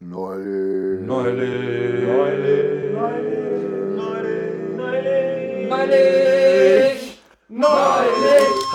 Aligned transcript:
Neulich. 0.00 1.00
Neulich. 1.04 1.58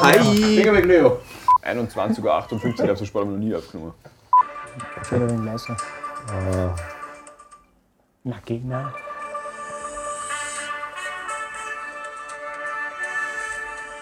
Hi. 0.02 0.20
Finger 0.56 0.74
weg, 0.74 0.86
Leo. 0.86 1.22
21 1.62 2.24
Uhr 2.24 2.34
58, 2.34 2.84
ich 2.84 2.90
habe 2.90 2.98
so 2.98 3.06
spät 3.06 3.26
noch 3.26 3.38
nie 3.38 3.56
aufgenommen. 3.56 3.94
Wenig 5.10 5.46
leiser. 5.46 5.78
Na, 8.24 8.36
geh 8.46 8.62
nein. 8.66 8.88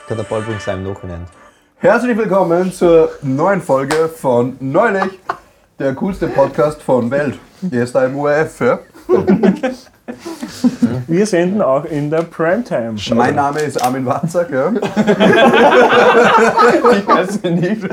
Kann 0.08 0.18
der 0.18 0.24
Ball 0.24 0.42
übrigens 0.42 0.66
sein 0.66 0.84
im 0.84 0.92
Nachhinein. 0.92 1.28
Herzlich 1.78 2.18
willkommen 2.18 2.72
zur 2.74 3.12
neuen 3.22 3.62
Folge 3.62 4.10
von 4.10 4.58
Neulich, 4.60 5.20
der 5.82 5.96
coolste 5.96 6.28
Podcast 6.28 6.80
von 6.84 7.10
Welt. 7.10 7.40
Hier 7.72 7.84
ist 7.84 7.96
ein 7.96 8.14
URF. 8.14 8.60
Ja? 8.62 8.80
Wir 11.08 11.26
senden 11.26 11.60
auch 11.64 11.86
in 11.86 12.12
der 12.12 12.22
Primetime. 12.22 12.96
Mein 13.16 13.34
Name 13.34 13.62
ist 13.62 13.82
Armin 13.84 14.06
Watzak. 14.06 14.52
Ja? 14.52 14.72
Ich 16.92 17.08
weiß 17.08 17.42
nicht. 17.44 17.84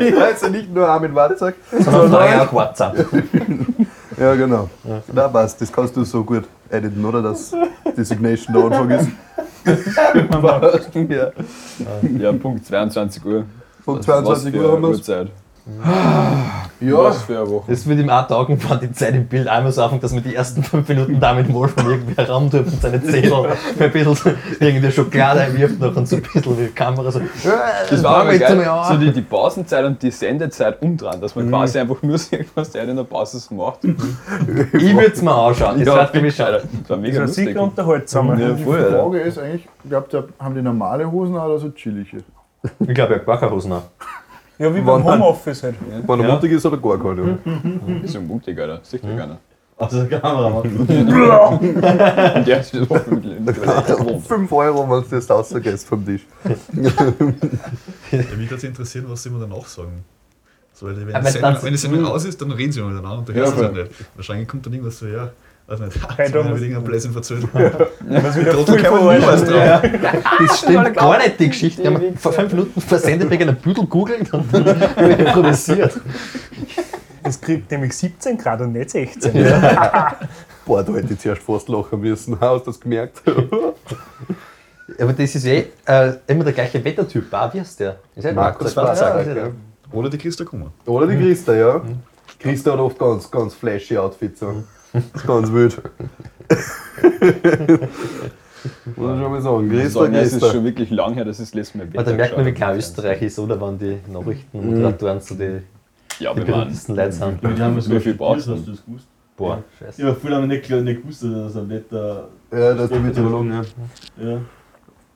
Ich 0.00 0.16
heiße 0.18 0.48
nicht 0.50 0.74
nur 0.74 0.88
Armin 0.88 1.14
Watzak. 1.14 1.56
Sondern 1.78 2.40
auch 2.40 2.52
WhatsApp. 2.52 3.06
Ja, 4.18 4.34
genau. 4.34 4.70
Da 5.14 5.28
passt. 5.28 5.60
Das 5.60 5.70
kannst 5.70 5.94
du 5.94 6.04
so 6.04 6.24
gut 6.24 6.44
editen, 6.70 7.04
oder? 7.04 7.20
Das 7.20 7.52
Designation 7.94 8.54
da 8.54 8.64
Anfang 8.64 8.90
ist. 8.90 9.08
ja. 11.10 11.32
Ja, 12.18 12.32
Punkt 12.32 12.64
22 12.64 13.24
Uhr. 13.26 13.44
Punkt 13.84 14.08
Was 14.08 14.24
22 14.24 14.54
für 14.54 14.60
Uhr 14.60 14.72
haben 14.72 14.82
wir 14.82 14.88
Uhrzeit. 14.88 15.28
Ja, 16.80 16.96
Was 16.98 17.22
für 17.22 17.38
eine 17.38 17.48
Woche. 17.48 17.70
Das 17.70 17.86
würde 17.86 18.02
ihm 18.02 18.10
auch 18.10 18.26
taugen, 18.26 18.58
wenn 18.68 18.80
die 18.80 18.92
Zeit 18.92 19.14
im 19.14 19.26
Bild 19.28 19.46
einmal 19.46 19.70
so 19.70 19.82
anfängt, 19.84 20.02
dass 20.02 20.12
man 20.12 20.24
die 20.24 20.34
ersten 20.34 20.64
fünf 20.64 20.88
Minuten 20.88 21.20
damit 21.20 21.48
mal 21.48 21.68
von 21.68 21.88
irgendwer 21.88 22.28
rammt 22.28 22.52
und 22.54 22.68
seine 22.82 23.00
Zähne 23.02 23.46
ein 23.78 23.92
bisschen 23.92 24.14
so 24.16 24.30
irgendwie 24.58 24.90
Schokolade 24.90 25.56
wirft 25.56 25.78
noch 25.78 25.94
und 25.94 26.08
so 26.08 26.16
ein 26.16 26.22
bisschen 26.22 26.58
wie 26.58 26.64
die 26.64 26.72
Kamera 26.72 27.10
so. 27.12 27.20
Das 27.88 28.02
war 28.02 28.16
aber 28.22 28.32
jetzt 28.32 28.40
geil, 28.48 28.68
so 28.88 28.96
die, 28.96 29.12
die 29.12 29.20
Pausenzeit 29.22 29.84
und 29.84 30.02
die 30.02 30.10
Sendezeit 30.10 30.82
umdrehen, 30.82 31.20
dass 31.20 31.36
man 31.36 31.48
quasi 31.48 31.78
einfach 31.78 32.02
nur 32.02 32.18
sieht, 32.18 32.48
was 32.56 32.70
der 32.72 32.82
in 32.88 32.96
der 32.96 33.04
Pause 33.04 33.38
so 33.38 33.54
macht. 33.54 33.84
Ich 33.84 33.92
würde 34.96 35.12
es 35.12 35.22
mir 35.22 35.32
anschauen. 35.32 35.84
Das 35.84 35.94
wird 35.94 36.14
nämlich 36.14 36.34
schade. 36.34 36.62
Das 36.80 36.90
war 36.90 36.96
mega 36.96 37.12
Das 37.12 37.18
war 37.20 37.26
lustig. 37.26 37.46
sicher 37.46 37.62
unterhaltsamer. 37.62 38.38
Ja, 38.40 38.48
Die 38.50 38.64
voll. 38.64 38.90
Frage 38.90 39.20
ist 39.20 39.38
eigentlich, 39.38 39.68
glaubt 39.88 40.12
ihr, 40.12 40.26
haben 40.40 40.54
die 40.56 40.62
normale 40.62 41.08
Hosen 41.10 41.36
oder 41.36 41.58
so 41.60 41.70
chillige? 41.70 42.18
Ich 42.80 42.94
glaube, 42.94 43.14
er 43.14 43.18
hat 43.20 43.24
Quacherhosen 43.24 43.72
an. 43.72 43.82
Ja, 44.58 44.74
wie 44.74 44.84
Wann- 44.84 45.02
beim 45.02 45.20
Homeoffice 45.20 45.62
halt. 45.64 45.74
wenn 46.06 46.20
er 46.20 46.34
mutig 46.34 46.52
ist 46.52 46.66
oder 46.66 46.76
gar 46.78 46.98
keine. 47.02 47.38
Das 47.44 48.04
ist 48.04 48.12
so 48.12 48.20
mutig, 48.20 48.58
Alter. 48.58 48.80
Sieht 48.82 49.02
ja 49.04 49.16
keiner. 49.16 49.38
Also 49.78 50.04
der 50.04 50.20
Kameramann. 50.20 50.62
Und 52.36 52.46
der 52.46 52.60
ist 52.60 52.70
so 52.72 52.80
mit 52.80 54.26
5 54.26 54.52
Euro, 54.52 54.88
wenn 54.88 55.02
du 55.02 55.08
das 55.16 55.28
rausgehst 55.30 55.86
vom 55.88 56.04
Tisch. 56.04 56.26
Ja, 56.74 58.18
mich 58.36 58.50
würde 58.50 58.66
interessieren, 58.66 59.06
was 59.08 59.22
sie 59.22 59.28
immer 59.30 59.40
danach 59.40 59.66
sagen. 59.66 60.04
So, 60.74 60.86
weil 60.86 61.06
wenn, 61.06 61.14
Aber 61.14 61.24
die 61.26 61.32
Sendung, 61.32 61.52
das- 61.54 61.64
wenn 61.64 61.72
die 61.72 61.78
Sendung 61.78 62.04
aus 62.06 62.24
ist, 62.24 62.40
dann 62.40 62.50
reden 62.52 62.72
sie 62.72 62.80
immer 62.80 62.90
miteinander 62.90 63.18
und 63.18 63.28
du 63.28 63.32
Ja, 63.32 63.38
hörst 63.40 63.54
es 63.54 63.60
ja 63.62 63.68
voll. 63.70 63.82
nicht. 63.84 63.94
Wahrscheinlich 64.14 64.48
kommt 64.48 64.66
dann 64.66 64.72
irgendwas 64.72 64.98
so, 64.98 65.06
ja, 65.06 65.30
weiß 65.66 65.80
nicht, 65.80 65.98
Hey, 66.16 66.30
Thomas. 66.30 66.48
wir 66.48 66.56
wieder 66.56 66.62
irgendeinen 66.62 66.84
Blödsinn 66.84 67.12
verzählt. 67.12 67.46
Was 67.54 68.38
wieder 68.38 68.52
Trotzdem 68.52 68.76
kann 68.82 69.04
man 69.04 69.20
drauf. 69.20 69.44
Das 70.38 70.58
stimmt 70.58 70.94
gar 70.94 71.18
nicht, 71.18 71.40
die 71.40 71.48
Geschichte. 71.48 71.82
Wir 71.82 71.94
haben 71.94 72.16
vor 72.16 72.32
fünf 72.32 72.52
Minuten 72.52 72.80
vor 72.80 72.98
Sendebeginn 72.98 73.48
einen 73.48 73.58
Büdel 73.58 73.86
googelt 73.86 74.32
und 74.34 74.52
dann 74.52 74.66
improvisiert. 75.18 75.98
Es 77.24 77.40
kriegt 77.40 77.70
nämlich 77.70 77.96
17 77.96 78.36
Grad 78.36 78.60
und 78.60 78.72
nicht 78.72 78.90
16. 78.90 79.32
Boah, 80.66 80.82
da 80.82 80.92
hätte 80.92 81.12
ich 81.14 81.20
zuerst 81.20 81.42
fast 81.42 81.68
lachen 81.68 82.00
müssen. 82.00 82.38
Hast 82.40 82.66
du 82.66 82.70
das 82.70 82.80
gemerkt? 82.80 83.22
Aber 84.98 85.12
das 85.12 85.34
ist 85.34 85.44
eh 85.46 85.66
äh, 85.86 86.12
immer 86.26 86.44
der 86.44 86.52
gleiche 86.52 86.84
Wettertyp. 86.84 87.32
Ah, 87.32 87.48
wie 87.52 87.60
heißt 87.60 87.80
der? 87.80 87.96
Ist 88.14 88.24
ja 88.24 88.32
Markus 88.32 88.74
Ja, 88.74 88.82
Watzak. 88.82 89.26
ja 89.26 89.34
ja. 89.34 89.50
Oder 89.92 90.10
die 90.10 90.18
Christa 90.18 90.44
Kummer. 90.44 90.72
Oder 90.86 91.06
die 91.06 91.16
Christa, 91.16 91.54
ja. 91.54 91.80
Christa 92.38 92.72
hat 92.72 92.78
oft 92.80 92.98
ganz, 92.98 93.30
ganz 93.30 93.54
flashy 93.54 93.96
Outfits 93.96 94.42
an. 94.42 94.64
Das 94.92 95.04
ist 95.14 95.26
ganz 95.26 95.52
wild. 95.52 95.80
Muss 98.96 99.14
ich 99.16 99.22
schon 99.22 99.30
mal 99.32 99.40
sagen. 99.40 99.70
Christa, 99.70 100.00
Sagen, 100.00 100.14
es 100.14 100.32
ist 100.34 100.46
schon 100.52 100.64
wirklich 100.64 100.90
lang 100.90 101.14
her, 101.14 101.24
das 101.24 101.54
letzte 101.54 101.78
Mal 101.78 101.88
Aber 101.94 102.04
da 102.04 102.12
merkt 102.12 102.36
man, 102.36 102.46
wie 102.46 102.54
habe. 102.62 102.76
Österreich 102.78 103.22
ist, 103.22 103.38
oder? 103.38 103.60
Wenn 103.60 103.78
die 103.78 103.98
Nachrichtenmoderatoren 104.10 105.20
so 105.20 105.34
die, 105.34 105.62
Ja, 106.20 106.32
die 106.32 106.40
wir 106.40 106.48
waren. 106.48 106.60
berühmtesten 106.60 106.94
Leute 106.96 107.12
sind. 107.12 107.42
Ja, 107.42 107.50
die 107.50 107.62
haben 107.62 107.78
es 107.78 107.90
Wie 107.90 108.00
viel 108.00 108.14
brauchst 108.14 108.48
hast 108.48 108.66
du? 108.66 108.70
das 108.70 108.84
gewusst? 108.84 109.06
Boah, 109.36 109.62
scheiße. 109.78 110.02
Ja, 110.02 110.14
viele 110.14 110.36
haben 110.36 110.46
nicht, 110.46 110.64
klar- 110.64 110.80
nicht 110.82 111.00
gewusst, 111.02 111.24
dass 111.24 111.56
ein 111.56 111.68
Wetter. 111.70 112.28
Ja, 112.52 112.74
das 112.74 112.90
ist 112.90 113.00
Meteorologen, 113.02 113.50
ja. 113.52 113.62
Ja. 114.22 114.38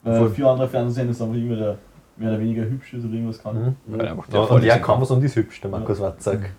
Weil 0.03 0.31
viele 0.31 0.49
andere 0.51 0.69
Fernsehsender 0.69 1.13
sind 1.15 1.27
einfach 1.29 1.39
immer 1.41 1.57
der 1.57 1.79
mehr 2.17 2.31
oder 2.31 2.41
weniger 2.41 2.63
hübsch 2.65 2.95
ist 2.95 3.05
oder 3.05 3.13
irgendwas 3.13 3.43
kann. 3.43 3.77
Einfach 3.93 4.27
Ja, 4.29 4.33
der 4.33 4.51
und 4.51 4.65
der 4.65 4.77
ist. 4.77 4.83
kann 4.83 5.01
was 5.01 5.11
und 5.11 5.23
ist 5.23 5.37
hübsch, 5.37 5.61
der 5.61 5.71
Markus 5.71 6.01
Watzak. 6.01 6.51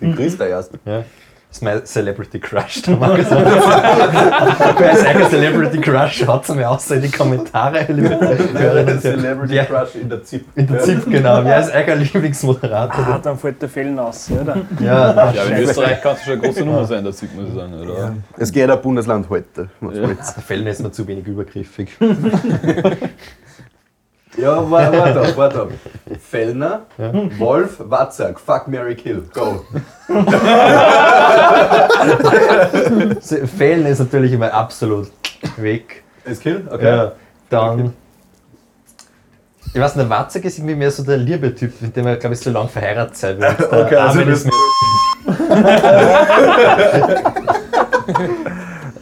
Die 0.00 0.12
Christa 0.12 0.46
erst. 0.46 0.78
Ja. 0.86 1.04
Das 1.50 1.56
ist 1.56 1.62
mein 1.64 1.84
Celebrity 1.84 2.38
Crush, 2.38 2.82
der 2.82 2.96
Markus 2.96 3.28
Watzak. 3.28 4.78
Wer 4.78 4.92
ist 4.92 5.04
eigentlich 5.04 5.28
Celebrity 5.30 5.80
Crush? 5.80 6.18
Schaut 6.24 6.48
es 6.48 6.54
mir 6.54 6.70
aus 6.70 6.88
in 6.92 7.02
die 7.02 7.10
Kommentare, 7.10 7.86
liebe 7.88 8.08
Hörerinnen 8.20 8.94
und 8.98 9.22
Hörer. 9.22 9.48
Wer- 9.48 9.64
Crush 9.64 9.96
in 9.96 10.08
der 10.08 10.22
ZIP. 10.22 10.44
In 10.54 10.68
der 10.68 10.78
ZIP, 10.78 11.10
genau. 11.10 11.44
Wer 11.44 11.58
ist 11.58 11.72
euer 11.74 11.96
Lieblingsmoderator? 11.96 13.04
Ah, 13.04 13.18
dann 13.20 13.36
fällt 13.36 13.60
der 13.60 13.68
Fällen 13.68 13.98
aus, 13.98 14.30
oder? 14.30 14.58
Ja, 14.78 15.32
Ja, 15.32 15.42
in 15.42 15.64
Österreich 15.64 16.00
kann 16.00 16.14
es 16.14 16.22
schon 16.22 16.34
eine 16.34 16.42
große 16.42 16.64
Nummer 16.64 16.84
sein, 16.84 17.02
das 17.04 17.18
sieht 17.18 17.34
man 17.36 17.48
so 17.50 17.58
sagen, 17.58 17.74
oder? 17.80 18.14
Es 18.38 18.52
geht 18.52 18.70
ein 18.70 18.80
Bundesland 18.80 19.28
heute. 19.28 19.68
Ja. 19.80 19.88
der 19.90 20.42
Fällen 20.46 20.68
ist 20.68 20.80
mir 20.80 20.92
zu 20.92 21.04
wenig 21.08 21.26
übergriffig. 21.26 21.98
Ja, 24.36 24.70
warte, 24.70 24.98
warte 25.02 25.20
auf, 25.20 25.36
warte 25.36 25.62
auf. 25.62 25.68
Fellner, 26.20 26.82
Wolf, 27.38 27.76
Watzak, 27.78 28.38
Fuck, 28.38 28.68
Mary 28.68 28.94
Kill, 28.94 29.22
go. 29.32 29.64
Fällen 33.58 33.86
ist 33.86 33.98
natürlich 33.98 34.32
immer 34.32 34.52
absolut 34.52 35.10
weg. 35.56 36.04
Ist 36.24 36.42
Kill? 36.42 36.68
Okay. 36.70 36.86
Ja, 36.86 37.12
dann. 37.48 37.94
Ich 39.72 39.80
weiß 39.80 39.96
nicht, 39.96 40.10
Watzak 40.10 40.44
ist 40.44 40.58
irgendwie 40.58 40.74
mehr 40.74 40.90
so 40.90 41.04
der 41.04 41.16
Liebe-Typ, 41.16 41.80
mit 41.80 41.96
dem 41.96 42.06
er, 42.06 42.16
glaube 42.16 42.34
ich, 42.34 42.40
so 42.40 42.50
lange 42.50 42.68
verheiratet 42.68 43.16
sein 43.16 43.40
wird. 43.40 43.60
Okay, 43.72 43.96
also 43.96 44.20
ist 44.20 44.46
mir 44.46 44.52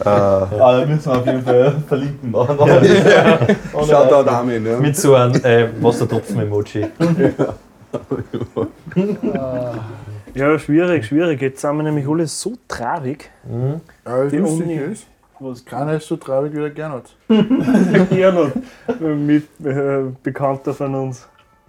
Aber 0.01 0.81
da 0.81 0.87
müssen 0.87 1.11
wir 1.13 1.19
auf 1.19 1.27
jeden 1.27 1.43
Fall 1.43 1.73
verlinken. 1.89 2.31
Machen. 2.31 2.57
Shoutout 3.89 4.29
Armin, 4.31 4.65
ja. 4.67 4.79
mit 4.79 4.97
so 4.97 5.15
einem 5.15 5.35
äh, 5.45 5.69
Wassertropfen-Emoji. 5.81 6.87
Ja, 10.35 10.59
schwierig, 10.59 11.07
schwierig. 11.07 11.41
Jetzt 11.41 11.61
sind 11.61 11.77
wir 11.77 11.83
nämlich 11.83 12.07
alle 12.09 12.27
so 12.27 12.53
traurig. 12.69 13.31
Ja, 13.51 13.81
das 14.05 14.31
Die 14.31 14.39
Uni. 14.41 14.75
ist, 14.75 15.07
Was 15.41 15.65
keiner 15.65 15.95
ist 15.95 16.07
so 16.07 16.17
traurig 16.17 16.53
wie 16.53 16.61
der 16.61 16.71
Gernot. 16.71 17.05
Gernot, 18.11 18.53
mit 19.01 19.45
äh, 19.65 20.03
Bekannter 20.23 20.75
von 20.75 20.95
uns. 20.95 21.27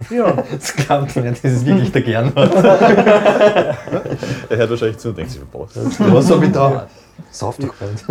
Ja, 0.08 0.32
Das 0.52 0.74
glaubt 0.74 1.14
man 1.16 1.24
nicht, 1.30 1.44
das 1.44 1.52
ist 1.52 1.66
wirklich 1.66 1.92
der 1.92 2.02
Gernot. 2.02 2.34
Er 4.48 4.56
hört 4.56 4.70
wahrscheinlich 4.70 4.98
zu 4.98 5.08
und 5.10 5.18
denkt 5.18 5.32
sich, 5.32 5.42
boah, 5.44 5.66
Was 5.74 6.30
hab 6.30 6.42
ich 6.42 6.52
da? 6.52 6.86
Sauf 7.30 7.56
doch 7.58 7.66
nicht. 7.66 8.04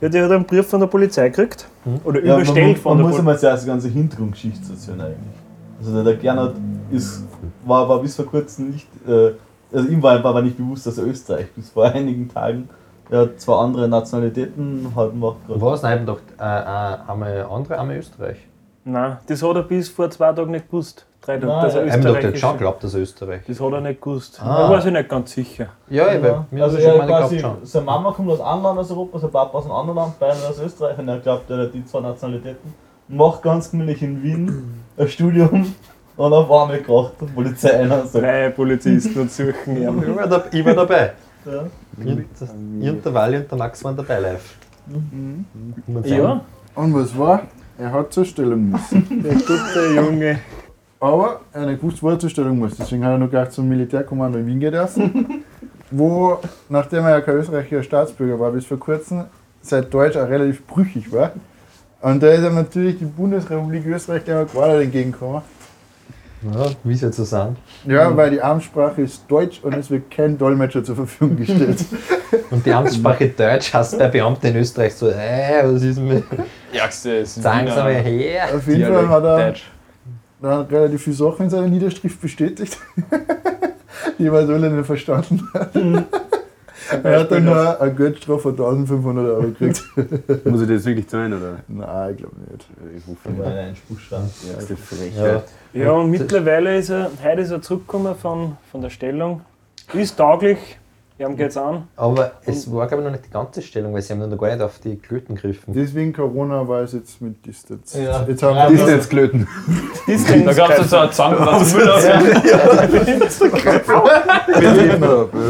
ja, 0.00 0.08
die 0.08 0.20
hat 0.20 0.30
einen 0.30 0.44
Brief 0.44 0.66
von 0.66 0.80
der 0.80 0.88
Polizei 0.88 1.28
gekriegt. 1.28 1.66
Oder 2.04 2.20
Ja, 2.24 2.32
man, 2.34 2.42
überstellt 2.42 2.66
man, 2.66 2.76
von 2.76 2.90
man 2.92 2.98
der 2.98 3.04
muss 3.06 3.10
Polizei. 3.16 3.18
einmal 3.20 3.38
zuerst 3.38 3.62
die 3.64 3.68
ganze 3.68 3.88
Hintergrundgeschichte 3.88 4.72
erzählen 4.72 5.00
eigentlich. 5.00 5.36
Also 5.78 5.94
der, 5.94 6.02
der 6.04 6.16
Gernot 6.16 6.54
ist, 6.90 7.22
war, 7.64 7.88
war 7.88 8.00
bis 8.00 8.16
vor 8.16 8.26
kurzem 8.26 8.70
nicht, 8.70 8.88
äh, 9.06 9.30
also 9.72 9.88
ihm 9.88 10.02
war, 10.02 10.22
war, 10.24 10.34
war 10.34 10.42
nicht 10.42 10.56
bewusst, 10.56 10.86
dass 10.86 10.98
er 10.98 11.06
Österreich 11.06 11.46
bis 11.54 11.70
vor 11.70 11.84
einigen 11.84 12.28
Tagen. 12.28 12.68
Er 13.08 13.20
hat 13.20 13.40
zwei 13.40 13.54
andere 13.56 13.86
Nationalitäten, 13.88 14.88
hat 14.96 15.14
macht 15.14 15.46
gerade. 15.46 15.60
Was? 15.60 15.82
Nein, 15.82 16.04
doch 16.06 16.18
äh, 16.40 16.42
äh, 16.42 16.98
einmal 17.08 17.46
andere, 17.48 17.78
einmal 17.78 17.96
Österreich. 17.98 18.38
Nein, 18.88 19.16
das 19.26 19.42
hat 19.42 19.56
er 19.56 19.62
bis 19.64 19.88
vor 19.88 20.08
zwei 20.10 20.32
Tagen 20.32 20.52
nicht 20.52 20.66
gewusst. 20.70 21.04
Drei 21.20 21.38
Tage, 21.38 21.46
Nein, 21.48 21.62
dass 21.64 21.74
er 21.74 21.86
doch 21.86 21.96
Österreich 21.96 22.24
jetzt 22.24 22.38
schon 22.38 22.52
geglaubt, 22.52 22.84
dass 22.84 22.94
er 22.94 23.00
Österreich 23.00 23.40
Das 23.48 23.60
hat 23.60 23.72
er 23.72 23.80
nicht 23.80 24.00
gewusst. 24.00 24.40
Ah. 24.40 24.62
Da 24.62 24.70
war 24.70 24.78
ich 24.78 24.84
nicht 24.92 25.08
ganz 25.08 25.32
sicher. 25.32 25.66
Ja, 25.90 26.06
ich 26.14 26.22
Ja, 26.22 26.46
mir 26.52 26.62
also 26.62 26.76
also 26.76 26.88
schon 26.88 26.98
meine 26.98 27.10
quasi, 27.10 27.40
schon. 27.40 27.56
seine 27.64 27.84
Mama 27.84 28.12
kommt 28.12 28.30
aus 28.30 28.40
einem 28.40 28.62
Land 28.62 28.78
aus 28.78 28.90
Europa, 28.92 29.18
sein 29.18 29.30
Papa 29.32 29.58
aus 29.58 29.64
einem 29.64 29.72
anderen 29.74 29.96
Land, 29.96 30.14
beide 30.20 30.34
aus 30.48 30.60
Österreich 30.60 30.96
und 30.98 31.08
er 31.08 31.18
glaubt, 31.18 31.50
er 31.50 31.58
hat 31.58 31.74
die 31.74 31.84
zwei 31.84 31.98
Nationalitäten. 32.00 32.74
Macht 33.08 33.42
ganz 33.42 33.70
gemütlich 33.72 34.02
in 34.02 34.22
Wien 34.22 34.84
ein 34.96 35.08
Studium 35.08 35.74
und 36.16 36.32
auf 36.32 36.48
einmal 36.48 36.80
kracht 36.80 37.14
die 37.20 37.24
Polizei 37.24 37.80
ein 37.80 37.90
und 37.90 38.06
sagt, 38.08 38.24
Drei 38.24 38.50
Polizisten 38.50 39.20
und 39.20 39.32
suchen 39.32 39.76
ihn. 39.78 39.82
Ich 40.08 40.16
war, 40.16 40.28
da, 40.28 40.44
ich 40.52 40.64
war 40.64 40.74
dabei. 40.74 41.12
ja. 41.44 41.64
Ich 41.98 42.88
und 42.90 43.04
der 43.04 43.14
Wally 43.14 43.38
und 43.38 43.50
der 43.50 43.58
Max 43.58 43.82
waren 43.82 43.96
dabei 43.96 44.20
live. 44.20 44.54
Man 44.86 46.04
Ja, 46.04 46.40
Und 46.76 46.94
was 46.94 47.18
war? 47.18 47.42
Er 47.78 47.92
hat 47.92 48.12
zur 48.12 48.24
Stellung 48.24 48.70
müssen. 48.70 49.22
der 49.22 49.34
gute 49.34 49.94
Junge. 49.94 50.38
Aber 50.98 51.40
er 51.52 51.60
hat 51.60 51.68
nicht 51.68 51.80
gewusst, 51.80 52.02
wo 52.02 52.10
er 52.10 52.18
zur 52.18 52.30
Stellung 52.30 52.58
muss. 52.58 52.76
Deswegen 52.76 53.04
hat 53.04 53.12
er 53.12 53.18
noch 53.18 53.30
gleich 53.30 53.50
zum 53.50 53.68
Militärkommando 53.68 54.38
in 54.38 54.46
Wien 54.46 54.60
dürfen. 54.60 55.44
wo, 55.90 56.38
nachdem 56.68 57.04
er 57.04 57.10
ja 57.10 57.20
kein 57.20 57.36
österreichischer 57.36 57.82
Staatsbürger 57.82 58.40
war, 58.40 58.50
bis 58.50 58.66
vor 58.66 58.78
kurzem 58.78 59.24
sein 59.60 59.84
Deutsch 59.90 60.16
auch 60.16 60.28
relativ 60.28 60.66
brüchig 60.66 61.12
war. 61.12 61.32
Und 62.00 62.22
da 62.22 62.28
ist 62.28 62.44
ihm 62.44 62.54
natürlich 62.54 62.98
die 62.98 63.04
Bundesrepublik 63.04 63.86
Österreich 63.86 64.24
gleich 64.24 64.36
mal 64.36 64.46
gerade 64.46 64.82
entgegengekommen. 64.82 65.42
Ja, 66.42 66.66
wie 66.84 66.94
soll 66.94 67.10
es 67.10 67.16
so 67.16 67.24
sein? 67.24 67.56
Ja, 67.86 68.14
weil 68.16 68.30
die 68.30 68.40
Amtssprache 68.40 69.02
ist 69.02 69.22
Deutsch 69.26 69.60
und 69.62 69.74
es 69.74 69.90
wird 69.90 70.10
kein 70.10 70.36
Dolmetscher 70.36 70.84
zur 70.84 70.94
Verfügung 70.94 71.36
gestellt. 71.36 71.84
Und 72.50 72.64
die 72.64 72.72
Amtssprache 72.72 73.28
Deutsch 73.28 73.72
heißt 73.72 73.98
bei 73.98 74.08
Beamten 74.08 74.46
in 74.46 74.56
Österreich 74.56 74.94
so, 74.94 75.08
äh, 75.08 75.62
was 75.64 75.82
ist 75.82 75.98
mit. 75.98 76.24
Ärgste 76.76 77.10
ist 77.10 77.42
Sagen 77.42 77.68
Sie 77.68 77.76
mal 77.76 77.94
her. 77.94 78.48
Auf 78.54 78.66
jeden 78.66 78.92
Fall 78.92 79.08
hat 79.08 79.24
er 79.24 79.46
Deutsch. 79.46 79.70
dann 80.40 80.66
relativ 80.66 81.02
viele 81.02 81.16
Sachen 81.16 81.44
in 81.44 81.50
seiner 81.50 81.68
Niederschrift 81.68 82.20
bestätigt, 82.20 82.78
die 84.18 84.30
man 84.30 84.46
so 84.46 84.52
nicht 84.52 84.86
verstanden 84.86 85.48
hat. 85.54 85.70
Er 87.02 87.20
hat 87.20 87.32
dann 87.32 87.44
nur 87.44 87.80
eine 87.80 87.94
Geldstrafe 87.94 88.40
von 88.40 88.52
1500 88.52 89.26
Euro 89.26 89.42
gekriegt. 89.42 89.82
Muss 90.44 90.62
ich 90.62 90.68
das 90.68 90.84
wirklich 90.84 91.08
zahlen, 91.08 91.32
oder? 91.32 91.56
Nein, 91.66 92.10
ich 92.12 92.16
glaube 92.18 92.36
nicht. 92.48 92.66
Ich 92.96 93.06
nicht. 93.06 93.38
man 93.38 93.46
einen 93.46 93.76
Spruchstand. 93.76 94.30
Ärgste 94.52 94.76
Frechheit. 94.76 95.44
Ja. 95.72 95.82
Ja, 95.82 95.90
und 95.92 96.10
mittlerweile 96.10 96.76
ist 96.78 96.90
er, 96.90 97.10
heute 97.22 97.40
ist 97.42 97.50
er 97.50 97.60
zurückgekommen 97.60 98.14
von, 98.14 98.56
von 98.70 98.80
der 98.80 98.90
Stellung. 98.90 99.42
Ist 99.92 100.16
tauglich, 100.16 100.58
ihm 101.18 101.36
geht's 101.36 101.56
an. 101.56 101.88
Aber 101.96 102.32
es 102.44 102.70
war, 102.72 102.86
glaube 102.86 103.02
ich, 103.02 103.06
noch 103.06 103.12
nicht 103.12 103.26
die 103.26 103.30
ganze 103.30 103.62
Stellung, 103.62 103.94
weil 103.94 104.02
sie 104.02 104.12
haben 104.12 104.28
noch 104.28 104.36
gar 104.38 104.50
nicht 104.50 104.62
auf 104.62 104.78
die 104.78 104.96
Klöten 104.96 105.34
gegriffen. 105.34 105.72
Deswegen 105.74 106.12
Corona 106.12 106.66
war 106.68 106.82
es 106.82 106.92
jetzt 106.92 107.20
mit 107.22 107.44
Distanz. 107.46 107.94
Ja. 107.94 108.24
Jetzt 108.28 108.42
haben 108.42 108.56
Ja, 108.56 108.70
wir 108.70 108.80
Ist 108.80 108.88
jetzt 108.88 109.10
Klöten. 109.10 109.48
Da 110.44 110.52
gab 110.52 110.70
es 110.78 110.90
so 110.90 110.96
einen 111.22 111.72
Müll 111.72 111.88
aus. 111.90 112.04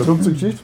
zurück 0.05 0.23
zur 0.23 0.33
Geschichte. 0.33 0.63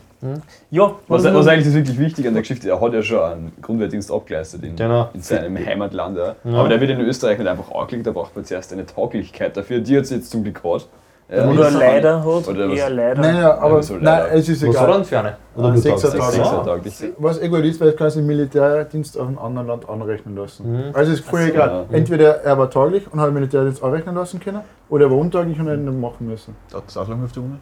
Ja, 0.70 0.94
Was, 1.08 1.24
was 1.24 1.46
eigentlich 1.48 1.66
ist 1.66 1.74
wirklich 1.74 1.98
wichtig 1.98 2.28
an 2.28 2.34
der 2.34 2.42
Geschichte, 2.42 2.68
er 2.68 2.80
hat 2.80 2.92
ja 2.92 3.02
schon 3.02 3.18
einen 3.18 3.52
Grundwehrdienst 3.60 4.08
abgeleistet 4.12 4.62
in, 4.62 4.76
Genau. 4.76 5.10
in 5.14 5.20
seinem 5.20 5.56
Heimatland. 5.58 6.16
Ja. 6.16 6.36
Aber 6.44 6.68
der 6.68 6.80
wird 6.80 6.90
in 6.90 7.00
Österreich 7.00 7.38
nicht 7.38 7.48
einfach 7.48 7.72
angelegt, 7.74 8.06
da 8.06 8.12
braucht 8.12 8.36
man 8.36 8.44
zuerst 8.44 8.72
eine 8.72 8.86
Tauglichkeit 8.86 9.56
dafür. 9.56 9.80
Die 9.80 9.96
hat 9.96 10.04
es 10.04 10.10
jetzt 10.10 10.30
zum 10.30 10.44
Glück 10.44 10.62
gehabt. 10.62 10.88
Ja, 11.30 11.48
Oder 11.48 11.68
ist- 11.68 11.74
leider 11.78 12.18
hat, 12.18 12.48
Oder 12.48 12.68
was? 12.68 12.78
eher 12.78 12.90
leider. 12.90 13.20
Naja, 13.22 13.58
aber 13.58 13.78
wieso 13.78 13.94
nein, 13.94 14.04
leider? 14.04 14.32
es 14.34 14.48
ist 14.50 14.66
Was 14.68 14.74
war 14.74 14.82
egal. 14.84 14.92
dann 14.96 15.04
für 15.04 15.18
eine? 15.18 15.36
Oder 15.56 15.68
Ah, 15.68 15.76
sechser 15.76 15.98
sagst 16.08 16.16
Tag. 16.18 16.28
es. 16.28 16.34
Sechs 16.34 16.46
Ja. 16.46 16.52
Jahre 16.52 16.64
tauglich. 16.66 17.04
Was 17.18 17.40
gut 17.40 17.64
ist, 17.64 17.80
weil 17.80 17.92
quasi 17.92 18.20
Militärdienst 18.22 19.18
auf 19.18 19.28
einem 19.28 19.38
anderen 19.38 19.66
Land 19.68 19.88
anrechnen 19.88 20.36
lassen. 20.36 20.90
Also 20.92 21.12
ist 21.12 21.24
voll 21.24 21.40
so, 21.40 21.48
egal. 21.48 21.86
ja. 21.90 21.96
Entweder 21.96 22.42
er 22.42 22.58
war 22.58 22.68
tauglich 22.68 23.10
und 23.10 23.18
hat 23.20 23.32
Militärdienst 23.32 23.82
anrechnen 23.82 24.14
lassen 24.14 24.40
können, 24.40 24.60
oder 24.90 25.06
er 25.06 25.10
war 25.10 25.18
untauglich 25.18 25.58
und 25.58 25.68
hat 25.70 25.78
ihn 25.78 26.00
machen 26.00 26.26
müssen. 26.26 26.54
Dauert 26.70 26.84
das 26.86 26.96
auch 26.98 27.04
so 27.06 27.12
lange 27.12 27.24
auf 27.24 27.32
der 27.32 27.42
Uni? 27.42 27.56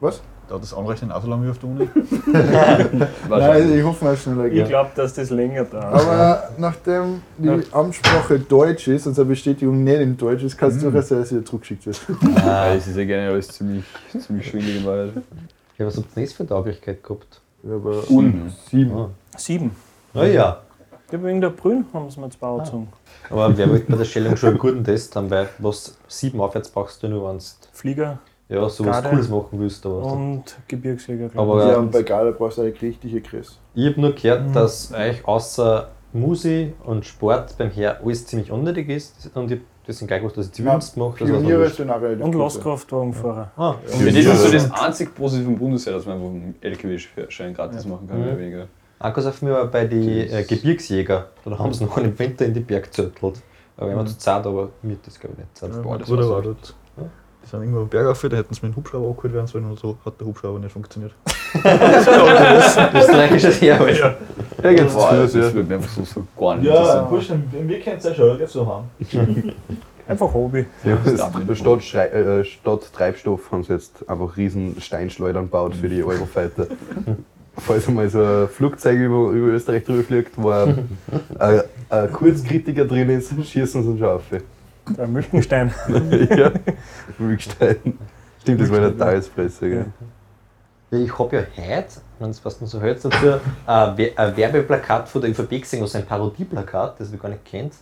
Was? 0.00 0.20
Dauert 0.48 0.62
das 0.62 0.74
Anrechnen 0.74 1.10
auch 1.10 1.22
so 1.22 1.28
lange 1.28 1.46
wie 1.46 1.50
auf 1.50 1.58
der 1.58 1.68
Uni? 1.70 1.88
Nein, 3.28 3.78
ich 3.78 3.82
hoffe, 3.82 4.08
es 4.08 4.22
schneller 4.22 4.44
Ich 4.46 4.52
geht. 4.54 4.68
glaube, 4.68 4.90
dass 4.94 5.14
das 5.14 5.30
länger 5.30 5.64
dauert. 5.64 5.84
Aber 5.94 6.50
nachdem 6.58 7.22
die 7.38 7.46
Ja. 7.48 7.58
Amtssprache 7.72 8.38
Deutsch 8.40 8.88
ist 8.88 9.06
und 9.06 9.14
seine 9.14 9.28
Bestätigung 9.28 9.82
nicht 9.82 10.00
in 10.00 10.16
Deutsch 10.16 10.42
ist, 10.42 10.56
kann 10.58 10.70
es 10.70 10.80
durchaus 10.80 11.08
sein, 11.08 11.20
dass 11.20 11.28
sie 11.30 11.36
wieder 11.36 11.46
zurückgeschickt 11.46 11.86
wird. 11.86 12.00
Ja, 12.36 12.74
das 12.74 12.86
ist 12.86 12.96
ja 12.96 13.04
generell 13.04 13.30
alles 13.32 13.48
ziemlich, 13.48 13.84
ziemlich 14.18 14.46
schwierig 14.48 14.76
in 14.80 14.84
Wahrheit. 14.86 15.12
Ja, 15.78 15.86
was 15.86 15.96
habt 15.96 16.08
ihr 16.10 16.14
denn 16.22 16.26
für 16.26 16.46
Tauglichkeit 16.46 17.02
gehabt? 17.02 17.40
Aber 17.64 18.02
Mhm. 18.10 18.52
sieben. 18.70 18.92
Ah. 18.96 19.08
Sieben. 19.36 19.70
Ah 20.12 20.24
ja. 20.24 20.60
Ich 21.08 21.14
habe 21.14 21.26
wegen 21.26 21.40
der 21.40 21.50
Brünn 21.50 21.86
haben 21.92 22.10
sie 22.10 22.20
mir 22.20 22.28
zwei 22.30 22.46
Ah. 22.48 22.58
gezogen. 22.58 22.88
Aber 23.30 23.56
wer 23.56 23.70
wollte 23.70 23.90
bei 23.90 23.96
der 23.96 24.04
Stellung 24.04 24.36
schon 24.36 24.50
einen 24.50 24.58
guten 24.58 24.84
Test 24.84 25.16
haben, 25.16 25.30
weil 25.30 25.48
was 25.58 25.96
sieben 26.08 26.40
aufwärts 26.40 26.68
brauchst 26.68 27.02
du 27.02 27.08
nur, 27.08 27.28
wenn 27.30 27.38
Flieger 27.72 28.18
du 28.26 28.33
ja, 28.48 28.68
sowas 28.68 28.92
Garde. 29.02 29.08
Cooles 29.10 29.28
machen 29.28 29.60
willst. 29.60 29.84
Aber, 29.86 30.12
und 30.12 30.44
Gebirgsjäger. 30.68 31.28
glaub 31.28 31.48
aber 31.48 31.64
Ja, 31.64 31.72
ja, 31.72 31.78
und 31.78 31.90
bei 31.92 32.02
Gala 32.02 32.30
brauchst 32.32 32.58
du 32.58 32.62
eine 32.62 32.72
richtige 32.80 33.20
Chris. 33.20 33.58
ich 33.74 33.86
habe 33.86 34.00
nur 34.00 34.12
gehört, 34.14 34.48
Mhm. 34.48 34.52
dass 34.52 34.92
euch 34.92 35.26
außer 35.26 35.88
Musik 36.12 36.74
und 36.84 37.04
Sport 37.04 37.56
beim 37.58 37.70
Heer 37.70 38.00
alles 38.04 38.26
ziemlich 38.26 38.50
unnötig 38.52 38.88
ist. 38.88 39.30
Und 39.34 39.46
ich 39.50 39.58
habe 39.58 39.60
deswegen 39.88 40.06
gleich 40.06 40.20
gewusst, 40.20 40.36
dass 40.36 40.46
ich 40.46 40.52
Zivildienst 40.52 40.96
mache. 40.96 41.18
Das 41.18 41.28
Pioniere 41.28 41.68
sind 41.70 41.90
auch. 41.90 42.00
Und. 42.00 42.34
Lastkraftwagenfahrer. 42.34 43.50
Ah, 43.56 43.74
Ja, 43.88 44.04
das 44.06 44.14
ist 44.14 44.42
so 44.44 44.52
das 44.52 44.70
einzige 44.72 45.10
Positive 45.10 45.44
vom 45.46 45.58
Bundesheer, 45.58 45.94
dass 45.94 46.06
man 46.06 46.16
einfach 46.16 46.28
einen 46.28 46.54
LKW-Schein 46.60 47.54
gratis 47.54 47.84
machen 47.86 48.06
kann, 48.08 48.18
mehr 48.20 48.28
oder 48.28 48.38
weniger. 48.38 48.66
Ankas 49.00 49.26
auf 49.26 49.42
mir 49.42 49.52
war 49.52 49.66
bei 49.66 49.86
den 49.86 50.08
äh, 50.30 50.44
Gebirgsjäger. 50.48 51.28
Da 51.44 51.58
haben 51.58 51.72
sie 51.74 51.84
noch 51.84 51.96
im 51.98 52.16
Winter 52.18 52.46
in 52.46 52.54
die 52.54 52.60
Berg 52.60 52.84
gezöttelt. 52.84 53.42
Aber 53.76 53.88
wenn 53.88 53.96
man 53.96 54.06
zu 54.06 54.16
Zeit, 54.16 54.46
aber 54.46 54.68
mir 54.82 54.96
das 55.04 55.18
glaube 55.18 55.34
ich 55.34 55.38
nicht 55.44 55.58
Zeit. 55.58 55.70
Ja, 55.74 55.80
Boah, 55.82 55.98
das 55.98 56.08
Bruder 56.08 56.30
war 56.30 56.42
dort. 56.42 56.74
Die 57.44 57.50
sind 57.50 57.60
irgendwo 57.60 57.80
am 57.80 57.88
Berg 57.88 58.06
auf, 58.06 58.22
da 58.22 58.36
hätten 58.36 58.54
sie 58.54 58.60
mit 58.64 58.74
dem 58.74 58.76
Hubschrauber 58.76 59.10
abgeholt 59.10 59.34
werden 59.34 59.46
sollen 59.46 59.66
und 59.66 59.78
so 59.78 59.98
hat 60.04 60.18
der 60.18 60.26
Hubschrauber 60.26 60.58
nicht 60.58 60.72
funktioniert. 60.72 61.12
Österreichisches 62.94 63.60
Heer, 63.60 63.78
halt. 63.78 64.16
Ja, 64.62 64.72
geht's 64.72 64.94
Boah, 64.94 65.10
zu, 65.10 65.16
das 65.16 65.34
ja. 65.34 65.54
würde 65.54 65.68
mir 65.68 65.74
einfach 65.74 65.90
so, 65.90 66.04
so 66.04 66.26
gar 66.38 66.56
nicht 66.56 66.66
Ja. 66.66 67.02
Burschen, 67.02 67.44
wir 67.52 67.80
kennen 67.80 67.98
es 67.98 68.04
ja 68.04 68.14
schon, 68.14 68.38
geht's 68.38 68.52
so 68.52 68.66
haben. 68.66 68.88
Einfach 70.06 70.34
Hobby. 70.34 70.66
Ja, 70.84 70.98
das 71.46 71.58
statt, 71.58 71.82
Schrei 71.82 72.06
äh, 72.08 72.44
statt 72.44 72.90
Treibstoff 72.92 73.50
haben 73.50 73.64
sie 73.64 73.72
jetzt 73.72 74.06
einfach 74.06 74.36
riesen 74.36 74.78
Steinschleudern 74.78 75.44
gebaut 75.44 75.74
für 75.74 75.88
die 75.88 76.04
Eurofighter. 76.04 76.66
Falls 77.56 77.88
einmal 77.88 78.10
so 78.10 78.22
ein 78.22 78.48
Flugzeug 78.48 78.98
über, 78.98 79.30
über 79.30 79.46
Österreich 79.48 79.84
drüber 79.84 80.02
fliegt, 80.02 80.32
wo 80.36 80.50
ein, 80.50 80.98
ein, 81.38 81.62
ein 81.88 82.12
Kurzkritiker 82.12 82.84
drin 82.84 83.08
ist, 83.08 83.32
schießen 83.46 83.82
sie 83.82 83.90
ihn 83.92 83.98
schon 83.98 84.08
auf. 84.08 84.22
Der 84.98 85.06
Mülkenstein. 85.06 85.72
ja, 86.36 86.52
Rückstein. 87.20 87.98
Stimmt, 88.42 88.60
das 88.60 88.70
war 88.70 88.78
eine 88.78 88.96
Tagespresse. 88.96 89.68
Gell? 89.70 89.86
Ja, 90.90 90.98
ich 90.98 91.18
habe 91.18 91.36
ja 91.36 91.42
heute, 91.56 91.86
wenn 92.18 92.30
es 92.30 92.44
was 92.44 92.60
man 92.60 92.68
so 92.68 92.80
hört, 92.80 93.04
dazu 93.04 93.16
ein, 93.66 93.98
We- 93.98 94.12
ein 94.16 94.36
Werbeplakat 94.36 95.08
von 95.08 95.20
der 95.22 95.30
ÖVP 95.30 95.60
gesehen, 95.62 95.82
also 95.82 95.98
ein 95.98 96.06
Parodieplakat, 96.06 97.00
das 97.00 97.10
ihr 97.12 97.18
gar 97.18 97.28
nicht 97.30 97.44
kennt. 97.44 97.72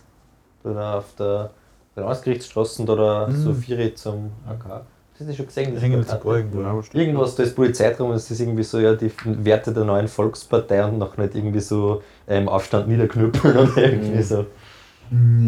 Da 0.63 0.97
auf 0.99 1.13
der, 1.19 1.49
der 1.95 2.03
Landesgerichtsstraße 2.03 2.83
oder 2.83 3.29
so 3.31 3.53
vier 3.53 3.93
zum 3.95 4.31
AK. 4.47 4.81
Das 5.19 5.27
ist 5.27 5.35
schon 5.37 5.45
gesehen, 5.45 5.73
das 5.75 5.83
irgendwo. 5.83 6.61
Irgendwas, 6.93 7.35
da 7.35 7.43
ist 7.43 7.55
Polizei 7.55 7.91
drum 7.91 8.09
und 8.09 8.15
es 8.15 8.31
ist 8.31 8.39
irgendwie 8.39 8.63
so, 8.63 8.79
ja, 8.79 8.95
die 8.95 9.11
Werte 9.25 9.71
der 9.73 9.83
neuen 9.83 10.07
Volkspartei 10.07 10.83
und 10.85 10.97
noch 10.97 11.17
nicht 11.17 11.35
irgendwie 11.35 11.59
so 11.59 12.01
ähm, 12.27 12.49
Aufstand 12.49 12.87
niederknüppeln 12.87 13.57
und 13.57 13.77
irgendwie 13.77 14.23
so. 14.23 14.45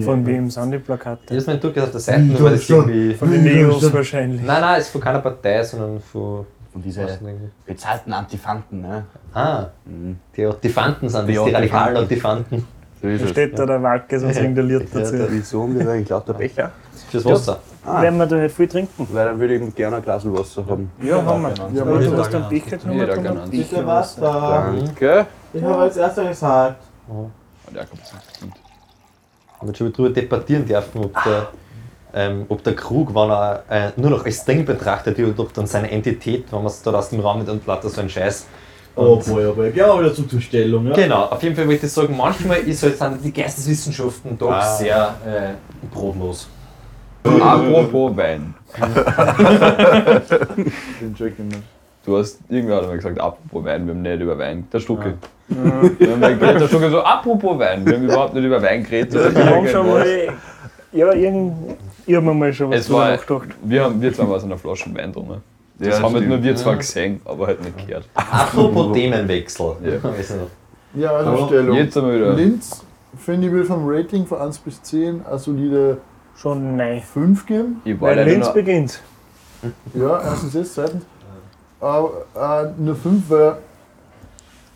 Von 0.04 0.26
wem 0.26 0.50
sind 0.50 0.72
die 0.72 0.78
Plakate? 0.78 1.22
Das 1.28 1.38
ist 1.38 1.48
mein 1.48 1.60
Druck 1.60 1.78
auf 1.78 1.92
der 1.92 2.00
Seite, 2.00 2.22
nur 2.22 2.44
weil 2.44 2.52
das 2.54 2.70
irgendwie. 2.70 3.14
Von 3.14 3.32
den 3.32 3.44
Neos 3.44 3.94
wahrscheinlich. 3.94 4.42
Nein, 4.44 4.62
nein, 4.62 4.80
ist 4.80 4.90
von 4.90 5.02
keiner 5.02 5.20
Partei, 5.20 5.64
sondern 5.64 6.00
von. 6.02 6.46
Von 6.72 6.82
diesen 6.84 7.06
bezahlten 7.66 8.12
Antifanten. 8.12 8.82
Ne? 8.82 9.06
Ah, 9.34 9.68
Mhm. 9.86 10.18
die 10.36 10.46
Ottifanten 10.46 11.08
sind 11.08 11.22
das, 11.22 11.28
Die 11.28 11.34
die 11.34 11.56
radikalen. 11.56 12.06
So 13.02 13.08
ist 13.08 13.22
Da 13.22 13.26
es. 13.26 13.30
steht 13.32 13.58
da 13.58 13.66
der 13.66 13.82
Walke, 13.82 14.20
sonst 14.20 14.36
irgendein 14.38 14.68
Lied 14.68 14.94
Ja, 14.94 15.00
dazu. 15.00 15.16
der- 15.16 15.32
Wieso 15.32 15.64
haben 15.64 15.80
wir 15.80 15.90
eigentlich 15.90 16.10
lauter 16.10 16.34
Becher? 16.34 16.72
Fürs 17.10 17.24
Wasser. 17.26 17.60
Ah, 17.86 18.02
Werden 18.02 18.18
wir 18.18 18.26
da 18.26 18.36
halt 18.38 18.52
viel 18.52 18.68
trinken? 18.68 19.08
weil 19.12 19.26
dann 19.26 19.40
würde 19.40 19.56
ich 19.56 19.76
gerne 19.76 19.96
ein 19.98 20.02
Glas 20.02 20.26
Wasser 20.26 20.66
haben. 20.66 20.92
Ja, 21.02 21.24
haben 21.24 21.44
wir. 21.44 21.54
Ja, 21.74 21.82
aber 21.84 22.00
du 22.00 22.18
hast 22.18 22.36
einen 22.36 22.50
Becher 22.50 22.78
genommen. 22.78 23.08
Kann 23.08 23.20
ein 23.20 23.38
einen. 23.38 23.52
Becher 23.52 23.64
Bitte 23.70 23.88
was 23.88 24.16
da? 24.18 24.74
Danke. 24.76 25.26
Ich 25.54 25.64
habe 25.64 25.78
als 25.78 25.96
erster 25.98 26.26
gesagt. 26.28 26.76
Ja, 27.74 27.86
kommt 27.86 28.65
stimmt. 29.66 29.68
Wir 29.68 29.68
haben 29.68 29.76
schon 29.76 29.94
darüber 29.94 30.10
debattieren 30.14 30.66
dürfen, 30.66 31.06
ob 31.06 31.24
der, 31.24 31.48
ähm, 32.14 32.46
ob 32.50 32.64
der 32.64 32.76
Krug, 32.76 33.14
wenn 33.16 33.30
er 33.30 33.64
äh, 33.70 33.92
nur 33.96 34.12
noch 34.12 34.26
als 34.26 34.46
Ding 34.46 34.66
betrachtet 34.66 35.18
wird, 35.18 35.40
ob 35.40 35.54
dann 35.54 35.68
seine 35.68 35.90
Entität, 35.92 36.46
wenn 36.52 36.60
man 36.60 36.68
es 36.68 36.82
dort 36.82 36.96
aus 36.96 37.10
dem 37.10 37.20
Raum 37.20 37.40
mit 37.40 37.50
und 37.50 37.66
lauter 37.66 37.90
so 37.90 38.02
ein 38.02 38.10
Scheiß. 38.10 38.48
Oh 38.98 39.18
boy, 39.18 39.48
oh 39.48 39.54
boy. 39.54 39.76
Wir 39.76 40.00
wieder 40.00 40.14
zu 40.14 40.24
zur 40.24 40.40
Stellung, 40.40 40.88
ja? 40.88 40.94
Genau, 40.94 41.24
auf 41.26 41.44
jeden 41.44 41.56
Fall 41.56 41.68
wollte 41.68 41.86
ich 41.86 41.92
sagen, 41.92 42.16
manchmal 42.16 42.60
ist 42.60 42.82
halt, 42.82 42.98
sind 42.98 43.24
die 43.24 43.34
Geisteswissenschaften 43.34 44.38
doch 44.38 44.52
Ah. 44.52 44.76
sehr 44.78 45.16
äh, 45.26 45.54
brotlos. 45.94 46.48
Apropos 47.24 48.16
Wein. 48.16 48.54
Den 51.02 51.16
check 51.16 51.34
ich 51.38 51.44
nicht. 51.46 51.64
Du 52.06 52.18
hast, 52.18 52.40
irgendwer 52.50 52.76
hat 52.76 52.84
einmal 52.84 52.98
gesagt, 52.98 53.20
apropos 53.20 53.66
Wein, 53.66 53.88
wir 53.88 53.94
haben 53.94 54.02
nicht 54.04 54.22
über 54.22 54.38
Wein. 54.38 54.68
Der 54.72 54.80
Stucke. 54.80 55.16
Wir 55.48 56.12
haben 56.12 56.22
geredet, 56.22 56.62
der 56.62 56.68
Stucke 56.68 56.90
so, 56.90 57.02
apropos 57.02 57.58
Wein, 57.58 57.86
wir 57.86 57.96
haben 57.96 58.04
überhaupt 58.04 58.34
nicht 58.36 58.44
über 58.44 58.62
Wein 58.62 58.84
geredet. 58.84 59.16
oder 59.16 59.36
Wir 59.36 59.46
haben 59.46 59.68
schon 59.68 59.88
mal. 59.88 60.06
Ja, 60.92 61.12
irgend. 61.14 61.54
Ich 62.06 62.16
habe 62.16 62.26
mir 62.28 62.34
mal 62.36 62.54
schon 62.54 62.70
was 62.70 62.82
Es 62.82 62.94
war, 62.94 63.10
nachgedacht. 63.12 63.48
wir, 63.64 63.84
haben, 63.84 64.00
wir 64.02 64.14
zwei 64.14 64.24
haben 64.24 64.32
aus 64.32 64.44
einer 64.44 64.58
Flasche 64.58 64.94
Wein 64.96 65.12
drin. 65.12 65.28
Ne? 65.28 65.42
Das 65.80 65.88
Ja, 65.88 65.94
haben 65.96 66.04
halt 66.04 66.18
stimmt. 66.18 66.30
nur 66.30 66.44
wir 66.44 66.56
zwar 66.56 66.76
gesehen, 66.78 67.20
aber 67.26 67.48
halt 67.48 67.64
nicht 67.64 67.88
gehört. 67.88 68.08
Apropos 68.14 68.94
Themenwechsel. 68.94 69.76
Ja. 69.84 70.12
Ja, 70.98 71.12
also 71.12 71.30
Aber 71.32 71.48
Stellung. 71.48 71.76
Jetzt 71.76 71.96
haben 71.98 72.08
wir 72.08 72.16
wieder. 72.16 72.34
Linz, 72.36 72.86
finde 73.18 73.48
ich, 73.48 73.54
will 73.54 73.66
vom 73.66 73.84
Rating 73.86 74.26
von 74.26 74.40
1 74.40 74.60
bis 74.60 74.82
10 74.82 75.26
eine 75.26 75.38
solide 75.40 75.98
Schon 76.38 76.78
nein. 76.78 77.02
5 77.02 77.46
geben. 77.46 77.82
Ich 77.84 78.00
war 78.00 78.16
Weil 78.16 78.24
Linz 78.26 78.54
beginnt. 78.54 79.02
Ja, 79.94 80.22
erstens 80.24 80.54
das, 80.54 80.74
zweitens. 80.74 81.04
Aber 81.86 82.26
äh, 82.36 82.82
nur 82.82 82.96
5, 82.96 83.30
weil 83.30 83.58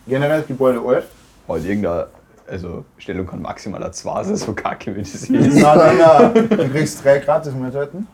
generell 0.07 0.39
das 0.39 0.47
Gebäude 0.47 0.79
alt. 0.79 1.05
halt 1.47 1.65
irgendeine, 1.65 2.05
also 2.47 2.85
Stellung 2.99 3.25
kann 3.25 3.41
maximal 3.41 3.83
ein 3.83 3.91
2 3.91 4.23
sein, 4.25 4.35
so 4.35 4.53
kacke 4.53 4.95
wie 4.95 4.99
das 4.99 5.15
ist. 5.15 5.29
Nein, 5.31 5.49
nein, 5.59 5.97
nein. 5.97 6.49
Du 6.49 6.69
kriegst 6.69 7.03
drei 7.03 7.17
gratis 7.17 7.55
Mahlzeiten. 7.55 8.07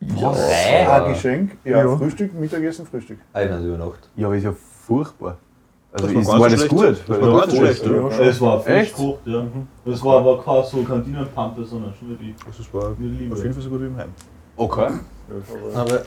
Drei? 0.00 0.88
Ein 0.88 1.12
Geschenk, 1.12 1.56
ja, 1.64 1.78
Ja. 1.84 1.96
Frühstück, 1.96 2.32
Mittagessen, 2.32 2.86
Frühstück. 2.86 3.18
Einer 3.32 3.58
über 3.58 3.78
Nacht. 3.78 4.08
Ja, 4.14 4.28
aber 4.28 4.36
ist 4.36 4.44
ja 4.44 4.54
furchtbar. 4.86 5.36
Also 5.92 6.06
Das 6.06 6.14
war 6.14 6.20
ist, 6.20 6.40
war 6.40 6.48
das 6.48 6.68
gut? 6.68 7.02
Das 7.08 7.20
war 7.20 7.40
ganz 7.40 7.56
schlecht, 7.56 7.86
ja. 7.86 7.92
Ja. 7.92 8.20
Es 8.20 8.40
war 8.40 8.60
frisch 8.60 8.72
Echt? 8.72 8.96
gekocht, 8.96 9.26
ja. 9.26 9.44
Das 9.84 10.04
war 10.04 10.18
aber 10.18 10.40
keine 10.44 10.64
so 10.64 10.84
Kantinenpampe, 10.84 11.64
sondern 11.64 11.92
schon 11.98 12.10
wirklich 12.10 12.36
Also 12.46 12.62
es 12.62 12.72
war 12.72 12.84
eine 12.96 13.32
auf 13.32 13.42
jeden 13.42 13.52
Fall 13.52 13.62
so 13.64 13.68
gut 13.68 13.80
wie 13.80 13.86
im 13.86 13.96
Heim. 13.96 14.10
Okay. 14.56 14.90
Aber 15.74 16.02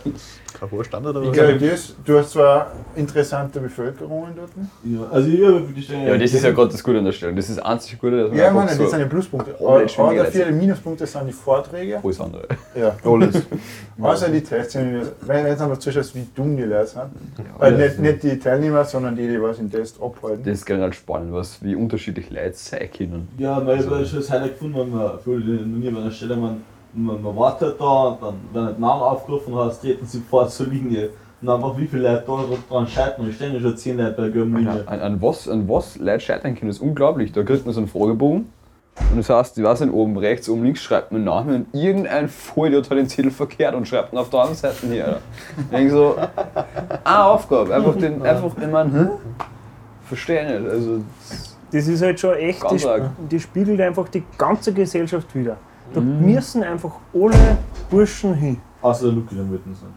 Kein 0.59 0.71
hoher 0.71 0.83
Standard, 0.83 1.15
aber 1.15 1.25
Ich 1.25 1.31
glaube, 1.31 1.57
das, 1.57 1.95
du 2.05 2.17
hast 2.17 2.31
zwar 2.31 2.71
interessante 2.95 3.59
Bevölkerungen 3.59 4.33
dort. 4.35 4.51
Ja, 4.83 5.07
also 5.11 5.29
ich 5.29 5.43
habe 5.43 5.61
die 5.75 5.81
Stelle. 5.81 6.07
Ja, 6.09 6.17
das 6.17 6.33
ist 6.33 6.43
ja 6.43 6.51
gerade 6.51 6.71
das 6.71 6.83
Gute 6.83 6.99
an 6.99 7.05
der 7.05 7.11
Stelle. 7.11 7.33
Das 7.33 7.49
ist 7.49 7.57
das 7.57 7.65
einzig 7.65 7.99
Gute, 7.99 8.17
dass 8.23 8.29
man 8.29 8.37
Ja, 8.37 8.47
ich 8.47 8.53
meine, 8.53 8.71
so 8.71 8.83
das 8.83 8.91
sind 8.91 8.99
die 9.01 9.05
Pluspunkte. 9.05 9.55
Dafür 9.59 10.45
die 10.45 10.51
Minuspunkte 10.51 11.05
sind 11.05 11.27
die 11.27 11.33
Vorträge. 11.33 11.99
alles 12.03 12.19
andere. 12.19 12.47
Ja. 12.75 12.95
Alles. 13.03 13.41
Außer 14.01 14.29
die 14.29 14.41
Tests, 14.41 14.75
wenn 14.75 15.45
jetzt 15.45 15.61
einmal 15.61 15.79
zuschaust, 15.79 16.15
wie 16.15 16.27
dumm 16.35 16.57
die 16.57 16.63
Leute 16.63 16.87
sind. 16.87 17.03
Weil 17.57 17.77
nicht, 17.77 17.99
nicht 17.99 18.23
die 18.23 18.39
Teilnehmer, 18.39 18.83
sondern 18.85 19.15
die, 19.15 19.27
die 19.27 19.41
was 19.41 19.59
im 19.59 19.71
Test 19.71 20.01
abhalten. 20.01 20.43
Das 20.43 20.59
ist 20.59 20.65
generell 20.65 20.93
spannend, 20.93 21.33
was, 21.33 21.61
wie 21.63 21.75
unterschiedlich 21.75 22.29
Leute 22.29 22.53
sein 22.55 22.89
können. 22.95 23.27
Ja, 23.37 23.65
weil 23.65 23.79
ich 23.79 23.85
habe 23.85 24.05
schon 24.05 24.19
das 24.19 24.29
Highlight 24.29 24.53
gefunden, 24.53 24.79
wenn 24.79 24.89
man 24.91 25.19
für 25.19 25.29
noch 25.31 25.65
nie 25.65 25.89
bei 25.89 26.01
einer 26.01 26.11
Stelle, 26.11 26.35
man, 26.35 26.63
man, 26.93 27.21
man 27.21 27.35
wartet 27.35 27.79
da 27.79 27.85
und 28.09 28.21
dann 28.21 28.35
werden 28.53 28.65
nicht 28.67 28.79
Namen 28.79 29.01
aufgerufen 29.01 29.55
hast, 29.55 29.81
treten 29.81 30.05
sie 30.05 30.19
vor 30.29 30.47
zur 30.47 30.67
Linie. 30.67 31.09
Und 31.41 31.49
einfach 31.49 31.77
wie 31.77 31.87
viele 31.87 32.03
Leute 32.03 32.23
da 32.25 32.43
dran 32.73 32.87
scheitern. 32.87 33.27
Ich 33.29 33.35
stehen 33.35 33.53
ja 33.53 33.59
schon 33.59 33.75
10 33.75 33.97
Leute 33.97 34.11
bei 34.13 34.21
der 34.23 34.31
gelben 34.31 34.55
Linie. 34.55 34.83
An, 34.87 34.99
an, 35.01 35.21
was, 35.21 35.49
an 35.49 35.67
was 35.67 35.97
Leute 35.97 36.21
scheitern 36.21 36.55
können, 36.55 36.71
ist 36.71 36.79
unglaublich. 36.81 37.31
Da 37.33 37.43
kriegt 37.43 37.65
man 37.65 37.73
so 37.73 37.81
einen 37.81 37.89
Fragebogen 37.89 38.47
und 39.09 39.17
das 39.17 39.29
heißt, 39.29 39.57
ich 39.57 39.63
weiß 39.63 39.81
nicht, 39.81 39.91
oben 39.93 40.17
rechts, 40.17 40.47
oben 40.47 40.63
links 40.63 40.81
schreibt 40.83 41.11
man 41.11 41.23
Namen 41.23 41.65
und 41.71 41.73
irgendein 41.81 42.29
Vollidiot 42.29 42.89
hat 42.91 42.97
den 42.97 43.09
Zettel 43.09 43.31
verkehrt 43.31 43.73
und 43.73 43.87
schreibt 43.87 44.13
ihn 44.13 44.19
auf 44.19 44.29
der 44.29 44.39
anderen 44.41 44.55
Seite 44.57 44.85
hier. 44.87 45.17
Ich 45.57 45.65
denke 45.69 45.91
so, 45.91 46.15
eine 47.03 47.23
Aufgabe, 47.25 47.73
einfach 47.75 47.95
den, 47.97 48.21
einfach, 48.21 48.51
ich 48.55 48.67
meine, 48.71 48.91
hä? 48.93 49.07
Verstehe 50.07 50.45
nicht. 50.59 50.69
Also, 50.71 50.97
das- 51.27 51.57
Das 51.71 51.87
ist 51.87 52.01
halt 52.03 52.19
schon 52.19 52.35
echt, 52.35 52.63
arg. 52.63 53.09
die 53.31 53.39
spiegelt 53.39 53.81
einfach 53.81 54.07
die 54.09 54.23
ganze 54.37 54.71
Gesellschaft 54.73 55.33
wieder. 55.35 55.57
Da 55.93 55.99
Mhm. 56.01 56.25
müssen 56.33 56.63
einfach 56.63 56.91
alle 57.13 57.57
Burschen 57.89 58.33
hin. 58.35 58.57
Außer 58.81 59.05
der 59.05 59.13
Luki 59.13 59.35
dann 59.35 59.49
mitten 59.51 59.73
sein. 59.75 59.89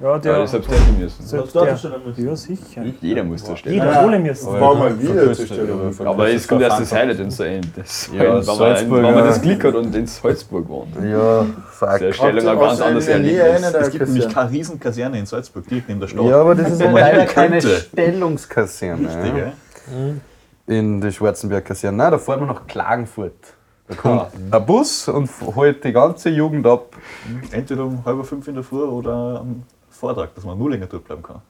Ja, 0.00 0.10
ja, 0.12 0.18
der, 0.18 0.38
das 0.38 0.52
selbst 0.52 0.70
hätte 0.70 0.92
müssen. 0.96 1.26
selbst 1.26 1.52
der, 1.56 1.76
stehen 1.76 1.92
müssen. 2.06 2.24
ja 2.28 2.36
sicher. 2.36 2.82
Jeder 3.00 3.24
muss 3.24 3.42
da 3.42 3.56
stehen. 3.56 3.72
Jeder, 3.72 3.90
Ja. 3.90 3.98
alle 3.98 4.18
müssen. 4.20 4.52
Das 4.52 4.60
war 4.60 4.74
mal 4.76 5.00
wieder 5.02 5.32
zur 5.32 5.44
Stelle. 5.46 5.74
Aber 6.04 6.28
jetzt 6.30 6.46
kommt 6.46 6.62
erst 6.62 6.80
das 6.82 6.92
Highlight 6.92 7.18
ins 7.18 7.40
Ende. 7.40 7.68
Das 7.74 8.08
Ja, 8.12 8.20
wenn 8.20 8.32
man, 8.34 8.42
Salzburg, 8.44 8.92
wenn 8.98 9.02
man 9.02 9.14
ja. 9.16 9.26
das 9.26 9.42
Glück 9.42 9.64
hat 9.64 9.74
und 9.74 9.92
in 9.96 10.06
Salzburg 10.06 10.68
wohnt. 10.68 10.94
Ja, 11.02 11.44
fuck. 11.68 11.98
Der 11.98 12.12
Stellung 12.12 12.46
ein 12.48 12.58
ganz 12.60 13.06
der 13.06 13.18
Nähe 13.18 13.38
Erlebnis. 13.40 13.72
der 13.72 13.80
Es 13.80 13.90
gibt 13.90 14.06
nämlich 14.06 14.28
keine 14.32 14.50
Riesenkaserne 14.52 15.18
in 15.18 15.26
Salzburg, 15.26 15.66
direkt 15.66 15.88
neben 15.88 15.98
der 16.00 16.06
Stadt. 16.08 16.24
Ja, 16.24 16.40
aber 16.42 16.54
das 16.54 16.70
ist 16.70 16.80
man 16.84 16.92
leider 16.94 17.26
keine. 17.26 17.60
Stellungskaserne. 17.60 19.08
Richtig, 19.08 19.26
ja. 19.26 19.34
gell? 19.34 20.20
In 20.68 21.00
der 21.00 21.10
Schwarzenberg-Kaserne. 21.10 21.96
Nein, 21.96 22.10
da 22.12 22.18
fährt 22.18 22.38
man 22.40 22.48
nach 22.50 22.66
Klagenfurt. 22.68 23.34
Da 23.88 23.94
kommt 23.94 24.26
ein 24.50 24.66
Bus 24.66 25.08
und 25.08 25.30
holt 25.54 25.84
die 25.84 25.92
ganze 25.92 26.30
Jugend 26.30 26.66
ab. 26.66 26.96
Entweder 27.52 27.84
um 27.84 28.04
halb 28.04 28.24
fünf 28.26 28.48
in 28.48 28.54
der 28.54 28.64
Früh 28.64 28.82
oder 28.82 29.40
am 29.40 29.62
Vortrag, 29.90 30.34
dass 30.34 30.44
man 30.44 30.58
nur 30.58 30.70
länger 30.70 30.86
dort 30.86 31.04
bleiben 31.04 31.22
kann. 31.22 31.40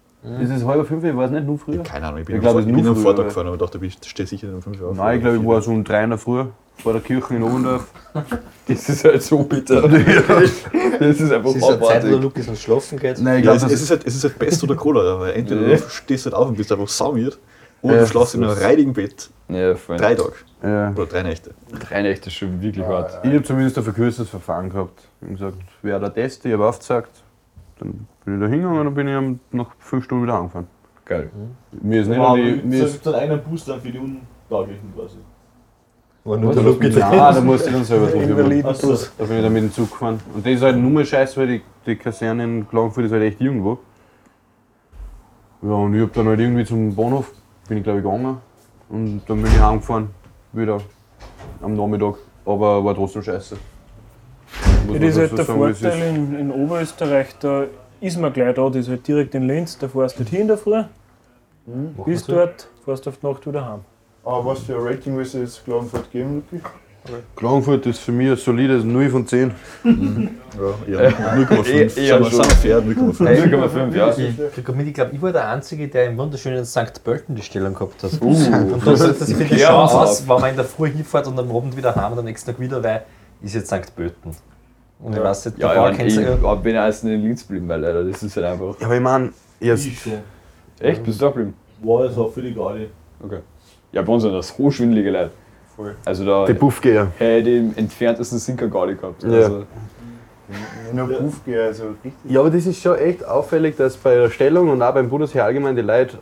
Ist 0.40 0.50
es 0.50 0.64
halb 0.64 0.86
fünf? 0.86 1.04
Ich 1.04 1.16
weiß 1.16 1.30
nicht, 1.30 1.46
nur 1.46 1.58
früher. 1.58 1.82
Keine 1.82 2.06
Ahnung, 2.08 2.20
ich 2.20 2.26
bin, 2.26 2.36
Ich 2.36 2.38
am, 2.40 2.52
glaub, 2.52 2.58
ich 2.60 2.66
bin 2.66 2.84
nur 2.84 2.96
am 2.96 3.06
aber- 3.06 3.24
gefahren, 3.24 3.46
aber 3.46 3.54
ich 3.56 3.60
dachte, 3.62 3.78
ich 3.84 3.98
stehe 4.06 4.26
sicher 4.26 4.48
um 4.52 4.60
fünf 4.60 4.80
Uhr 4.80 4.88
auf. 4.90 4.96
Nein, 4.96 5.16
ich 5.18 5.22
glaube, 5.22 5.36
ich 5.38 5.46
war 5.46 5.62
so 5.62 5.70
um 5.70 5.84
drei 5.84 6.04
in 6.04 6.10
der 6.10 6.18
Früh 6.18 6.44
vor 6.78 6.92
der 6.92 7.00
Kirche 7.02 7.34
in 7.36 7.42
Oberndorf. 7.42 7.86
Das 8.68 8.88
ist 8.88 9.04
halt 9.04 9.22
so 9.22 9.44
bitter. 9.44 9.88
Das 10.98 11.20
ist 11.20 11.30
einfach 11.32 11.50
es 11.50 11.56
ist 11.56 11.62
eine 11.64 11.80
Zeit, 11.80 11.80
wo 11.80 11.86
der 11.86 11.96
abartig. 12.16 12.22
Lukas 12.22 12.46
ins 12.48 12.60
Schlafen 12.62 12.98
geht. 12.98 13.20
Nein, 13.20 13.38
ich 13.40 13.44
Ja, 13.44 13.54
glaube, 13.56 13.72
es, 13.72 13.80
ist 13.82 13.90
halt, 13.90 14.04
es 14.06 14.16
ist 14.16 14.24
halt 14.24 14.38
Pest 14.38 14.62
oder 14.64 14.74
Cholera, 14.74 15.20
weil 15.20 15.34
entweder 15.34 15.60
Ja. 15.68 15.76
du 15.76 15.82
stehst 15.88 16.24
halt 16.24 16.34
auf 16.34 16.48
und 16.48 16.56
bist 16.56 16.72
einfach 16.72 16.88
saumiert 16.88 17.38
oder 17.82 17.94
Ja, 17.94 18.00
du 18.00 18.06
schlafst 18.06 18.34
in 18.34 18.44
einem 18.44 18.56
reidigen 18.56 18.92
Bett 18.92 19.30
Ja, 19.48 19.74
voll. 19.74 19.96
drei 19.96 20.14
Tage 20.14 20.32
ja. 20.62 20.90
oder 20.92 21.06
drei 21.06 21.22
Nächte. 21.22 21.54
Drei 21.88 22.02
Nächte 22.02 22.28
ist 22.28 22.34
schon 22.34 22.60
wirklich 22.60 22.84
hart. 22.84 23.20
Ich 23.22 23.30
habe 23.30 23.42
zumindest 23.42 23.78
ein 23.78 23.84
verkürztes 23.84 24.28
Verfahren 24.28 24.70
gehabt. 24.70 25.08
Ich 25.20 25.26
habe 25.26 25.32
gesagt, 25.52 25.56
wer 25.82 25.98
der 26.00 26.12
Test, 26.14 26.44
ich 26.44 26.52
habe 26.52 26.66
aufgezeigt. 26.66 27.22
Dann 27.78 28.06
bin 28.24 28.34
ich 28.36 28.40
da 28.40 28.46
hingegangen 28.46 28.78
und 28.80 28.84
dann 28.86 28.94
bin 28.94 29.08
ich 29.08 29.38
nach 29.52 29.70
fünf 29.78 30.04
Stunden 30.04 30.24
wieder 30.24 30.34
angefahren. 30.34 30.66
Geil. 31.04 31.30
Mir 31.82 32.00
ist 32.00 32.08
nicht 32.08 32.18
an 32.18 32.36
die. 32.36 32.50
es 32.58 32.64
Mir 32.64 32.84
ist, 32.84 33.06
dann 33.06 33.14
einen 33.14 33.42
Booster 33.42 33.78
für 33.80 33.90
die 33.90 33.98
Untauglichen 33.98 34.92
quasi. 34.94 35.18
War 36.24 36.38
nur 36.38 36.52
der 36.52 36.62
Lukas 36.64 36.96
Nein, 36.96 37.12
da 37.12 37.40
musste 37.40 37.68
ich 37.68 37.74
dann 37.76 37.84
selber 37.84 38.06
drum 38.08 38.26
kümmern. 38.26 38.64
Achso. 38.66 38.96
Da 39.16 39.24
bin 39.26 39.36
ich 39.36 39.42
dann 39.44 39.52
mit 39.52 39.62
dem 39.62 39.72
Zug 39.72 39.90
gefahren. 39.92 40.18
Und 40.34 40.44
das 40.44 40.54
ist 40.54 40.62
halt 40.62 40.76
nur 40.76 40.90
mal 40.90 41.04
scheiße, 41.04 41.38
weil 41.40 41.46
die, 41.46 41.62
die 41.86 41.94
Kaserne 41.94 42.42
in 42.42 42.68
Klagenfurt 42.68 43.04
ist 43.04 43.12
halt 43.12 43.22
echt 43.22 43.40
irgendwo. 43.40 43.78
Ja, 45.62 45.70
und 45.70 45.94
ich 45.94 46.02
hab 46.02 46.12
dann 46.14 46.26
halt 46.26 46.40
irgendwie 46.40 46.64
zum 46.64 46.94
Bahnhof, 46.96 47.30
bin 47.68 47.78
ich 47.78 47.84
glaube 47.84 47.98
ich 47.98 48.04
gegangen. 48.04 48.38
Und 48.88 49.22
dann 49.26 49.42
bin 49.42 49.52
ich 49.52 49.60
heimgefahren, 49.60 50.10
wieder 50.52 50.80
am 51.62 51.74
Nachmittag. 51.74 52.16
Aber 52.44 52.84
war 52.84 52.94
trotzdem 52.94 53.22
scheiße. 53.22 53.56
Ja, 54.88 54.98
das 54.98 55.02
ist 55.02 55.18
halt 55.18 55.38
der 55.38 55.44
sagen, 55.44 55.58
Vorteil 55.58 56.14
in, 56.14 56.38
in 56.38 56.50
Oberösterreich, 56.52 57.36
da 57.40 57.64
ist 58.00 58.18
man 58.18 58.32
gleich 58.32 58.54
da, 58.54 58.68
das 58.68 58.76
ist 58.76 58.88
halt 58.88 59.08
direkt 59.08 59.34
in 59.34 59.46
Linz, 59.46 59.76
da 59.78 59.88
fährst 59.88 60.18
du 60.18 60.22
dort 60.22 60.30
hin 60.30 60.42
in 60.42 60.48
der 60.48 60.58
Früh, 60.58 60.84
bist 62.04 62.28
dort, 62.28 62.68
fährst 62.84 63.08
auf 63.08 63.18
die 63.18 63.26
Nacht 63.26 63.46
wieder 63.46 63.68
heim. 63.68 63.80
Aber 64.24 64.44
was 64.46 64.60
für 64.60 64.76
ein 64.76 64.82
Rating 64.82 65.16
willst 65.16 65.34
du 65.34 65.38
jetzt 65.38 65.64
Klagenfurt 65.64 66.10
geben, 66.12 66.44
Luki? 66.50 66.62
Klagenfurt 67.36 67.86
ist 67.86 67.98
für 68.00 68.12
mich 68.12 68.30
ein 68.30 68.36
solides 68.36 68.84
0 68.84 69.08
von 69.10 69.26
10. 69.26 69.52
Ja, 70.88 71.00
eher 71.00 71.10
0,5. 71.10 71.66
eher- 71.68 71.80
eher 71.82 71.88
Sind 71.90 71.98
wir 71.98 72.16
schon. 72.30 72.30
sind 72.30 72.52
fair, 72.54 72.78
0,5. 72.80 73.18
0,5, 73.18 73.94
ja. 73.94 74.08
Ich 74.16 74.58
ich 74.58 74.94
glaube, 74.94 75.10
ich 75.12 75.20
war 75.22 75.32
der 75.32 75.48
Einzige, 75.50 75.86
der 75.88 76.06
im 76.06 76.16
wunderschönen 76.16 76.64
St. 76.64 77.04
Pölten 77.04 77.34
die 77.34 77.42
Stellung 77.42 77.74
gehabt 77.74 78.02
hat. 78.02 78.12
und 78.22 78.86
da 78.86 78.96
sagt 78.96 79.20
das 79.20 79.32
finde 79.32 79.54
ich 79.54 79.60
Ja, 79.60 79.66
schon 79.86 79.98
aus, 80.00 80.26
wenn 80.26 80.40
man 80.40 80.50
in 80.50 80.56
der 80.56 80.64
Früh 80.64 80.88
hinfährt 80.88 81.26
und 81.26 81.38
am 81.38 81.54
Abend 81.54 81.76
wieder 81.76 81.94
heim 81.94 82.12
und 82.12 82.18
am 82.20 82.24
nächsten 82.24 82.50
Tag 82.50 82.58
wieder, 82.60 82.82
weil 82.82 83.02
ist 83.42 83.54
jetzt 83.54 83.66
St. 83.68 83.94
Pölten. 83.94 84.34
Und 85.00 85.14
ich 85.14 85.22
weiß 85.22 85.44
nicht, 85.44 85.58
Ja, 85.58 85.74
Bauer 85.74 85.90
ich, 85.92 85.98
ich, 86.00 86.16
ja. 86.16 86.54
ich 86.54 86.60
bin 86.60 86.74
erst 86.74 87.04
in 87.04 87.10
Linz 87.22 87.46
geblieben, 87.46 87.68
weil 87.68 87.84
Alter, 87.84 88.04
das 88.04 88.22
ist 88.22 88.34
halt 88.36 88.46
einfach. 88.46 88.80
Ja, 88.80 88.86
aber 88.86 88.94
ich 88.96 89.02
meine, 89.02 89.30
jetzt. 89.60 89.86
Ich 89.86 90.00
schon. 90.00 90.12
Echt? 90.80 91.02
Bist 91.04 91.20
du 91.20 91.24
da 91.26 91.30
geblieben? 91.32 91.54
War 91.82 92.04
es 92.04 92.16
auch 92.16 92.32
für 92.32 92.40
die 92.40 92.54
Gali. 92.54 92.88
Okay. 93.22 93.40
Ja, 93.92 94.00
bei 94.00 94.10
uns 94.12 94.22
sind 94.22 94.32
das 94.32 94.48
so 94.56 94.70
schwindelige 94.70 95.10
Leute. 95.10 95.30
Also 96.04 96.24
da 96.24 96.46
Die 96.46 96.54
Buffgeher. 96.54 97.08
hätte 97.18 97.50
ich 97.50 97.56
im 97.58 97.72
entferntesten 97.76 98.38
Sinker 98.38 98.68
gar 98.68 98.86
nicht 98.86 99.00
gehabt. 99.00 99.22
Ja. 99.22 99.30
Also, 99.30 99.64
In 100.90 100.96
der 100.96 101.04
Buff 101.04 101.44
gehe, 101.44 101.62
also 101.62 101.84
richtig. 102.04 102.12
Ja, 102.24 102.40
aber 102.40 102.50
das 102.50 102.66
ist 102.66 102.80
schon 102.80 102.96
echt 102.96 103.26
auffällig, 103.26 103.76
dass 103.76 103.96
bei 103.96 104.14
der 104.14 104.30
Stellung 104.30 104.68
und 104.70 104.80
auch 104.80 104.94
beim 104.94 105.08
Bundesheer 105.08 105.44
allgemein 105.44 105.74
die 105.74 105.82
Leute 105.82 106.18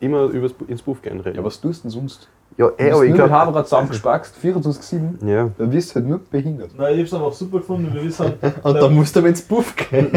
immer 0.00 0.24
übers, 0.24 0.52
ins 0.68 0.82
Buff 0.82 1.02
gehen 1.02 1.20
reden. 1.20 1.36
ja, 1.36 1.44
was 1.44 1.60
tust 1.60 1.80
du 1.80 1.88
denn 1.88 1.90
sonst? 1.90 2.28
ja, 2.58 2.68
Du 2.68 2.74
ey, 2.78 2.90
aber 2.90 3.00
bist 3.00 3.02
ich 3.02 3.08
nur 3.08 3.08
mit 3.08 3.14
glaube. 3.16 3.30
Haberrad 3.32 3.66
zusammengespackst, 3.68 4.34
24-7. 4.42 5.26
Ja. 5.26 5.50
Dann 5.58 5.72
wirst 5.72 5.90
du 5.90 5.94
halt 5.96 6.06
nur 6.06 6.20
behindert. 6.30 6.70
Nein, 6.76 6.94
ich 6.94 7.00
hab's 7.02 7.14
einfach 7.14 7.32
super 7.34 7.58
gefunden. 7.58 7.92
Wir 7.92 8.02
wissen 8.04 8.24
halt, 8.26 8.54
Und 8.64 8.74
da 8.76 8.88
musst 8.88 9.14
du 9.14 9.20
aber 9.20 9.28
ins 9.28 9.42
Buff 9.42 9.74
gehen. 9.76 10.10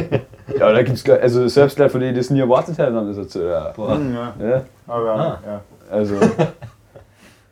Ja, 0.58 0.72
da 0.72 0.82
gibt's 0.84 1.04
gar, 1.04 1.20
also 1.20 1.48
selbst 1.50 1.78
Leute, 1.80 1.92
von 1.92 2.00
denen 2.02 2.16
das 2.16 2.30
nie 2.30 2.40
erwartet 2.40 2.78
hätten, 2.78 2.96
haben 2.96 3.08
das 3.08 3.18
erzählt. 3.18 3.46
Ja. 3.50 3.74
Hm, 3.96 4.14
ja. 4.14 4.34
Ja, 4.50 4.62
Aber 4.88 5.16
Ah. 5.16 5.40
ja. 5.46 5.62
also, 5.92 6.16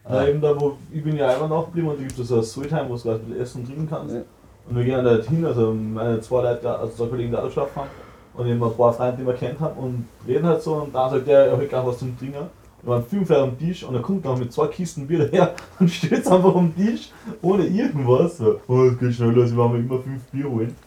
Na, 0.09 0.27
eben 0.27 0.41
da, 0.41 0.59
wo 0.59 0.77
ich 0.91 1.03
bin 1.03 1.17
ja 1.17 1.29
einmal 1.29 1.49
nachgeblieben 1.49 1.89
und 1.89 1.99
da 1.99 2.03
gibt 2.03 2.17
es 2.17 2.27
so 2.27 2.37
ein 2.37 2.43
Sultheim, 2.43 2.89
wo 2.89 2.95
du 2.95 3.01
gleich 3.01 3.19
bisschen 3.19 3.41
essen 3.41 3.61
und 3.61 3.67
trinken 3.67 3.87
kannst. 3.89 4.15
Ja. 4.15 4.21
Und 4.69 4.75
wir 4.75 4.83
gehen 4.83 5.03
da 5.03 5.11
halt 5.11 5.25
hin, 5.25 5.45
also 5.45 5.73
meine 5.73 6.19
zwei 6.21 6.43
Leute, 6.43 6.77
also 6.77 6.93
zwei 6.93 7.09
Kollegen, 7.09 7.31
die 7.31 7.37
auch 7.37 7.45
geschlafen 7.45 7.75
haben 7.75 7.89
und 8.37 8.47
eben 8.47 8.63
ein 8.63 8.73
paar 8.73 8.93
Freunde, 8.93 9.17
die 9.17 9.25
wir 9.25 9.33
kennt 9.33 9.59
haben 9.59 9.77
und 9.77 10.07
reden 10.27 10.45
halt 10.45 10.61
so 10.61 10.75
und 10.75 10.93
dann 10.93 11.09
sagt 11.09 11.27
der, 11.27 11.47
er 11.47 11.57
hat 11.57 11.69
gleich 11.69 11.85
was 11.85 11.97
zum 11.99 12.17
Trinken. 12.17 12.45
Wir 12.83 12.91
waren 12.93 13.03
fünf 13.03 13.27
Leute 13.27 13.41
am 13.41 13.57
Tisch 13.57 13.83
und 13.83 13.95
er 13.95 14.01
kommt 14.01 14.25
dann 14.25 14.39
mit 14.39 14.53
zwei 14.53 14.67
Kisten 14.67 15.07
Bier 15.07 15.27
daher 15.27 15.55
und 15.79 15.89
steht 15.89 16.27
einfach 16.27 16.55
am 16.55 16.73
Tisch 16.75 17.09
ohne 17.41 17.65
irgendwas. 17.65 18.37
So, 18.37 18.59
oh, 18.67 18.83
es 18.85 18.99
geht 18.99 19.13
schnell 19.13 19.31
los, 19.31 19.55
wir 19.55 19.63
haben 19.63 19.75
immer 19.75 19.99
fünf 19.99 20.23
Bier 20.31 20.49
holen. 20.49 20.75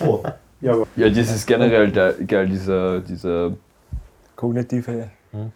Oh, 0.00 0.20
ja, 0.60 0.74
ja, 0.96 1.08
das 1.08 1.32
ist 1.32 1.46
generell 1.46 1.92
der, 1.92 2.14
geil, 2.14 2.48
dieser, 2.48 2.98
dieser 2.98 3.52
Kognitive. 4.34 5.10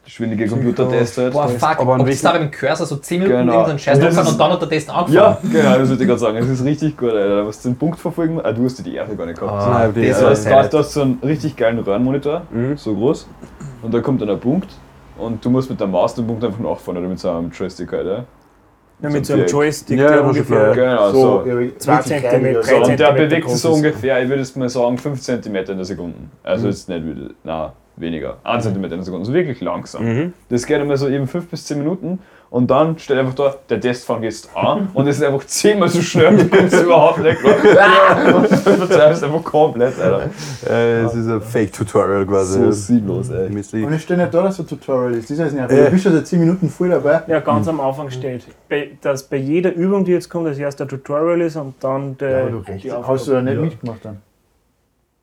Schwindige 0.07 0.47
Computertest 0.47 1.19
halt. 1.19 1.33
Boah, 1.33 1.49
fuck, 1.49 1.81
Aber 1.81 1.97
ob 2.01 2.07
das 2.07 2.21
da 2.23 2.33
beim 2.33 2.51
Cursor 2.51 2.87
so 2.87 2.97
10 2.97 3.19
Minuten 3.23 3.39
Genau. 3.41 3.53
irgendeinen 3.53 3.79
Scheiß 3.81 3.99
drauf 3.99 4.29
und 4.31 4.39
dann 4.41 4.53
hat 4.53 4.63
der 4.63 4.69
Test 4.69 4.89
angefangen. 4.91 5.15
Ja, 5.15 5.39
genau, 5.63 5.79
das 5.79 5.89
würde 5.89 6.03
ich 6.03 6.09
gerade 6.09 6.21
sagen. 6.21 6.37
Es 6.39 6.49
ist 6.49 6.65
richtig 6.65 6.97
gut, 6.97 7.11
Alter. 7.11 7.37
Da 7.39 7.43
musst 7.45 7.65
du 7.65 7.69
den 7.71 7.77
Punkt 7.77 7.99
verfolgen. 7.99 8.41
Ah, 8.43 8.53
du 8.53 8.65
hast 8.65 8.85
die 8.87 8.95
Ehre 8.95 9.17
gar 9.17 9.27
nicht 9.27 9.41
gehabt. 9.41 9.53
Ah, 9.67 9.79
Nein, 9.85 9.95
die- 9.95 10.09
das 10.09 10.21
Du 10.21 10.25
das 10.27 10.43
du 10.45 10.47
hast, 10.51 10.55
Highlight. 10.55 10.73
du 10.73 10.79
hast 10.79 10.93
so 10.93 11.03
einen 11.03 11.19
richtig 11.25 11.57
geilen 11.57 11.79
Röhrenmonitor, 11.81 12.43
Mhm. 12.51 12.77
so 12.77 12.95
groß. 12.95 13.27
Und 13.83 13.93
da 13.93 14.01
kommt 14.01 14.23
dann 14.23 14.31
ein 14.31 14.39
Punkt. 14.41 14.71
Und 15.19 15.45
du 15.45 15.51
musst 15.51 15.71
mit 15.71 15.79
der 15.81 15.87
Maus 15.87 16.15
den 16.15 16.27
Punkt 16.27 16.45
einfach 16.45 16.59
nachfahren 16.61 16.99
oder 16.99 17.09
mit 17.09 17.19
so 17.19 17.31
einem 17.31 17.51
Joystick 17.51 17.93
halt. 17.93 18.07
Ja? 18.07 18.25
Ja, 19.03 19.11
mit 19.11 19.27
So 19.27 19.33
so 19.33 19.33
einem 19.35 19.43
ein 19.43 19.49
Joystick, 19.49 19.99
Ja, 19.99 20.09
der 20.09 20.25
ungefähr 20.25 20.73
Genau, 20.75 21.11
so. 21.11 21.21
so, 21.21 21.49
ja, 21.49 21.79
zwei 21.79 21.97
richtig 21.97 22.21
Zentimeter, 22.23 22.61
geil, 22.61 22.63
drei 22.63 22.85
So, 22.85 22.91
und 22.91 23.01
der 23.01 23.13
bewegt 23.13 23.51
sich 23.51 23.61
so 23.61 23.73
ungefähr, 23.73 24.23
ich 24.23 24.29
würde 24.29 24.41
jetzt 24.43 24.57
mal 24.57 24.69
sagen, 24.69 24.99
5 24.99 25.21
cm 25.21 25.57
in 25.57 25.77
der 25.77 25.85
Sekunde. 25.85 26.15
Also 26.45 26.65
Mhm. 26.65 26.71
jetzt 26.71 26.89
nicht 26.89 27.05
wieder, 27.07 27.31
na 27.43 27.73
weniger. 27.97 28.39
1 28.45 28.65
cm 28.65 28.85
in 28.85 28.91
der 28.91 29.03
Sekunde. 29.03 29.21
Also 29.23 29.33
wirklich 29.33 29.61
langsam. 29.61 30.05
Mhm. 30.05 30.33
Das 30.49 30.67
geht 30.67 30.81
einmal 30.81 30.97
so 30.97 31.09
eben 31.09 31.27
5 31.27 31.49
bis 31.49 31.65
10 31.67 31.79
Minuten 31.79 32.19
und 32.51 32.71
dann 32.71 32.99
steht 32.99 33.17
einfach 33.19 33.35
da, 33.35 33.55
der 33.69 33.81
Test 33.81 34.05
fängt 34.07 34.23
jetzt 34.25 34.49
an 34.57 34.89
und 34.95 35.07
es 35.09 35.17
ist 35.19 35.23
einfach 35.25 35.45
zehnmal 35.47 35.89
so 35.89 36.01
schnell, 36.01 36.37
du 36.37 36.49
kommst 36.49 36.81
überhaupt 36.83 37.19
nicht 37.21 37.39
klar. 37.41 38.35
Und 38.37 38.43
du 38.51 38.57
verzweifelst 38.57 39.25
einfach 39.25 39.45
komplett, 39.45 39.99
Alter. 40.01 40.31
Äh, 40.69 41.03
es 41.03 41.15
ist 41.15 41.27
ein 41.29 41.41
Fake-Tutorial 41.41 42.27
quasi. 42.27 42.59
So 42.61 42.71
sinnlos, 42.73 43.31
ey. 43.31 43.49
Misslich. 43.51 43.85
Und 43.85 43.93
es 43.93 44.03
steht 44.03 44.19
nicht 44.19 44.33
da, 44.35 44.43
dass 44.43 44.55
es 44.55 44.61
ein 44.61 44.67
Tutorial 44.69 45.15
ist. 45.15 45.31
Das 45.31 45.39
heißt 45.41 45.55
nicht, 45.55 45.71
Ja. 45.71 45.85
du 45.85 45.91
bist 45.91 46.05
schon 46.05 46.13
seit 46.13 46.27
10 46.27 46.41
Minuten 46.41 46.69
voll 46.69 46.91
dabei. 46.91 47.23
Ja, 47.27 47.41
ganz 47.41 47.67
am 47.69 47.81
Anfang 47.81 48.11
steht, 48.11 48.45
bei, 48.69 48.91
dass 49.01 49.25
bei 49.25 49.37
jeder 49.37 49.73
Übung, 49.73 50.05
die 50.05 50.13
jetzt 50.13 50.29
kommt, 50.29 50.47
als 50.47 50.59
erst 50.59 50.79
der 50.81 50.87
Tutorial 50.89 51.41
ist 51.41 51.57
und 51.57 51.75
dann 51.81 52.17
der. 52.19 52.43
aber 52.43 52.51
du 52.51 52.63
die 52.77 52.93
Hast 52.93 53.27
du 53.29 53.33
da 53.33 53.43
nicht 53.43 53.55
Ja. 53.55 53.61
mitgemacht 53.61 54.05
dann? 54.05 54.19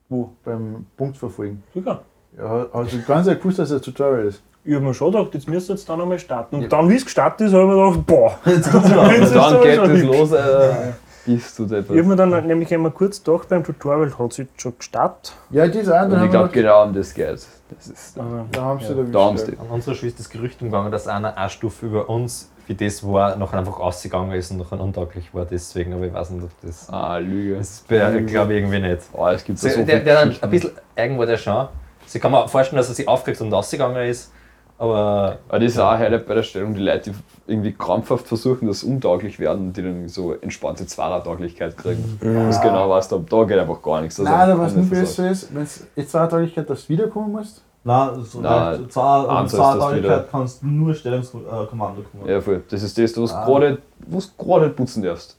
Wo? 0.09 0.31
Beim 0.43 0.85
Punktverfolgen. 0.97 1.63
Sicher. 1.73 2.01
Ja, 2.37 2.65
hast 2.73 2.93
du 2.93 3.01
ganz 3.03 3.27
gewusst, 3.27 3.59
dass 3.59 3.69
es 3.71 3.77
ein 3.77 3.81
Tutorial 3.83 4.25
ist? 4.25 4.41
Ich 4.63 4.75
habe 4.75 4.85
mir 4.85 4.93
schon 4.93 5.11
gedacht, 5.11 5.33
jetzt 5.33 5.47
müsst 5.47 5.69
ihr 5.69 5.75
jetzt 5.75 5.89
dann 5.89 6.01
einmal 6.01 6.19
starten. 6.19 6.55
Und 6.55 6.71
dann, 6.71 6.89
wie 6.89 6.95
es 6.95 7.03
gestartet 7.03 7.47
ist, 7.47 7.53
habe 7.53 7.63
ich 7.63 7.69
mir 7.69 7.91
gedacht, 7.91 8.05
boah, 8.05 8.39
jetzt 8.45 8.73
Und 8.73 8.83
ist 9.23 9.35
dann 9.35 9.61
geht 9.61 9.77
das 9.79 9.89
hübsch. 9.89 10.03
los, 10.03 10.33
Alter. 10.33 10.93
Bist 11.23 11.59
du 11.59 11.65
Ich 11.65 11.71
habe 11.71 11.81
deppert. 11.83 12.05
mir 12.07 12.15
dann 12.15 12.47
nämlich 12.47 12.73
einmal 12.73 12.91
kurz 12.91 13.23
gedacht, 13.23 13.49
beim 13.49 13.63
Tutorial 13.63 14.17
hat 14.17 14.31
es 14.31 14.37
jetzt 14.37 14.59
schon 14.61 14.73
gestartet. 14.77 15.33
Ja, 15.51 15.67
die 15.67 15.79
ist 15.79 15.91
auch. 15.91 16.03
Und 16.03 16.23
ich 16.23 16.31
glaube, 16.31 16.49
genau 16.49 16.83
um 16.85 16.93
das 16.93 17.13
geht. 17.13 17.27
Das 17.27 17.87
ist 17.87 18.19
Aber 18.19 18.45
Da 18.51 18.61
haben 18.61 18.79
sie 18.79 18.87
Ja, 18.87 18.93
da 18.95 19.03
da 19.03 19.19
haben 19.25 19.37
sie. 19.37 19.57
An 19.57 19.67
unserer 19.69 19.95
Schule 19.95 20.09
ist 20.09 20.19
das 20.19 20.29
Gerücht 20.29 20.61
umgegangen, 20.61 20.91
dass 20.91 21.07
einer 21.07 21.37
eine 21.37 21.49
Stufe 21.49 21.85
über 21.85 22.09
uns 22.09 22.49
wie 22.67 22.75
das 22.75 23.03
war, 23.05 23.35
nachher 23.35 23.57
einfach 23.59 23.79
ausgegangen 23.79 24.31
ist 24.33 24.51
und 24.51 24.57
nachher 24.57 24.79
untauglich 24.79 25.33
war. 25.33 25.45
Deswegen, 25.45 25.93
aber 25.93 26.05
ich 26.05 26.13
weiß 26.13 26.29
nicht, 26.31 26.43
ob 26.43 26.51
das. 26.61 26.89
Ah, 26.89 27.17
Lüge. 27.17 27.57
Das 27.57 27.83
glaube 27.87 28.53
ich 28.53 28.59
irgendwie 28.59 28.79
nicht. 28.79 29.01
Oh, 29.13 29.27
es 29.27 29.43
gibt 29.43 29.63
da 29.63 29.69
So, 29.69 29.79
so 29.79 29.83
der, 29.83 29.97
viele 29.97 30.03
der 30.03 30.15
dann 30.25 30.35
ein 30.41 30.49
bisschen 30.49 30.71
irgendwo 30.95 31.25
der 31.25 31.37
schon. 31.37 31.67
Sie 32.11 32.19
kann 32.19 32.31
mir 32.31 32.45
vorstellen, 32.47 32.77
dass 32.77 32.89
er 32.89 32.95
sich 32.95 33.07
aufgeregt 33.07 33.39
und 33.41 33.53
ausgegangen 33.53 34.05
ist. 34.05 34.31
Aber 34.77 35.37
Aber 35.47 35.59
das 35.59 35.73
ist 35.73 35.79
auch 35.79 35.97
heute 35.97 36.19
bei 36.19 36.33
der 36.33 36.43
Stellung, 36.43 36.73
die 36.73 36.81
Leute, 36.81 37.11
die 37.11 37.15
irgendwie 37.47 37.71
krampfhaft 37.71 38.27
versuchen, 38.27 38.67
dass 38.67 38.81
sie 38.81 38.87
untauglich 38.87 39.39
werden, 39.39 39.71
die 39.71 39.81
dann 39.83 40.09
so 40.09 40.33
entspannte 40.33 40.85
Zweiertauglichkeit 40.87 41.77
kriegen. 41.77 42.19
Mhm. 42.19 42.47
Das 42.47 42.59
genau 42.61 42.89
weißt, 42.89 43.11
da, 43.11 43.17
da 43.29 43.43
geht 43.43 43.59
einfach 43.59 43.81
gar 43.81 44.01
nichts. 44.01 44.19
Also, 44.19 44.29
Nein, 44.31 44.49
aber 44.49 44.63
was 44.63 44.73
kann 44.73 44.81
nicht 44.81 44.89
besser 44.89 45.29
ist, 45.31 45.53
wenn 45.53 45.63
es 45.63 45.85
jetzt 45.95 46.11
zwei 46.11 46.25
Tagigkeit, 46.27 46.69
dass 46.69 46.83
du 46.87 46.89
wiederkommen 46.89 47.31
musst. 47.31 47.61
Nein, 47.83 48.09
so 48.23 48.41
Nein. 48.41 48.87
Tagigkeit 48.89 50.31
kannst 50.31 50.61
du 50.61 50.67
nur 50.67 50.93
Stellungskommando 50.93 52.01
kommen. 52.11 52.27
Ja, 52.27 52.41
voll. 52.41 52.63
Das 52.69 52.83
ist 52.83 52.97
das, 52.97 53.15
was 53.21 53.33
Ah. 53.33 53.45
gerade 53.45 53.77
was 54.07 54.35
gerade 54.37 54.65
nicht 54.65 54.75
putzen 54.75 55.01
darfst. 55.03 55.37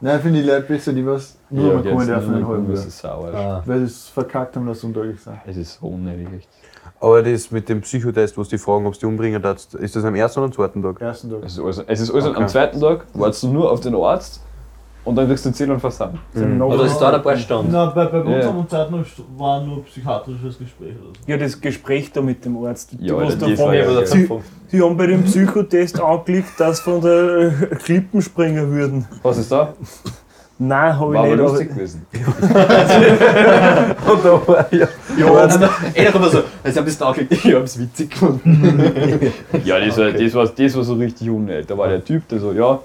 Nein, 0.00 0.20
finde 0.20 0.40
ich 0.40 0.46
Leute 0.46 0.62
besser, 0.66 0.92
die 0.92 1.06
was 1.06 1.38
nur 1.48 1.72
mal 1.74 1.82
kommen 1.82 1.98
jetzt 2.00 2.08
dürfen 2.08 2.26
nur 2.28 2.36
in 2.36 2.42
noch 2.42 2.48
halben 2.50 2.70
das 2.70 2.86
ist 2.86 2.98
sauer. 2.98 3.62
äh, 3.64 3.68
Weil 3.68 3.78
sie 3.80 3.84
es 3.86 4.08
verkackt 4.08 4.54
haben, 4.56 4.66
dass 4.66 4.80
sie 4.80 4.86
untaglich 4.86 5.20
sind. 5.20 5.36
Es 5.46 5.56
ist 5.56 5.78
so 5.80 5.86
unnötig. 5.86 6.46
Aber 7.00 7.22
das 7.22 7.50
mit 7.50 7.68
dem 7.68 7.80
Psychotest, 7.80 8.36
was 8.36 8.48
die 8.48 8.58
fragen, 8.58 8.86
ob 8.86 8.98
die 8.98 9.06
umbringen 9.06 9.40
darfst, 9.40 9.74
ist 9.74 9.96
das 9.96 10.04
am 10.04 10.14
ersten 10.14 10.40
oder 10.40 10.46
am 10.46 10.52
zweiten 10.52 10.82
Tag? 10.82 11.00
Ersten 11.00 11.30
Tag. 11.30 11.38
Es 11.44 11.54
ist 11.54 11.60
alles, 11.60 11.78
es 11.86 12.00
ist 12.00 12.10
alles 12.10 12.26
Okay. 12.26 12.36
am 12.36 12.48
zweiten 12.48 12.80
Tag, 12.80 13.06
wartest 13.14 13.42
du 13.42 13.48
nur 13.48 13.70
auf 13.70 13.80
den 13.80 13.94
Arzt 13.94 14.40
und 15.06 15.16
dann 15.16 15.26
kriegst 15.26 15.46
du 15.46 15.52
Ziel 15.52 15.70
und 15.70 15.80
Versammlung. 15.80 16.18
Mhm. 16.34 16.60
oder 16.60 16.84
es 16.84 16.98
dauert 16.98 17.14
ein 17.14 17.22
paar 17.22 17.36
Stunden. 17.38 17.70
Na, 17.72 17.86
bei, 17.86 18.04
bei 18.04 18.18
Ja. 18.18 18.36
unserem 18.36 18.68
Zeitpunkt 18.68 19.08
war 19.38 19.62
nur 19.62 19.82
psychiatrisches 19.84 20.58
Gespräch 20.58 20.94
oder 21.00 21.14
so. 21.14 21.30
ja, 21.30 21.36
das 21.38 21.58
Gespräch 21.60 22.12
da 22.12 22.20
mit 22.20 22.44
dem 22.44 22.62
Arzt. 22.64 22.90
Ja, 23.00 23.16
was 23.16 23.32
Alter, 23.32 23.36
da 23.36 23.46
das 23.50 23.58
von- 23.60 23.68
war 23.68 23.74
ja. 23.74 24.06
Sie, 24.06 24.28
Sie 24.68 24.82
haben 24.82 24.96
bei 24.96 25.06
dem 25.06 25.22
Psychotest 25.24 26.00
angeklickt, 26.00 26.58
dass 26.58 26.80
von 26.80 27.00
der 27.00 27.38
äh, 27.38 27.50
Klippen 27.76 28.20
springen 28.20 28.70
würden. 28.72 29.06
Was 29.22 29.38
ist 29.38 29.50
da? 29.50 29.72
Nein, 30.58 30.98
habe 30.98 31.12
War 31.12 31.24
ich 31.26 31.30
nicht. 31.32 31.38
lustig 31.38 31.68
Aber 31.70 31.74
gewesen. 31.76 32.06
Und 34.10 34.24
da 34.24 34.48
war 34.48 34.74
ja. 34.74 34.88
Ja, 35.18 35.44
einer 35.44 36.12
kommt 36.12 36.24
so, 36.30 36.38
also 36.38 36.44
ich 36.64 36.76
habe 36.76 36.86
das 36.86 37.02
angeklickt, 37.02 37.44
ich 37.44 37.54
habe 37.54 37.64
es 37.64 37.78
witzig 37.78 38.10
gefunden. 38.10 39.20
Ja, 39.64 39.78
das, 39.80 39.98
war, 39.98 40.10
das, 40.12 40.34
war, 40.34 40.46
das 40.46 40.76
war 40.76 40.82
so 40.84 40.94
richtig 40.94 41.28
unnötig. 41.30 41.66
Da 41.66 41.76
war 41.76 41.88
der 41.88 42.02
Typ, 42.04 42.26
der 42.28 42.38
so, 42.40 42.52
ja, 42.52 42.78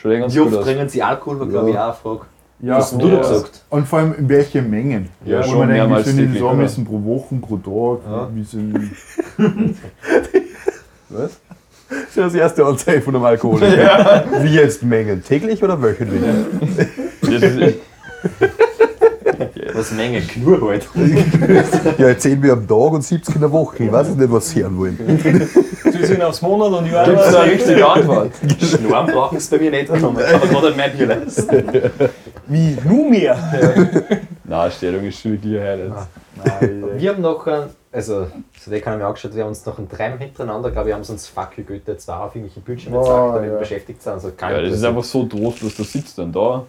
schon 0.00 0.10
Wie 0.12 0.18
gut 0.38 0.46
oft 0.46 0.56
aus. 0.56 0.64
bringen 0.64 0.88
sie 0.88 1.02
Alkohol, 1.02 1.40
war 1.40 1.46
glaube 1.46 1.70
ich 1.70 1.78
auch 1.78 1.84
eine 1.84 1.94
Frage. 1.94 2.20
Ja, 2.60 2.76
Was 2.78 2.92
hast 2.92 3.00
du 3.02 3.06
ja. 3.08 3.18
gesagt? 3.18 3.62
und 3.70 3.86
vor 3.86 4.00
allem 4.00 4.14
in 4.14 4.28
welchen 4.28 4.68
Mengen. 4.68 5.08
Ja, 5.24 5.38
Wo 5.38 5.42
schon 5.50 5.58
man 5.58 5.70
eigentlich 5.70 6.06
so 6.06 6.12
täglich, 6.12 6.38
sagen 6.40 6.44
oder? 6.44 6.54
müssen, 6.54 6.84
pro 6.84 7.04
Woche, 7.04 7.34
pro 7.36 7.56
Tag, 7.56 8.10
Ja. 8.10 8.28
wie 8.34 8.42
sind 8.42 8.90
Was? 11.10 11.40
Das 11.88 12.00
ist 12.08 12.16
das 12.18 12.34
erste 12.34 12.66
Anzeichen 12.66 13.02
von 13.02 13.14
einem 13.16 13.24
Alkoholiker. 13.24 14.24
Wie 14.42 14.54
jetzt 14.54 14.82
Mengen? 14.82 15.24
Täglich 15.24 15.62
oder 15.62 15.80
wöchentlich? 15.80 16.20
Das 17.22 17.30
ist, 17.42 17.58
Was 19.74 19.92
Menge, 19.92 20.20
Knur 20.22 20.60
halt. 20.70 20.88
Ja, 21.98 22.16
10 22.16 22.42
wir 22.42 22.52
am 22.52 22.66
Tag 22.66 22.76
und 22.92 23.02
70 23.02 23.34
in 23.36 23.40
der 23.40 23.52
Woche. 23.52 23.84
Ich 23.84 23.92
weiß 23.92 24.14
nicht, 24.14 24.32
was 24.32 24.50
sie 24.50 24.62
hören 24.62 24.78
wollen. 24.78 25.42
Sie 25.92 26.06
sind 26.06 26.22
aufs 26.22 26.42
Monat 26.42 26.72
und 26.72 26.90
Jahr. 26.90 27.04
Gibt 27.06 27.20
es 27.20 27.32
da 27.32 27.40
eine 27.42 27.52
richtige 27.52 27.88
Antwort? 27.88 28.30
Schnorren 28.60 29.06
brauchen 29.06 29.38
sie 29.40 29.50
bei 29.56 29.62
mir 29.62 29.70
nicht. 29.70 29.90
Aber 29.90 30.10
gerade 30.46 30.74
mein 30.76 30.96
Bier 30.96 31.06
leisten. 31.06 31.62
Wie? 32.46 32.76
Nur 32.84 33.08
mehr? 33.10 33.36
Nein, 34.44 34.70
Stellung 34.70 35.04
ist 35.04 35.20
schon 35.20 35.32
wirklich 35.32 35.58
ein 35.60 35.66
Highlight. 35.66 37.00
Wir 37.00 37.10
haben 37.12 37.20
noch, 37.22 37.46
ein- 37.46 37.64
also, 37.92 38.26
so 38.60 38.70
die 38.70 38.80
kann 38.80 38.94
ich 38.94 38.98
mir 39.00 39.06
angeschaut, 39.06 39.34
wir 39.34 39.42
haben 39.42 39.48
uns 39.48 39.64
noch 39.66 39.78
ein 39.78 39.88
dreimal 39.88 40.18
hintereinander, 40.18 40.70
glaube 40.70 40.88
ich, 40.88 40.94
haben 40.94 41.02
sie 41.04 41.12
uns 41.12 41.26
Fuck 41.26 41.58
you 41.58 41.64
Goethe 41.64 41.96
zwei 41.96 42.14
auf 42.14 42.34
irgendwelche 42.34 42.60
Bildschirme 42.60 42.96
Wow, 42.98 43.04
gezeigt, 43.06 43.28
damit 43.36 43.42
wir 43.48 43.52
ja. 43.54 43.58
beschäftigt 43.58 44.02
sind. 44.02 44.12
Also 44.12 44.30
kein 44.36 44.52
Ja, 44.54 44.62
das 44.62 44.74
ist 44.74 44.84
einfach 44.84 45.04
so 45.04 45.24
trostlos. 45.24 45.74
Du 45.74 45.82
sitzt 45.84 46.16
dann 46.18 46.30
da 46.32 46.64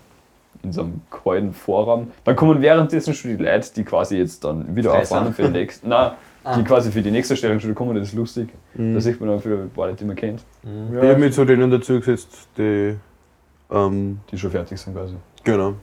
in 0.63 0.71
so 0.71 0.81
einem 0.81 1.01
kalten 1.09 1.53
Vorraum. 1.53 2.11
Dann 2.23 2.35
kommen 2.35 2.61
währenddessen 2.61 3.13
schon 3.13 3.37
die 3.37 3.43
Leute, 3.43 3.73
die 3.75 3.83
quasi 3.83 4.17
jetzt 4.17 4.43
dann 4.43 4.75
wieder 4.75 5.03
sind. 5.05 5.33
für 5.35 5.43
den 5.43 5.51
nächsten. 5.53 5.89
Nein, 5.89 6.11
Ah. 6.41 6.55
die 6.55 6.63
quasi 6.63 6.89
für 6.89 7.01
die 7.01 7.11
nächste 7.11 7.35
Stellung 7.35 7.59
schon 7.59 7.75
kommen, 7.75 7.93
das 7.95 8.07
ist 8.07 8.13
lustig. 8.13 8.47
Da 8.73 8.99
sieht 9.01 9.19
man 9.19 9.29
dann 9.29 9.41
viele 9.41 9.69
Leute, 9.75 9.95
die 9.97 10.05
man 10.05 10.15
kennt, 10.15 10.41
Ich 10.63 10.97
habe 10.97 11.17
mich 11.17 11.33
zu 11.33 11.43
denen 11.43 11.69
dazu 11.69 11.99
gesetzt, 11.99 12.47
die. 12.57 12.95
Ähm, 13.69 14.21
die 14.31 14.37
schon 14.37 14.49
fertig 14.49 14.79
sind 14.79 14.95
quasi. 14.95 15.15
genau. 15.43 15.73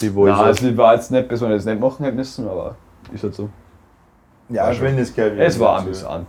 Die 0.00 0.14
wo 0.14 0.26
Nein, 0.26 0.34
also 0.34 0.68
ich 0.68 0.76
war 0.76 0.94
jetzt 0.94 1.10
nicht, 1.10 1.28
bis 1.28 1.40
wir 1.40 1.48
das 1.48 1.64
nicht 1.64 1.80
machen 1.80 2.04
hätten 2.04 2.16
müssen, 2.16 2.46
aber 2.46 2.76
ist 3.12 3.22
halt 3.24 3.34
so. 3.34 3.48
Ja, 4.50 4.70
wenn 4.80 4.96
das 4.98 5.14
geil 5.14 5.34
Es 5.40 5.58
war 5.58 5.78
amüsant. 5.78 6.26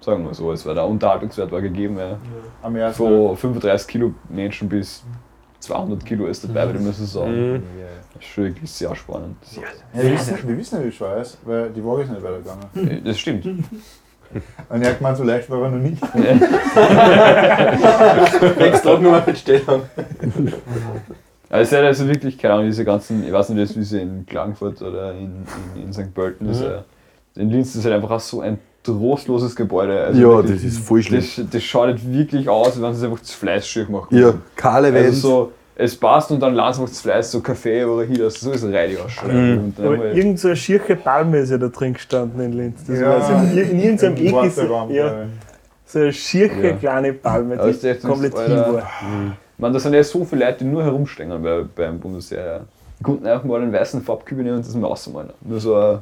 Sagen 0.00 0.24
wir 0.24 0.34
so, 0.34 0.50
es 0.52 0.66
war 0.66 0.74
der 0.74 0.86
Unterhaltungswert 0.86 1.52
war 1.52 1.60
gegeben. 1.60 1.98
Ja. 1.98 2.18
Am 2.62 2.74
ersten 2.74 3.02
Von 3.02 3.36
35 3.36 3.86
Kilo 3.88 4.12
Menschen 4.28 4.68
bis 4.68 5.04
200 5.62 6.04
Kilo 6.04 6.26
ist 6.26 6.44
dabei, 6.44 6.66
würde 6.66 6.78
ich 6.80 6.84
müssen 6.84 7.06
sagen. 7.06 7.52
Mhm. 7.54 7.62
Das 8.14 8.22
ist 8.24 8.28
schon 8.30 8.44
wirklich 8.44 8.70
sehr 8.70 8.94
spannend. 8.94 9.36
Ja, 9.94 10.02
wir, 10.02 10.12
wissen, 10.12 10.36
wir 10.48 10.56
wissen 10.58 10.80
ja, 10.80 10.86
wie 10.86 10.92
schwer 10.92 11.16
es 11.18 11.28
ist, 11.30 11.38
weil 11.46 11.70
die 11.70 11.84
Waage 11.84 12.02
ist 12.02 12.10
nicht 12.10 12.22
weitergegangen. 12.22 13.04
Das 13.04 13.18
stimmt. 13.18 13.46
Und 14.70 14.82
er 14.82 14.90
hat 14.90 14.98
gemeint, 14.98 15.16
so 15.18 15.24
leicht 15.24 15.48
war 15.50 15.62
er 15.62 15.70
noch 15.70 15.78
nicht. 15.78 16.00
Tag 18.82 19.00
nur 19.02 19.22
mit 19.26 19.38
Stellung. 19.38 19.82
Es 21.50 21.62
ist 21.68 21.72
ja 21.72 21.80
also 21.80 22.08
wirklich, 22.08 22.38
keine 22.38 22.54
Ahnung, 22.54 22.66
diese 22.66 22.84
ganzen, 22.84 23.24
ich 23.26 23.32
weiß 23.32 23.50
nicht, 23.50 23.76
wie 23.76 23.82
sie 23.82 24.00
in 24.00 24.24
Klagenfurt 24.24 24.80
oder 24.80 25.12
in, 25.12 25.44
in, 25.76 25.82
in 25.82 25.92
St. 25.92 26.14
Pölten 26.14 26.48
ist. 26.48 26.62
ja- 26.62 26.84
In 27.36 27.50
Linz 27.50 27.74
ist 27.74 27.84
halt 27.84 27.94
einfach 27.94 28.10
auch 28.10 28.20
so 28.20 28.40
ein 28.40 28.58
trostloses 28.82 29.54
Gebäude. 29.56 30.04
Also 30.04 30.20
Ja, 30.20 30.28
wirklich, 30.28 30.56
das 30.56 30.64
ist 30.64 30.78
voll 30.78 31.02
schlimm. 31.02 31.20
Das, 31.20 31.40
das 31.50 31.62
schaut 31.62 31.86
halt 31.86 32.12
wirklich 32.12 32.48
aus, 32.48 32.68
als 32.68 32.82
wenn 32.82 32.94
sie 32.94 32.98
es 33.06 33.10
einfach 33.12 33.22
zu 33.22 33.36
Fleiß 33.36 33.66
schief 33.66 33.88
machen. 33.88 34.16
Ja, 34.16 34.34
kahle 34.56 34.92
Wände. 34.92 35.08
Also 35.08 35.20
so, 35.20 35.52
es 35.74 35.96
passt 35.96 36.30
und 36.30 36.40
dann 36.40 36.54
lassen 36.54 36.78
sie 36.78 36.82
einfach 36.82 36.94
zu 36.94 37.02
Fleiß, 37.02 37.30
so 37.32 37.40
Kaffee 37.40 37.84
oder 37.84 38.04
hier, 38.06 38.24
das 38.24 38.34
so 38.40 38.50
ist 38.52 38.64
ein 38.64 38.74
reidig 38.74 38.98
ausschaut. 39.00 39.32
Mhm. 39.32 39.72
Aber 39.78 40.12
irgend 40.12 40.38
so 40.38 40.48
eine 40.48 40.56
schierche 40.56 40.96
Palme 40.96 41.38
ist 41.38 41.50
ja 41.50 41.58
da 41.58 41.68
drin 41.68 41.94
gestanden 41.94 42.40
in 42.40 42.52
Linz. 42.52 42.84
Das 42.86 42.98
Ja, 42.98 43.08
war 43.08 43.22
so 43.22 43.32
in, 43.58 43.70
in 43.70 43.80
irgendeinem 43.80 44.16
Eck. 44.26 44.32
Warteraum, 44.32 44.90
Ja, 44.90 45.26
so 45.86 45.98
eine 46.00 46.12
schierche 46.12 46.66
Ja. 46.68 46.72
kleine 46.72 47.12
Palme, 47.12 47.56
die 47.56 47.70
ist 47.70 47.84
echt 47.84 48.02
komplett 48.02 48.36
hin 48.38 48.52
war. 48.56 48.88
Man, 49.58 49.72
da 49.72 49.78
sind 49.78 49.94
ja 49.94 50.02
so 50.02 50.24
viele 50.24 50.44
Leute, 50.46 50.64
die 50.64 50.70
nur 50.70 50.82
herumstehen 50.82 51.30
bei, 51.42 51.64
beim 51.74 52.00
Bundesheer. 52.00 52.62
Die 52.98 53.04
konnten 53.04 53.26
einfach 53.26 53.44
mal 53.44 53.60
einen 53.62 53.72
weißen 53.72 54.02
Farbkübel 54.02 54.44
nehmen 54.44 54.56
und 54.56 54.66
das 54.66 54.74
mal 54.74 54.88
rausmalen. 54.88 55.30
Nur 55.40 55.60
so 55.60 55.74
ein 55.76 55.98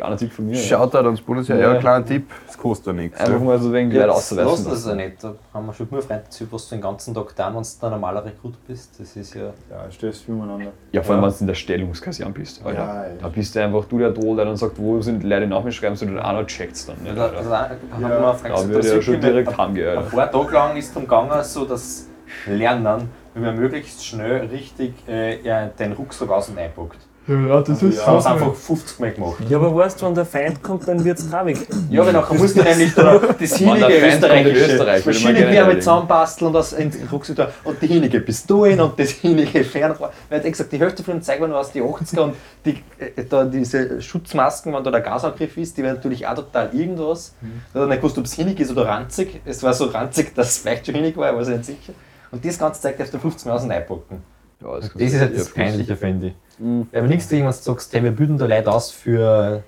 kleiner 0.00 0.16
Tipp 0.16 0.32
von 0.32 0.46
mir. 0.46 0.56
ja. 0.56 0.62
Schaut 0.62 0.94
da 0.94 1.00
ans 1.00 1.20
Bundesheer. 1.20 1.56
Ja, 1.56 1.72
Ja. 1.74 1.78
kleiner 1.80 2.04
Tipp, 2.04 2.30
es 2.48 2.56
kostet 2.58 2.86
ja 2.88 2.92
nichts. 2.94 3.20
Einfach 3.20 3.40
mal 3.40 3.58
so 3.58 3.72
wegen 3.72 3.90
Ja, 3.90 3.98
Leute 4.06 4.08
das 4.08 4.16
auszuweisen. 4.16 4.64
das 4.70 4.86
ja 4.86 4.94
nicht. 4.94 5.22
Da 5.24 5.34
haben 5.54 5.66
wir 5.66 5.72
schon 5.74 5.88
genug 5.88 6.04
Freunde 6.04 6.24
erzählt, 6.24 6.52
was 6.52 6.68
du 6.68 6.74
den 6.76 6.82
ganzen 6.82 7.14
Tag 7.14 7.34
da, 7.36 7.46
wenn 7.54 7.62
du 7.62 7.86
ein 7.86 7.90
normaler 7.92 8.24
Rekrut 8.24 8.54
bist. 8.66 8.98
Das 8.98 9.14
ist 9.16 9.34
ja. 9.34 9.42
Ja, 9.70 9.90
stehst 9.90 10.26
du 10.26 10.32
umeinander. 10.32 10.72
Ja, 10.92 11.02
vor 11.02 11.14
allem, 11.14 11.24
Ja. 11.24 11.28
wenn 11.30 11.34
du 11.36 11.40
in 11.42 11.46
der 11.46 11.54
Stellungskaserne 11.54 12.32
bist. 12.32 12.64
Alter. 12.64 12.78
Ja, 12.78 13.04
ja. 13.04 13.10
Da 13.20 13.28
bist 13.28 13.54
du 13.54 13.62
einfach 13.62 13.84
du 13.84 13.98
der 13.98 14.14
Toll, 14.14 14.36
der 14.36 14.44
dann 14.46 14.56
sagt, 14.56 14.78
wo 14.78 15.00
sind 15.00 15.22
die 15.22 15.26
Leute 15.28 15.46
nach 15.46 15.62
mir 15.62 15.72
schreiben, 15.72 15.96
so 15.96 16.06
der 16.06 16.24
einer 16.24 16.46
checkt's 16.46 16.86
dann. 16.86 16.96
Nicht, 17.02 17.16
Da, 17.16 17.24
Alter. 17.24 17.36
also, 17.38 17.50
haben 17.56 17.76
Ja, 18.02 18.08
wir 18.08 18.20
mal 18.20 18.36
Da 18.42 18.78
ich 18.78 18.86
ja 18.86 19.02
schon 19.02 19.20
direkt 19.20 19.56
heimgehen. 19.58 19.98
Ein 19.98 20.06
paar 20.08 20.30
Tage 20.30 20.52
lang 20.52 20.76
ist 20.76 20.86
es 20.86 20.92
darum 20.94 21.08
gegangen, 21.08 21.44
so 21.44 21.64
dass 21.64 22.06
Lernen, 22.46 23.08
wie 23.34 23.40
man 23.40 23.56
möglichst 23.56 24.04
schnell 24.06 24.46
richtig 24.46 24.94
äh, 25.08 25.40
ja, 25.42 25.66
den 25.66 25.92
Rucksack 25.92 26.30
aus 26.30 26.48
und 26.48 26.58
einpackt. 26.58 26.98
Ja, 27.30 27.60
das 27.60 27.80
ist 27.80 28.04
haben 28.04 28.18
es 28.18 28.26
einfach 28.26 28.54
50 28.54 28.98
Mal 28.98 29.12
gemacht. 29.12 29.36
Ja, 29.48 29.58
aber 29.58 29.74
weißt 29.74 30.02
du, 30.02 30.06
wenn 30.06 30.14
der 30.16 30.24
Feind 30.24 30.60
kommt, 30.62 30.88
dann 30.88 31.04
wird 31.04 31.18
es 31.18 31.30
traurig. 31.30 31.58
Ja, 31.88 32.04
weil 32.04 32.12
nachher 32.12 32.34
musst 32.34 32.56
du 32.56 32.62
nämlich 32.62 32.92
da 32.92 33.18
das 33.18 33.56
hinige 33.56 34.06
österreichische 34.06 34.72
Österreich, 34.72 35.06
mit 35.06 35.36
erleben. 35.36 35.80
zusammenbasteln 35.80 36.46
und 36.48 36.52
das 36.54 36.72
in 36.72 36.90
da 37.36 37.52
und 37.62 37.80
die 37.80 37.86
hinige 37.86 38.20
Pistolen 38.20 38.80
und 38.80 38.98
das 38.98 39.10
hinige 39.10 39.62
Fernrohr. 39.62 40.12
Weil 40.28 40.44
eh 40.44 40.50
gesagt, 40.50 40.72
die 40.72 40.80
Hälfte 40.80 41.04
von 41.04 41.14
dem 41.14 41.22
Zeug 41.22 41.40
war 41.40 41.46
nur 41.46 41.58
aus 41.58 41.70
den 41.70 41.84
80er 41.84 42.20
und 42.20 42.34
die, 42.64 42.82
äh, 42.98 43.24
da 43.28 43.44
diese 43.44 44.02
Schutzmasken, 44.02 44.74
wenn 44.74 44.82
da 44.82 44.90
der 44.90 45.00
Gasangriff 45.00 45.56
ist, 45.56 45.76
die 45.76 45.84
werden 45.84 45.96
natürlich 45.96 46.26
auch 46.26 46.34
total 46.34 46.70
irgendwas. 46.74 47.34
Da 47.72 47.80
hat 47.80 47.86
er 47.86 47.88
nicht 47.90 48.00
gewusst, 48.00 48.18
ob 48.18 48.24
es 48.24 48.32
hinig 48.32 48.58
ist 48.58 48.72
oder 48.72 48.86
ranzig. 48.86 49.40
Es 49.44 49.62
war 49.62 49.72
so 49.72 49.84
ranzig, 49.86 50.34
dass 50.34 50.48
es 50.48 50.58
vielleicht 50.58 50.86
schon 50.86 50.96
hinig 50.96 51.16
war, 51.16 51.30
ich 51.30 51.38
weiß 51.38 51.48
nicht 51.48 51.64
sicher. 51.64 51.92
Und 52.32 52.44
das 52.44 52.58
ganze 52.58 52.80
Zeug 52.80 52.96
darfst 52.96 53.14
du 53.14 53.18
15 53.18 53.52
Mal 53.52 53.70
einpacken. 53.70 54.22
Ja, 54.60 54.76
das, 54.76 54.92
Das 54.92 55.02
ist 55.02 55.20
halt 55.20 55.38
das 55.38 55.48
Peinliche, 55.50 55.96
finde 55.96 56.26
ich. 56.28 56.34
Weil 56.60 57.08
nichts 57.08 57.28
gegen 57.28 57.46
was 57.46 57.64
du 57.64 57.72
sagst, 57.72 57.92
hey, 57.94 58.04
wir 58.04 58.10
bilden 58.10 58.36
da 58.36 58.46
Leute 58.46 58.70
aus 58.70 58.90
für 58.90 59.62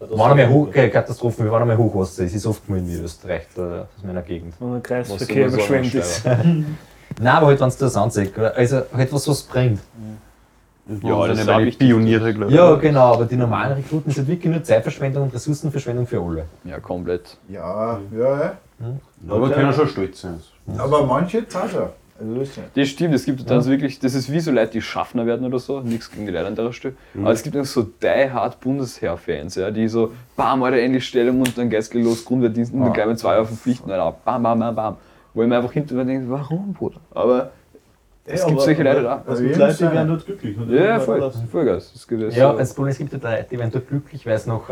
einmal 0.00 0.48
Hoch 0.48 0.74
äh, 0.74 0.88
Katastrophen, 0.88 1.44
wir 1.44 1.52
waren 1.52 1.62
einmal 1.62 1.78
Hochwasser. 1.78 2.24
Es 2.24 2.34
ist 2.34 2.46
oft 2.46 2.68
mal 2.68 2.78
in 2.78 3.04
Österreich, 3.04 3.46
da, 3.54 3.86
aus 3.96 4.04
meiner 4.04 4.22
Gegend. 4.22 4.54
Wenn 4.58 4.72
der 4.72 4.80
Kreisverkehr 4.80 5.46
überschwemmt 5.46 5.94
ist. 5.94 6.24
Nein, 6.26 6.66
aber 7.20 7.46
halt, 7.46 7.60
wenn 7.60 7.68
es 7.68 7.76
das 7.76 7.96
anzeigt. 7.96 8.36
Also 8.38 8.82
halt 8.92 9.12
was, 9.12 9.28
was 9.28 9.42
bringt. 9.42 9.80
Ja, 11.02 11.28
das 11.28 11.46
eine 11.46 11.66
wichtig. 11.66 11.86
Pioniere, 11.86 12.34
glaube 12.34 12.50
ich. 12.50 12.56
Ja, 12.56 12.74
genau, 12.74 13.14
aber 13.14 13.24
die 13.24 13.36
normalen 13.36 13.74
Rekruten 13.74 14.10
sind 14.10 14.26
wirklich 14.26 14.52
nur 14.52 14.64
Zeitverschwendung 14.64 15.24
und 15.24 15.34
Ressourcenverschwendung 15.34 16.06
für 16.06 16.20
alle. 16.20 16.46
Ja, 16.64 16.80
komplett. 16.80 17.36
Ja, 17.48 18.00
ja, 18.12 18.40
ja. 18.40 18.56
Aber 19.28 19.48
wir 19.48 19.54
können 19.54 19.72
schon 19.72 19.88
stolz 19.88 20.22
sein. 20.22 20.40
Aber 20.76 21.06
manche 21.06 21.46
zahlen 21.46 21.70
schon. 22.22 22.28
Also 22.28 22.40
das 22.40 22.48
ist 22.48 22.56
ja. 22.56 22.62
Das 22.74 22.88
stimmt, 22.88 23.14
es 23.14 23.24
gibt 23.24 23.50
dann 23.50 23.62
so 23.62 23.70
wirklich, 23.70 23.98
das 23.98 24.14
ist 24.14 24.30
wie 24.32 24.40
so 24.40 24.50
Leute, 24.50 24.72
die 24.72 24.82
Schaffner 24.82 25.26
werden 25.26 25.46
oder 25.46 25.58
so, 25.58 25.80
nichts 25.80 26.10
gegen 26.10 26.26
die 26.26 26.32
Leute 26.32 26.46
an 26.46 26.54
der 26.54 26.72
Stelle. 26.72 26.94
Aber 27.18 27.32
es 27.32 27.42
gibt 27.42 27.56
auch 27.56 27.64
so 27.64 27.82
die 27.82 28.30
hard 28.30 28.60
Bundesheer-Fans, 28.60 29.56
ja, 29.56 29.70
die 29.70 29.88
so, 29.88 30.12
bam, 30.36 30.62
Alter, 30.62 30.78
endlich 30.78 31.06
Stellung 31.06 31.40
und 31.40 31.56
dann 31.56 31.70
geht's 31.70 31.92
los, 31.94 32.24
Grundwehrdienst 32.24 32.72
und 32.72 32.80
dann 32.80 32.92
gleich 32.92 33.06
mit 33.06 33.18
zwei 33.18 33.38
auf 33.38 33.48
verpflichten, 33.48 33.90
Alter, 33.90 34.16
bam, 34.24 34.42
bam, 34.42 34.58
bam, 34.58 34.74
bam. 34.74 34.96
Wo 35.34 35.42
ich 35.42 35.48
mir 35.48 35.56
einfach 35.56 35.72
hinterher 35.72 36.04
denke, 36.04 36.28
warum, 36.30 36.74
Bruder? 36.74 37.00
Aber 37.10 37.52
es 38.24 38.46
gibt 38.46 38.60
solche 38.60 38.82
Leute 38.82 39.02
da. 39.02 39.22
Also 39.26 39.42
die 39.42 39.48
Leute 39.52 39.74
die 39.74 39.82
werden 39.82 40.08
dort 40.08 40.26
glücklich. 40.26 40.56
Und 40.56 40.70
Ja, 40.70 41.00
voll, 41.00 41.20
das- 41.20 41.36
Vollgas. 41.50 41.92
Das 41.92 42.06
geht 42.06 42.32
Ja, 42.34 42.52
so. 42.52 42.58
das 42.58 42.72
Problem 42.74 42.92
es 42.92 42.98
gibt 42.98 43.12
ja 43.12 43.18
Leute, 43.30 43.46
die 43.50 43.58
werden 43.58 43.70
dort 43.72 43.88
glücklich, 43.88 44.24
weil 44.26 44.34
es 44.34 44.46
noch 44.46 44.62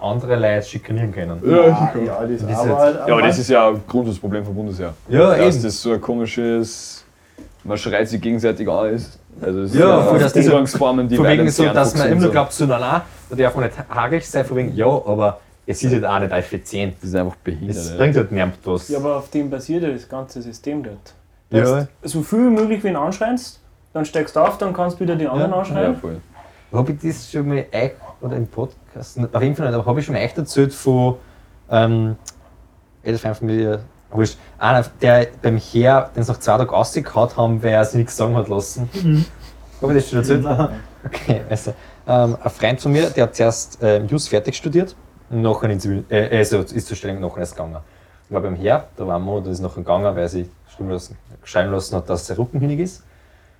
andere 0.00 0.36
Leute 0.36 0.62
schikanieren 0.66 1.12
können. 1.12 1.40
Ja, 1.44 1.56
ja, 1.66 2.26
das 2.26 2.42
Das 2.42 2.50
ist 2.50 2.66
ja, 2.66 3.04
aber 3.06 3.22
das 3.22 3.38
ist 3.38 3.50
ja 3.50 3.68
ein 3.68 3.82
Grundsatzproblem 3.88 4.44
vom 4.44 4.54
Bundesheer. 4.54 4.92
Ja, 5.08 5.36
dass 5.36 5.54
eben. 5.56 5.64
das 5.64 5.80
so 5.82 5.92
ein 5.92 6.00
komisches, 6.00 7.04
man 7.64 7.78
schreit 7.78 8.08
sich 8.08 8.20
gegenseitig 8.20 8.68
an 8.68 8.90
ist. 8.94 9.18
Also 9.40 9.60
es 9.60 9.74
Ja, 9.74 10.00
ist 10.00 10.08
voll, 10.08 10.18
dass 10.18 10.32
diese- 10.32 10.50
Umgangsformen, 10.50 11.08
die 11.08 11.16
Von 11.16 11.26
wegen 11.26 11.48
so, 11.50 11.64
dass 11.64 11.96
man 11.96 12.10
immer 12.12 12.28
glaubt, 12.28 12.52
so, 12.52 12.66
na, 12.66 12.78
na, 12.78 13.04
da 13.30 13.36
darf 13.36 13.54
man 13.54 13.64
nicht 13.64 13.76
hagelig 13.88 14.28
sein, 14.28 14.44
von 14.44 14.56
wegen, 14.56 14.74
ja, 14.74 14.86
aber 14.86 15.40
es 15.64 15.82
ist 15.82 15.92
halt 15.92 16.04
auch 16.04 16.18
nicht 16.18 16.32
effizient. 16.32 16.94
Das 17.00 17.10
ist 17.10 17.14
einfach 17.16 17.36
behindert. 17.36 17.76
Es 17.76 17.90
ja. 17.90 17.96
bringt 17.96 18.16
halt 18.16 18.32
niemand 18.32 18.54
was. 18.64 18.88
Ja, 18.88 18.98
aber 18.98 19.16
auf 19.18 19.30
dem 19.30 19.48
basiert 19.48 19.82
ja 19.84 19.90
das 19.90 20.08
ganze 20.08 20.42
System 20.42 20.82
dort. 20.82 21.14
Ja. 21.50 21.82
Du 22.02 22.08
so 22.08 22.22
viel 22.22 22.38
wie 22.46 22.50
möglich 22.50 22.82
wen 22.84 22.96
anschreinst, 22.96 23.60
dann 23.92 24.04
steigst 24.04 24.36
du 24.36 24.40
auf, 24.40 24.58
dann 24.58 24.72
kannst 24.72 24.96
du 24.98 25.00
wieder 25.04 25.16
die 25.16 25.26
anderen 25.26 25.50
Ja, 25.50 25.58
anschreien. 25.58 25.96
voll. 25.96 26.20
Habe 26.72 26.92
ich 26.92 26.98
das 27.00 27.30
schon 27.30 27.48
mal 27.48 27.64
euch, 27.72 27.92
oder 28.20 28.36
im 28.36 28.46
Podcast, 28.46 29.18
auf 29.32 29.42
jeden 29.42 29.56
Fall 29.56 29.66
nicht, 29.66 29.74
aber 29.74 29.86
habe 29.86 30.00
ich 30.00 30.06
schon 30.06 30.14
mal 30.14 30.20
echt 30.20 30.36
erzählt 30.36 30.74
von 30.74 31.16
ähm, 31.70 32.16
Edelfeinfamilie, 33.02 33.80
wurscht, 34.10 34.36
einer, 34.58 34.84
der 35.00 35.28
beim 35.40 35.56
Heer, 35.56 36.10
den 36.14 36.24
nach 36.26 36.38
zwei 36.38 36.56
Tagen 36.58 36.68
rausgehauen 36.70 37.36
haben, 37.36 37.62
weil 37.62 37.70
er 37.70 37.84
sich 37.84 37.94
nichts 37.96 38.16
sagen 38.16 38.36
hat 38.36 38.48
lassen. 38.48 38.88
Habe 39.80 39.92
ich 39.96 40.02
das 40.02 40.10
schon 40.10 40.18
erzählt? 40.18 40.44
Okay, 41.04 41.42
also 41.48 41.72
ähm, 42.06 42.36
ein 42.42 42.50
Freund 42.50 42.80
von 42.80 42.92
mir, 42.92 43.08
der 43.10 43.22
hat 43.24 43.36
zuerst 43.36 43.78
ähm, 43.80 44.06
Jus 44.08 44.28
fertig 44.28 44.56
studiert 44.56 44.96
und 45.30 45.42
nachher 45.42 45.70
in 45.70 45.78
Zivil, 45.80 46.04
äh, 46.10 46.38
also 46.38 46.58
ist 46.58 46.88
zur 46.88 46.96
Stellung 46.96 47.20
nachher 47.20 47.38
erst 47.38 47.52
gegangen. 47.56 47.76
War 48.30 48.40
beim 48.42 48.56
Heer, 48.56 48.88
da 48.96 49.06
war 49.06 49.16
ein 49.16 49.22
Monat 49.22 49.46
und 49.46 49.52
ist 49.52 49.60
nachher 49.60 49.76
gegangen, 49.76 50.04
weil 50.04 50.18
er 50.18 50.28
sich 50.28 50.48
schreiben 50.68 50.90
lassen, 50.90 51.16
schreiben 51.44 51.72
lassen 51.72 51.96
hat, 51.96 52.10
dass 52.10 52.26
sein 52.26 52.36
Rücken 52.36 52.60
hinig 52.60 52.80
ist, 52.80 53.02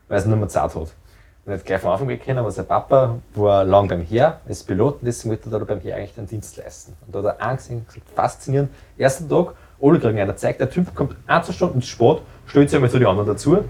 weil 0.08 0.20
er 0.20 0.26
nicht 0.26 0.38
mehr 0.38 0.48
Zeit 0.48 0.74
hat. 0.74 0.76
Und 0.76 1.52
er 1.52 1.54
hat 1.54 1.64
gleich 1.64 1.80
von 1.80 1.92
Anfang 1.92 2.10
an 2.10 2.20
kennen, 2.20 2.38
aber 2.38 2.50
sein 2.50 2.66
Papa 2.66 3.16
war 3.34 3.64
lang 3.64 3.88
beim 3.88 4.02
Heer 4.02 4.40
als 4.46 4.62
Pilot 4.62 5.00
und 5.00 5.06
deswegen 5.06 5.30
wollte 5.30 5.48
er 5.50 5.58
da 5.58 5.64
beim 5.64 5.80
Heer 5.80 5.96
eigentlich 5.96 6.18
einen 6.18 6.28
Dienst 6.28 6.58
leisten. 6.58 6.94
Und 7.06 7.14
da 7.14 7.20
hat 7.20 7.38
er 7.38 7.46
angesehen, 7.46 7.86
gesagt, 7.86 8.10
faszinierend, 8.14 8.70
ersten 8.98 9.28
Tag, 9.28 9.54
alle 9.80 9.98
kriegen 9.98 10.18
einer 10.18 10.36
zeigt, 10.36 10.60
der 10.60 10.68
Typ 10.68 10.94
kommt 10.94 11.16
ein, 11.26 11.42
zwei 11.42 11.52
Stunden 11.52 11.80
spät, 11.80 12.20
stellt 12.46 12.68
sich 12.68 12.76
einmal 12.76 12.90
zu 12.90 12.98
den 12.98 13.08
anderen 13.08 13.28
dazu. 13.28 13.64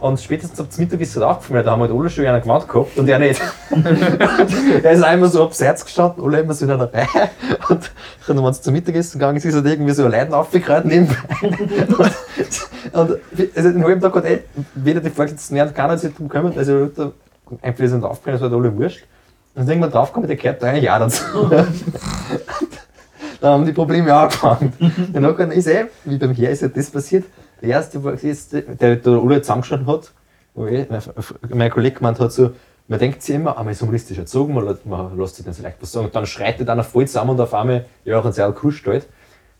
Und 0.00 0.20
spätestens 0.20 0.60
ab 0.60 0.66
Mittag 0.76 1.00
ist 1.00 1.16
er 1.16 1.28
aufgefallen, 1.28 1.64
da 1.64 1.72
haben 1.72 1.80
halt 1.80 1.90
alle 1.90 2.08
schon 2.08 2.24
einer 2.24 2.40
gewartet 2.40 2.68
gehabt 2.68 2.96
und 2.96 3.08
er 3.08 3.18
nicht. 3.18 3.40
er 4.82 4.92
ist 4.92 5.02
einmal 5.02 5.28
so 5.28 5.42
abseits 5.42 5.84
gestanden, 5.84 6.22
alle 6.22 6.40
immer 6.40 6.54
so 6.54 6.64
in 6.64 6.70
einer 6.70 6.92
Reihe. 6.92 7.06
Und 7.68 7.90
dann, 8.26 8.36
wenn 8.36 8.44
es 8.44 8.62
zum 8.62 8.74
Mittagessen 8.74 9.18
gegangen 9.18 9.36
ist, 9.38 9.44
ist 9.44 9.54
er 9.54 9.64
irgendwie 9.64 9.92
so 9.92 10.06
Leuten 10.06 10.34
aufgekreuzt 10.34 10.86
nebenbei. 10.86 11.16
Und, 11.42 12.00
und 12.92 13.20
also 13.56 13.72
den 13.72 13.84
halben 13.84 14.00
Tag 14.00 14.14
hat 14.14 14.24
eh 14.24 14.44
weder 14.74 15.00
die 15.00 15.10
Vorgesetzten 15.10 15.54
mehr, 15.54 15.66
keiner 15.66 15.98
sich 15.98 16.12
darum 16.12 16.28
gekümmert, 16.28 16.56
also 16.56 16.90
einfach 17.60 17.86
sind 17.86 18.04
aufgegangen, 18.04 18.44
es 18.44 18.50
war 18.50 18.56
alle 18.56 18.76
wurscht. 18.76 19.04
Und 19.54 19.62
dann 19.62 19.68
irgendwann 19.68 19.90
draufgekommen, 19.90 20.28
der 20.28 20.36
gehört 20.36 20.62
da 20.62 20.68
eigentlich 20.68 20.90
auch 20.90 20.98
dazu. 21.00 21.50
Dann 23.40 23.52
haben 23.52 23.64
die 23.66 23.72
Probleme 23.72 24.12
angefangen. 24.12 24.72
Dann 25.12 25.52
ist 25.52 25.68
eh, 25.68 25.86
wie 26.04 26.18
beim 26.18 26.32
Heer 26.32 26.50
ist 26.50 26.62
ja 26.62 26.68
das 26.68 26.90
passiert. 26.90 27.24
Der 27.60 27.68
erste, 27.70 28.02
war 28.04 28.12
der 28.12 28.96
der 28.96 29.12
alle 29.12 29.42
zusammengeschaut 29.42 29.86
hat, 29.86 30.12
wo 30.54 30.66
eh, 30.66 30.86
mein, 30.88 31.02
mein 31.54 31.70
Kollege 31.70 31.96
gemeint 31.96 32.20
hat, 32.20 32.32
so, 32.32 32.50
man 32.86 32.98
denkt 32.98 33.22
sich 33.22 33.34
immer, 33.34 33.56
einmal 33.58 33.72
ist 33.72 33.82
humoristisch 33.82 34.18
erzogen, 34.18 34.54
man, 34.54 34.64
lässt- 34.64 34.86
man 34.86 35.16
lässt 35.18 35.36
sich 35.36 35.44
dann 35.44 35.54
so 35.54 35.62
leicht 35.62 35.76
was 35.80 35.92
sagen. 35.92 36.06
Und 36.06 36.14
dann 36.14 36.26
schreitet 36.26 36.68
einer 36.68 36.84
voll 36.84 37.06
zusammen 37.06 37.30
und 37.30 37.40
auf 37.40 37.52
einmal, 37.54 37.84
ja, 38.04 38.18
und 38.18 38.32
sehr 38.34 38.50
kuscht 38.52 38.86
halt. 38.86 39.06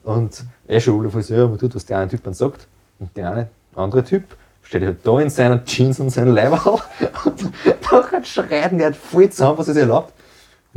Und 0.04 0.44
er 0.66 0.80
schon 0.80 0.98
alle 1.00 1.10
voll 1.10 1.22
so, 1.22 1.34
ja, 1.34 1.46
man 1.46 1.58
tut, 1.58 1.74
was 1.74 1.84
der 1.84 1.98
eine 1.98 2.08
Typ 2.08 2.22
dann 2.22 2.34
sagt. 2.34 2.66
Und 2.98 3.14
der 3.16 3.30
eine, 3.32 3.48
andere 3.74 4.02
Typ 4.04 4.24
steht 4.62 4.82
halt 4.82 4.98
da 5.04 5.18
in 5.20 5.30
seinen 5.30 5.64
Jeans 5.64 6.00
und 6.00 6.10
seinem 6.10 6.34
Leiberl 6.34 6.78
und 7.24 7.50
nachher 7.92 8.24
schreit 8.24 8.72
er 8.72 8.86
hat 8.86 8.96
voll 8.96 9.28
zusammen, 9.30 9.58
was 9.58 9.66
sich 9.66 9.76
erlaubt. 9.76 10.12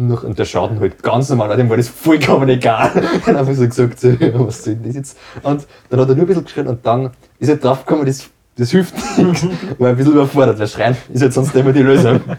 Und 0.02 0.08
nach- 0.08 0.24
Und 0.24 0.40
der 0.40 0.46
schaut 0.46 0.72
ihn 0.72 0.80
halt 0.80 1.02
ganz 1.04 1.30
normal 1.30 1.52
an, 1.52 1.58
dem 1.58 1.70
war 1.70 1.78
das 1.78 1.88
vollkommen 1.90 2.50
egal. 2.50 2.92
Er 2.96 3.28
hat 3.28 3.36
einfach 3.36 3.54
so 3.54 3.68
gesagt, 3.68 4.00
so, 4.00 4.10
was 4.48 4.64
soll 4.64 4.76
denn 4.76 4.84
das 4.88 4.96
jetzt? 4.96 5.18
Und 5.44 5.66
dann 5.90 6.00
hat 6.00 6.10
er 6.10 6.16
nur 6.16 6.24
ein 6.24 6.28
bisschen 6.28 6.44
geschrien 6.44 6.68
und 6.68 6.86
dann 6.86 7.12
ist 7.40 7.50
er 7.50 7.58
draufgekommen, 7.58 8.06
das, 8.06 8.28
das 8.58 8.72
hilft 8.72 8.96
nichts. 9.18 9.46
War 9.78 9.90
ein 9.90 9.96
bisschen 9.96 10.14
überfordert, 10.14 10.60
weil 10.60 10.68
schreien 10.68 10.98
ist 11.14 11.22
halt 11.22 11.34
sonst 11.34 11.56
immer 11.56 11.72
die 11.72 11.84
Lösung. 11.84 12.22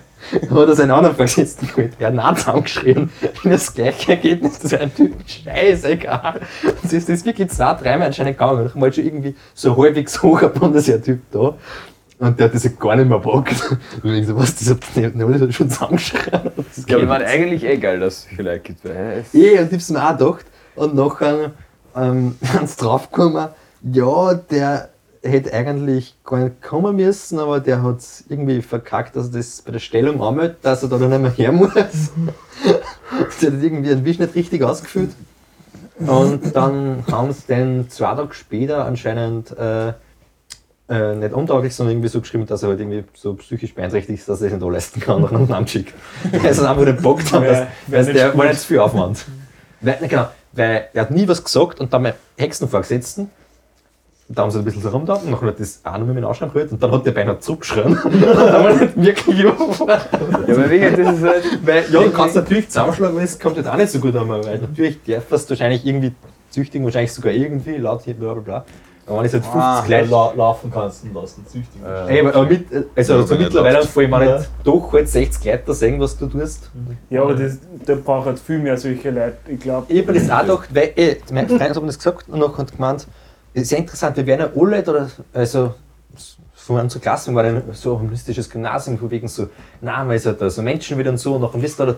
Dann 0.48 0.50
hat 0.60 0.68
er 0.68 0.76
seinen 0.76 0.92
anderen 0.92 1.16
Vorgesetzten 1.16 1.66
geholt, 1.66 1.92
der 1.98 2.06
hat 2.06 2.14
nah 2.14 2.34
zusammengeschrien. 2.34 3.10
Und 3.44 3.50
das 3.52 3.74
gleiche 3.74 4.12
Ergebnis, 4.12 4.58
das 4.60 4.70
wäre 4.70 4.82
ein 4.84 4.94
Typ 4.94 5.14
scheißegal. 5.26 6.40
Und 6.62 6.74
es 6.84 6.92
ist 6.92 7.08
das 7.08 7.24
wirklich 7.26 7.50
zwei, 7.50 7.74
dreimal 7.74 8.06
anscheinend 8.06 8.38
gegangen. 8.38 8.70
Dann 8.72 8.80
war 8.80 8.92
schon 8.92 9.04
irgendwie 9.04 9.34
so 9.52 9.76
halbwegs 9.76 10.22
hoher 10.22 10.48
Bundesheer-Typ 10.48 11.20
da. 11.32 11.54
Und 12.22 12.38
der 12.38 12.46
hat 12.46 12.54
das 12.54 12.78
gar 12.78 12.94
nicht 12.94 13.08
mehr 13.08 13.18
gepackt. 13.18 13.78
Und 14.04 14.14
ich 14.14 14.28
so, 14.28 14.36
was, 14.36 14.54
das 14.54 14.70
hat 14.70 14.78
die 14.94 15.04
haben 15.04 15.20
alle 15.20 15.52
schon 15.52 15.68
zusammengeschrien. 15.68 16.52
Das 16.56 16.84
Ja, 16.86 16.98
ich 16.98 17.06
meine, 17.08 17.26
eigentlich 17.26 17.64
eh 17.64 17.76
geil, 17.78 17.98
dass 17.98 18.28
es 18.30 18.38
Leute 18.38 18.60
gibt. 18.60 18.84
Es 18.84 19.34
Eh, 19.34 19.58
und 19.58 19.66
ich 19.66 19.72
hab's 19.72 19.90
mir 19.90 20.08
auch 20.08 20.16
gedacht. 20.16 20.44
Und 20.76 20.94
nachher 20.94 21.50
ähm, 21.96 22.36
sind 22.40 22.68
sie 22.68 22.76
draufgekommen, 22.76 23.48
ja, 23.92 24.34
der 24.34 24.90
hätte 25.24 25.52
eigentlich 25.52 26.14
gar 26.24 26.38
nicht 26.38 26.62
kommen 26.62 26.94
müssen, 26.94 27.40
aber 27.40 27.58
der 27.58 27.82
hat 27.82 27.98
irgendwie 28.28 28.62
verkackt, 28.62 29.16
dass 29.16 29.26
er 29.26 29.38
das 29.38 29.62
bei 29.62 29.72
der 29.72 29.80
Stellung 29.80 30.22
anmeldet, 30.22 30.58
dass 30.62 30.84
er 30.84 30.90
da 30.90 30.98
dann 30.98 31.10
nicht 31.10 31.22
mehr 31.22 31.32
her 31.32 31.50
muss. 31.50 31.74
der 31.74 33.50
hat 33.52 33.62
irgendwie 33.62 33.88
den 33.88 34.04
Wisch 34.04 34.20
nicht 34.20 34.36
richtig 34.36 34.62
ausgefüllt. 34.62 35.10
Und 35.98 36.54
dann 36.54 37.04
haben 37.10 37.32
sie 37.32 37.46
den 37.48 37.90
zwei 37.90 38.14
Tage 38.14 38.32
später 38.34 38.84
anscheinend 38.84 39.50
äh, 39.58 39.94
äh, 40.92 41.14
nicht 41.14 41.32
untauglich, 41.32 41.74
sondern 41.74 41.94
irgendwie 41.94 42.08
so 42.08 42.20
geschrieben, 42.20 42.46
dass 42.46 42.62
er 42.62 42.68
halt 42.70 42.80
irgendwie 42.80 43.04
so 43.14 43.34
psychisch 43.34 43.74
beeinträchtigt 43.74 44.18
ist, 44.20 44.28
dass 44.28 44.42
er 44.42 44.50
sich 44.50 44.58
nicht 44.60 44.72
leisten 44.72 45.00
kann, 45.00 45.22
nach 45.22 45.32
einem 45.32 45.48
Namen 45.48 45.66
schickt. 45.66 45.94
Also 46.44 46.66
einfach 46.66 46.84
nicht 46.84 47.02
Bock 47.02 47.20
Wer- 47.32 47.40
weil 47.40 48.06
weil 48.06 48.12
der 48.12 48.36
war 48.36 48.46
nicht 48.46 48.60
zu 48.60 48.66
viel 48.66 48.78
Aufwand. 48.78 49.24
Weil, 49.80 49.98
ne, 50.00 50.08
genau, 50.08 50.28
weil 50.52 50.88
er 50.92 51.02
hat 51.02 51.10
nie 51.10 51.26
was 51.26 51.42
gesagt 51.42 51.80
und 51.80 51.92
dann 51.92 52.02
mein 52.02 52.12
Hexenvorgesetzten, 52.36 53.30
da 54.28 54.42
haben 54.42 54.50
sie 54.50 54.58
ein 54.58 54.64
bisschen 54.64 54.82
so 54.82 54.88
rumgetan 54.90 55.22
und 55.24 55.32
dann 55.32 55.40
hat 55.48 55.60
das 55.60 55.80
auch 55.84 55.98
noch 55.98 56.06
mit 56.06 56.14
mir 56.14 56.26
Ausschlag 56.26 56.52
geholt 56.52 56.72
und 56.72 56.82
dann 56.82 56.90
hat 56.92 57.04
der 57.04 57.10
beinahe 57.12 57.38
zurückgeschrien. 57.40 57.98
und 58.04 58.22
dann 58.22 58.64
war 58.64 58.72
nicht 58.74 58.96
wirklich. 58.96 59.38
Ja, 59.40 59.50
aber 59.50 60.70
wegen 60.70 60.96
das 60.96 61.16
ist 61.16 61.22
halt. 61.24 61.44
Weil, 61.66 61.84
ja, 61.90 62.02
du 62.02 62.10
kannst 62.10 62.36
natürlich 62.36 62.68
zusammenschlagen, 62.68 63.16
aber 63.16 63.24
es 63.24 63.38
kommt 63.38 63.56
halt 63.56 63.66
auch 63.68 63.76
nicht 63.76 63.90
so 63.90 63.98
gut 63.98 64.14
an, 64.16 64.28
weil 64.28 64.58
natürlich 64.58 64.98
darfst 65.06 65.46
du 65.46 65.50
wahrscheinlich 65.50 65.84
irgendwie 65.84 66.12
züchtigen, 66.50 66.84
wahrscheinlich 66.84 67.12
sogar 67.12 67.32
irgendwie, 67.32 67.76
laut 67.76 68.02
hier, 68.04 68.14
bla 68.14 68.34
bla 68.34 68.42
bla. 68.42 68.64
Aber 69.06 69.18
wenn 69.18 69.26
ich 69.26 69.32
halt 69.32 69.42
50 69.44 69.60
Ah, 69.60 69.84
la 69.88 70.32
laufen 70.36 70.70
kannst 70.72 71.04
du 71.04 71.18
lassen, 71.20 71.44
züchtigen. 71.46 71.84
Ey, 72.08 72.20
aber, 72.26 72.44
mit, 72.46 72.66
also 72.94 73.14
Ja, 73.14 73.22
so 73.22 73.30
wenn 73.30 73.38
er 73.38 73.44
mittlerweile 73.44 73.76
läuft. 73.78 73.88
vor 73.90 74.02
allem 74.02 74.12
Ja. 74.28 74.38
nicht 74.38 74.50
doch 74.64 74.92
halt 74.92 75.08
60 75.08 75.44
Leute 75.44 75.62
da 75.66 75.74
sehen, 75.74 76.00
was 76.00 76.16
du 76.16 76.26
tust. 76.28 76.70
Ja, 77.10 77.22
aber 77.22 77.34
das, 77.34 77.58
da 77.84 77.94
braucht 77.96 78.26
halt 78.26 78.38
viel 78.38 78.58
mehr 78.60 78.78
solche 78.78 79.10
Leute. 79.10 79.36
Ich 79.48 79.58
glaube, 79.60 79.92
Ich 79.92 80.02
habe 80.06 80.12
das 80.18 80.30
auch 80.30 80.42
gedacht, 80.62 80.68
weil 80.74 80.92
eh, 80.96 81.16
mein 81.32 81.48
Freund 81.48 81.62
hat 81.62 81.80
mir 81.80 81.86
das 81.86 81.98
gesagt 81.98 82.28
und 82.28 82.38
nachher 82.38 82.58
hat 82.58 82.72
gemeint, 82.72 83.06
das 83.54 83.62
ist 83.64 83.68
sehr 83.70 83.78
interessant, 83.78 84.16
wir 84.16 84.26
werden 84.26 84.40
ja 84.54 84.60
alle, 84.62 84.82
da, 84.82 85.08
also 85.34 85.74
so 86.54 86.76
an 86.76 86.88
so 86.88 87.00
Klassen 87.00 87.34
war 87.34 87.42
ein 87.42 87.60
so 87.72 87.96
ein 87.96 88.06
holistisches 88.06 88.48
Gymnasium, 88.48 88.98
von 88.98 89.10
wegen 89.10 89.26
so, 89.26 89.48
na, 89.80 90.04
man 90.04 90.14
ist 90.14 90.26
halt 90.26 90.40
da 90.40 90.48
so 90.48 90.62
Menschen 90.62 90.96
wieder 90.96 91.10
und 91.10 91.18
so, 91.18 91.34
und 91.34 91.42
dann 91.52 91.60
bist 91.60 91.78
du 91.80 91.86
da 91.86 91.96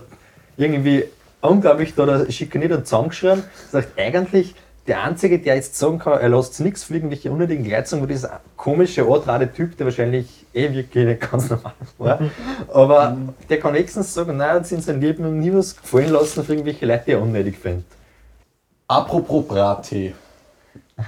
irgendwie 0.57 1.05
unglaublich 1.41 1.93
da, 1.93 2.05
da 2.07 2.31
schikaniert 2.31 2.71
und 2.71 2.87
zusammengeschrien. 2.87 3.43
Sagt 3.71 3.89
eigentlich, 3.99 4.55
der 4.87 5.03
Einzige, 5.03 5.39
der 5.39 5.55
jetzt 5.55 5.77
sagen 5.77 5.99
kann, 5.99 6.19
er 6.19 6.29
lässt 6.29 6.59
nichts 6.59 6.83
fliegen, 6.83 7.09
welche 7.09 7.31
unnötigen 7.31 7.63
Gleitungen, 7.63 8.03
wo 8.03 8.07
dieser 8.07 8.39
komische, 8.55 9.07
ortrade 9.07 9.51
Typ, 9.51 9.77
der 9.77 9.87
wahrscheinlich 9.87 10.45
eh 10.53 10.71
wirklich 10.73 11.05
nicht 11.05 11.31
ganz 11.31 11.49
normal 11.49 11.73
war, 11.97 12.19
aber 12.73 13.17
der 13.49 13.59
kann 13.59 13.73
wenigstens 13.73 14.13
sagen, 14.13 14.37
nein, 14.37 14.51
hat 14.51 14.67
sich 14.67 14.77
in 14.77 14.83
seinem 14.83 15.01
Leben 15.01 15.23
noch 15.23 15.31
nie 15.31 15.53
was 15.53 15.75
gefallen 15.75 16.09
lassen 16.09 16.41
auf 16.41 16.49
irgendwelche 16.49 16.85
Leute, 16.85 17.03
die 17.07 17.11
er 17.11 17.21
unnötig 17.21 17.57
findet. 17.57 17.85
Apropos 18.87 19.47
Brattee. 19.47 20.13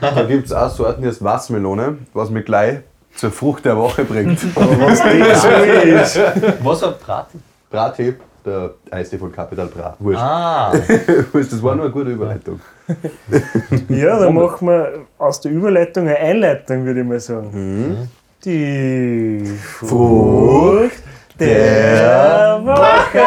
Da 0.01 0.23
gibt 0.23 0.47
es 0.47 0.53
auch 0.53 0.69
Sorten, 0.69 1.01
die 1.01 1.07
heißt 1.07 1.23
Wassermelone, 1.23 1.99
was 2.13 2.29
mich 2.29 2.45
gleich 2.45 2.79
zur 3.15 3.31
Frucht 3.31 3.65
der 3.65 3.77
Woche 3.77 4.03
bringt. 4.03 4.39
Was. 4.55 4.99
Was 6.63 6.81
hat 6.83 6.99
Braten? 6.99 7.43
Brattee, 7.69 8.15
der 8.47 8.71
Eistee 8.89 9.17
von 9.17 9.31
Capital 9.31 9.67
Bra. 9.67 9.95
Wurscht. 9.99 10.19
Ah, 10.19 10.71
Wurscht, 11.31 11.51
Das 11.51 11.61
war 11.61 11.75
nur 11.75 11.85
eine 11.85 11.93
gute 11.93 12.11
Überleitung. 12.11 12.59
Ja, 13.89 14.17
dann 14.19 14.33
machen 14.33 14.67
wir 14.67 14.93
aus 15.17 15.41
der 15.41 15.51
Überleitung 15.51 16.07
eine 16.07 16.17
Einleitung, 16.17 16.85
würde 16.85 17.01
ich 17.01 17.05
mal 17.05 17.19
sagen. 17.19 18.09
Die 18.45 19.43
Frucht 19.61 21.03
der 21.39 22.61
Woche. 22.63 23.23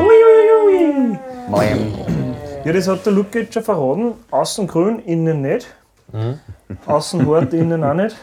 Ui, 0.00 0.18
ui, 0.66 1.10
ui. 1.52 1.98
Ja, 2.64 2.72
das 2.72 2.88
hat 2.88 3.04
der 3.06 3.12
Luke 3.12 3.38
jetzt 3.38 3.54
schon 3.54 3.62
verraten. 3.62 4.14
Außen 4.30 4.66
grün, 4.66 4.98
innen 5.06 5.42
nicht. 5.42 5.66
Außen 6.86 7.26
hart, 7.28 7.52
innen 7.52 7.84
auch 7.84 7.94
nicht. 7.94 8.16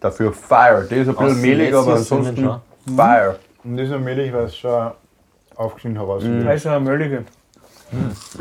Dafür 0.00 0.32
Fire. 0.32 0.86
Der 0.90 0.98
ist 0.98 1.08
ein 1.08 1.14
bisschen 1.16 1.40
mehlig, 1.40 1.74
aber 1.74 1.94
ansonsten 1.94 2.50
Fire. 2.96 3.36
Und 3.64 3.76
das 3.76 3.86
ist 3.88 3.92
ein 3.94 4.04
Milch, 4.04 4.32
weil 4.32 4.44
es 4.44 4.56
schon 4.56 4.90
aufgeschnitten 5.56 5.98
heraus 5.98 6.22
Das 6.44 6.56
ist 6.56 6.66
eine 6.66 6.80
Möllige. 6.80 7.24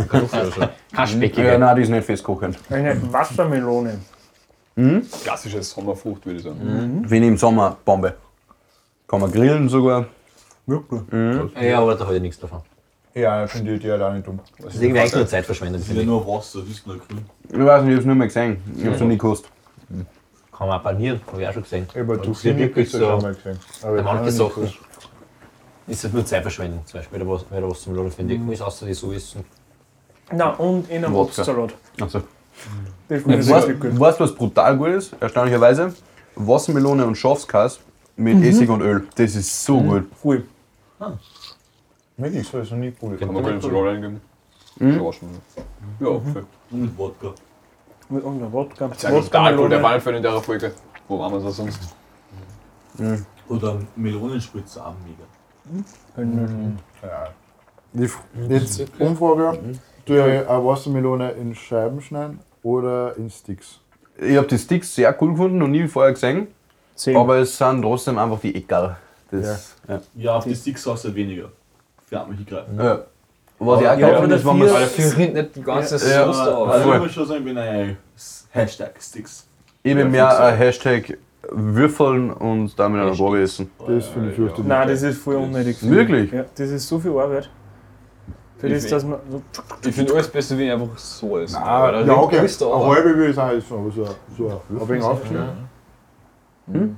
kein 0.09 1.07
Speckige. 1.07 1.47
Ja, 1.47 1.57
nein, 1.57 1.75
die 1.75 1.81
ist 1.83 1.89
nicht 1.89 2.05
festkochend. 2.05 2.57
Eine 2.69 2.97
Wassermelone. 3.13 3.99
Klassische 5.23 5.61
Sommerfrucht, 5.61 6.25
würde 6.25 6.37
ich 6.37 6.43
sagen. 6.43 7.03
Wenn 7.07 7.23
im 7.23 7.37
Sommer 7.37 7.77
Bombe. 7.85 8.15
Kann 9.07 9.21
man 9.21 9.31
grillen 9.31 9.69
sogar. 9.69 10.05
Wirklich? 10.65 11.01
Ja, 11.61 11.79
aber 11.79 11.95
da 11.95 12.05
habe 12.05 12.15
ich 12.15 12.21
nichts 12.21 12.39
davon. 12.39 12.61
Ja, 13.13 13.43
ich 13.45 13.51
finde 13.51 13.71
die 13.71 13.77
Idee 13.77 13.91
halt 13.91 14.01
auch 14.01 14.13
nicht 14.13 14.25
dumm. 14.25 14.39
Das 14.59 14.73
ist 14.73 14.81
irgendwie 14.81 14.99
eigentlich 15.01 15.13
nur 15.15 15.27
Zeitverschwendung, 15.27 15.73
Das 15.75 15.81
ist 15.81 15.87
finde 15.87 16.01
ja 16.01 16.07
ich. 16.17 16.25
nur 16.25 16.35
Wasser, 16.35 16.59
das 16.61 16.69
ist 16.69 16.87
nur 16.87 16.97
grün. 16.97 17.25
Ich 17.47 17.59
weiß 17.65 17.83
nicht, 17.83 17.91
ich 17.91 17.95
hab's 17.97 18.05
nur 18.07 18.15
mal 18.15 18.25
gesehen. 18.27 18.57
Ich 18.75 18.85
hab's 18.87 18.99
noch 18.99 19.07
nie 19.07 19.13
gekostet. 19.17 19.51
Kann 20.57 20.67
man 20.67 20.79
auch 20.79 20.83
panieren, 20.83 21.21
habe 21.27 21.41
ich 21.41 21.47
auch 21.47 21.53
schon 21.53 21.61
gesehen. 21.63 21.85
Ich 21.91 21.99
habe 21.99 22.13
Und 22.13 22.25
du 22.25 22.29
das 22.29 22.43
ist 22.45 22.57
wirklich 22.57 22.89
so 22.89 22.97
so, 22.97 23.05
schon 23.05 23.21
mal 23.21 23.35
gesehen. 23.35 23.59
Aber 23.83 23.97
ich 23.99 24.03
manche 24.03 24.31
Sachen 24.31 24.63
nicht 24.63 24.79
ist 25.87 26.03
es 26.05 26.13
nur 26.13 26.25
Zeitverschwendung, 26.25 26.85
zum 26.85 26.99
Beispiel 26.99 27.19
bei 27.19 27.23
der 27.25 27.33
Was- 27.33 27.43
bei 27.43 27.59
der 27.59 27.69
Wassermelone, 27.69 28.11
finde 28.11 28.33
ich. 28.35 28.41
Alles 28.41 28.61
außer 28.61 28.85
die 28.85 28.93
so 28.93 29.11
ist. 29.11 29.35
Na, 30.31 30.51
und 30.51 30.89
in 30.89 31.03
einem 31.03 31.13
Wodka. 31.13 31.41
Obstsalat. 31.41 31.73
Also, 32.01 32.21
Das 33.07 33.21
finde 33.21 33.39
ich 33.39 33.49
weißt 33.49 33.67
richtig 33.67 33.81
gut. 33.91 33.99
weißt 33.99 34.19
du, 34.19 34.23
was 34.23 34.35
brutal 34.35 34.77
gut 34.77 34.87
ist? 34.89 35.13
Erstaunlicherweise. 35.19 35.93
Wassermelone 36.35 37.05
und 37.05 37.15
Schafskas 37.15 37.79
mit 38.15 38.43
Essig 38.43 38.69
und 38.69 38.81
Öl. 38.81 39.07
Das 39.15 39.35
ist 39.35 39.63
so 39.65 39.79
gut. 39.81 40.05
Voll. 40.21 40.43
Wirklich, 42.17 42.47
so 42.47 42.59
ist 42.59 42.71
noch 42.71 42.77
nie 42.77 42.91
probiert. 42.91 43.19
Kann 43.19 43.33
man 43.33 43.43
gut 43.43 43.51
in 43.53 43.61
Salat 43.61 43.95
eingeben. 43.95 44.21
Mhm. 44.79 45.03
Ja, 45.03 45.13
schon. 45.13 45.29
Ja, 45.99 46.07
okay. 46.07 46.43
Und 46.71 46.97
Wodka. 46.97 47.33
Mit 48.09 48.25
einer 48.25 48.51
Wodka. 48.51 48.87
Das 48.87 48.97
ist 48.97 49.03
ja 49.03 49.09
total 49.11 49.59
cool, 49.59 49.69
der. 49.69 49.83
Waldfall 49.83 50.15
in 50.15 50.23
der 50.23 50.41
Folge. 50.41 50.71
Wo 51.07 51.19
waren 51.19 51.33
wir 51.33 51.39
so 51.41 51.49
sonst? 51.49 51.79
Oder 53.49 53.79
Melonenspritzer 53.95 54.87
auch 54.87 54.95
mega. 55.05 55.23
Ja. 57.01 57.27
Die 57.93 58.09
Jetzt 58.49 58.83
Umfrage: 58.99 59.59
Du 60.05 60.21
eine 60.21 60.45
Wassermelone 60.47 61.31
in 61.31 61.55
Scheiben 61.55 62.01
schneiden 62.01 62.39
oder 62.63 63.15
in 63.17 63.29
Sticks? 63.29 63.79
Ich 64.17 64.35
habe 64.37 64.47
die 64.47 64.57
Sticks 64.57 64.93
sehr 64.95 65.15
cool 65.21 65.31
gefunden, 65.31 65.57
noch 65.57 65.67
nie 65.67 65.87
vorher 65.87 66.13
gesehen. 66.13 66.47
Zehn. 66.95 67.17
Aber 67.17 67.37
es 67.37 67.57
sind 67.57 67.81
trotzdem 67.81 68.17
einfach 68.17 68.39
die 68.39 68.53
egal. 68.55 68.97
Das, 69.31 69.75
ja. 69.87 70.01
Ja, 70.15 70.35
auf 70.35 70.43
die 70.43 70.55
Sticks 70.55 70.85
hast 70.85 71.03
du 71.03 71.07
halt 71.07 71.15
weniger. 71.15 71.49
Für 72.05 72.25
mich 72.25 72.45
greifen. 72.45 72.77
Ja. 72.77 73.03
Was 73.59 73.81
ich 73.81 73.87
auch 73.87 73.91
Ja, 73.91 73.95
geil 73.95 74.19
finde, 74.19 74.35
ist, 74.35 74.45
wenn 74.45 74.57
man 74.59 74.69
Weil 74.69 74.81
dafür 74.81 75.17
rinnt 75.17 75.33
nicht 75.33 75.55
die 75.55 75.61
ganze 75.63 76.09
Ja. 76.09 76.25
Soße 76.25 76.45
da 76.45 76.63
Also 76.65 76.93
ich 76.93 76.99
muss 76.99 77.11
schon 77.11 77.25
sagen, 77.27 77.39
ich 77.39 77.45
bin 77.45 77.57
ein 77.57 77.97
Hashtag 78.51 79.01
Sticks. 79.01 79.47
ich 79.81 79.95
bin 79.95 80.11
mehr 80.11 80.39
ein 80.39 80.57
Hashtag 80.57 81.17
Würfeln 81.53 82.31
und 82.31 82.77
damit 82.79 83.01
einer 83.01 83.17
Waage 83.17 83.41
essen. 83.41 83.69
Das 83.87 84.07
finde 84.07 84.29
ich 84.29 84.35
fürchterlich. 84.35 84.67
Nein, 84.67 84.87
das 84.87 85.01
ist 85.03 85.17
voll 85.21 85.35
unnötig. 85.35 85.77
Wirklich? 85.81 86.25
ich. 86.25 86.31
Ja, 86.31 86.45
das 86.55 86.69
ist 86.69 86.87
so 86.87 86.99
viel 86.99 87.11
Arbeit. 87.11 87.49
Für 88.57 88.67
Ich 88.67 88.73
das, 88.73 88.81
find- 88.83 88.93
dass 88.93 89.05
man 89.05 89.19
so 89.29 89.41
Ich 89.87 89.95
finde 89.95 90.13
alles 90.13 90.27
besser, 90.29 90.57
wie 90.57 90.71
einfach 90.71 90.97
so 90.97 91.37
ist. 91.37 91.55
Ah, 91.55 91.91
da 91.91 92.01
ja, 92.01 92.13
okay. 92.13 92.39
Eine 92.39 92.85
halbe 92.85 93.17
will 93.17 93.29
ich 93.29 93.35
sagen, 93.35 93.57
ist 93.57 93.71
aber 93.71 93.91
so, 93.91 94.05
so 94.37 94.61
ein 94.79 94.89
wenig 94.89 95.03
aufgeschnitten. 95.03 95.67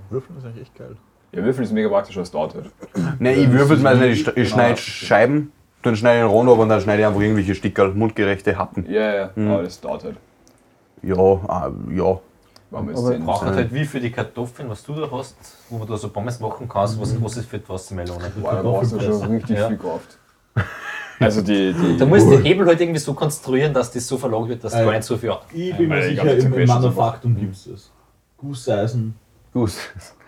Würfeln 0.10 0.38
ist 0.38 0.46
eigentlich 0.46 0.62
echt 0.62 0.76
geil. 0.76 0.96
Ja, 1.32 1.44
Würfel 1.44 1.64
ist 1.66 1.74
mega 1.74 1.90
praktisch 1.90 2.18
als 2.18 2.32
dort 2.32 2.56
halt. 2.56 2.72
Nein, 3.20 3.40
ich 3.40 3.52
würfel 3.52 3.76
es 3.78 3.84
meistens 3.84 4.08
nicht. 4.08 4.28
Ich, 4.28 4.38
ich 4.38 4.50
schneide 4.50 4.78
Scheiben, 4.78 5.52
dann 5.82 5.96
schneide 5.96 6.20
ich 6.20 6.24
einen 6.24 6.32
Rund 6.32 6.50
ab 6.50 6.60
und 6.60 6.70
dann 6.70 6.80
schneide 6.80 7.02
ich 7.02 7.08
einfach 7.08 7.20
irgendwelche 7.20 7.56
Stickerl, 7.56 7.94
mundgerechte 7.94 8.58
Happen. 8.58 8.86
Ja, 8.90 9.14
ja, 9.14 9.30
aber 9.36 9.64
das 9.64 9.82
dauert 9.82 10.06
halt. 10.06 10.16
Ja, 11.02 11.16
ah, 11.18 11.72
ja. 11.92 12.20
Ist 12.90 13.00
Aber 13.00 13.18
Braucht 13.20 13.46
halt 13.46 13.74
wie 13.74 13.86
für 13.86 14.00
die 14.00 14.12
Kartoffeln, 14.12 14.70
was 14.70 14.84
du 14.84 14.94
da 14.94 15.10
hast, 15.12 15.36
wo 15.70 15.84
du 15.86 15.96
so 15.96 16.10
Pommes 16.10 16.40
machen 16.40 16.68
kannst, 16.68 17.00
was, 17.00 17.22
was 17.24 17.38
ist 17.38 17.50
für 17.50 17.60
die 17.60 17.70
Wassermelone? 17.70 18.32
Boah, 18.42 18.54
da 18.56 18.62
brauchst 18.62 18.92
du 18.94 19.00
schon 19.00 19.32
richtig 19.32 19.58
Ja. 19.58 19.68
viel 19.68 19.78
gekauft. 19.78 20.18
Also 21.18 21.42
die, 21.42 21.72
die 21.74 21.98
Da 21.98 22.06
musst 22.06 22.26
du 22.28 22.32
den 22.32 22.44
Hebel 22.44 22.68
halt 22.68 22.82
irgendwie 22.82 23.00
so 23.00 23.14
konstruieren, 23.14 23.74
dass 23.74 23.90
das 23.90 24.06
so 24.06 24.18
verlagert 24.18 24.50
wird, 24.50 24.64
dass 24.66 24.74
du 24.74 24.80
Äh, 24.80 24.84
gar 24.84 24.92
nicht 24.92 25.04
so 25.04 25.16
viel. 25.16 25.32
Ich 25.54 25.78
bin 25.78 25.88
mir 25.88 25.96
Weil 25.96 26.10
ich 26.12 26.20
sicher, 26.20 26.38
im, 26.38 26.54
im 26.54 26.68
Manufaktum 26.68 27.38
gibt 27.38 27.56
es 27.56 27.70
das. 27.72 27.92
Gusseisen. 28.38 29.16
Gut. 29.54 29.72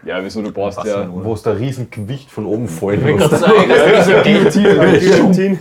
Ja, 0.06 0.24
wieso 0.24 0.42
du 0.42 0.50
brauchst 0.54 0.82
ja. 0.86 1.06
Wo 1.12 1.34
es 1.34 1.44
der 1.44 1.60
Riesengewicht 1.60 2.32
von 2.32 2.46
oben 2.46 2.64
Ich 2.66 2.72
fällt. 2.72 3.04
will 3.04 3.18
gerade 3.18 3.36
sagen, 3.36 3.54
das 3.68 4.08
ist 4.08 4.24
Guillotine. 4.24 5.60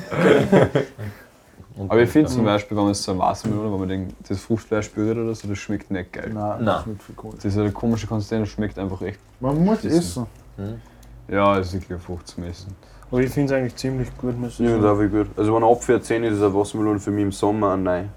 Aber 1.79 2.01
ich 2.01 2.09
finde 2.09 2.31
zum 2.31 2.45
Beispiel, 2.45 2.77
wenn 2.77 2.85
man 2.85 2.95
so 2.95 3.13
ein 3.13 3.19
Wassermelone, 3.19 3.73
wenn 3.73 3.79
man 3.81 3.89
den, 3.89 4.13
das 4.27 4.41
Fruchtfleisch 4.41 4.91
berührt 4.91 5.19
oder 5.19 5.35
so, 5.35 5.47
das 5.47 5.59
schmeckt 5.59 5.91
nicht 5.91 6.13
geil. 6.13 6.31
Nein, 6.33 6.65
Nein. 6.65 6.65
das 6.65 6.83
schmeckt 6.85 7.03
viel 7.03 7.51
ist 7.51 7.59
eine 7.59 7.73
komische 7.73 8.07
Konsistenz, 8.07 8.49
schmeckt 8.49 8.79
einfach 8.79 9.03
echt. 9.03 9.21
Man 9.41 9.63
muss 9.63 9.85
Essen. 9.85 10.27
essen. 10.57 10.81
Ja, 11.29 11.57
das 11.57 11.69
ist 11.69 11.75
wirklich 11.75 11.91
eine 11.91 12.01
Frucht 12.01 12.29
zum 12.29 12.45
Essen. 12.45 12.75
Aber 13.11 13.21
ich 13.21 13.31
finde 13.31 13.53
es 13.53 13.59
eigentlich 13.59 13.77
ziemlich 13.77 14.09
gut, 14.17 14.39
muss 14.39 14.59
ich 14.59 14.67
Ja, 14.67 15.01
wie 15.01 15.09
gut. 15.09 15.29
Also 15.37 15.55
wenn 15.55 15.63
er 15.63 15.71
ab 15.71 15.85
14 15.85 16.25
ist, 16.25 16.35
ist 16.35 16.43
eine 16.43 16.55
Wassermelone 16.55 16.99
für 16.99 17.11
mich 17.11 17.25
im 17.25 17.33
Sommer 17.33 17.75
ein 17.75 17.83
Nein. 17.83 18.11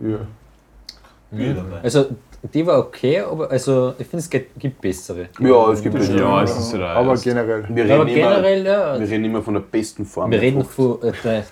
Ja. 0.00 0.18
Dabei. 1.30 1.80
Also, 1.82 2.06
die 2.54 2.66
war 2.66 2.78
okay, 2.78 3.20
aber 3.20 3.50
also, 3.50 3.94
ich 3.98 4.06
finde, 4.06 4.18
es 4.18 4.30
gibt, 4.30 4.80
bessere. 4.80 5.28
Ja, 5.40 5.72
es 5.72 5.82
gibt 5.82 5.94
es. 5.96 6.04
stimmt. 6.04 6.20
Ja, 6.20 6.42
es 6.42 6.56
ist 6.56 6.72
ja 6.72 6.94
Aber 6.94 7.14
generell. 7.16 7.64
Wir 7.68 7.84
Aber 7.84 8.06
reden, 8.06 8.16
immer, 8.16 8.30
generell, 8.30 8.66
ja. 8.66 9.00
wir 9.00 9.08
reden 9.08 9.24
immer 9.24 9.42
von 9.42 9.54
der 9.54 9.60
besten 9.60 10.06
Form. 10.06 10.30
Wir 10.30 10.40
reden 10.40 10.64
von 10.64 11.02
äh, 11.02 11.12
der, 11.22 11.44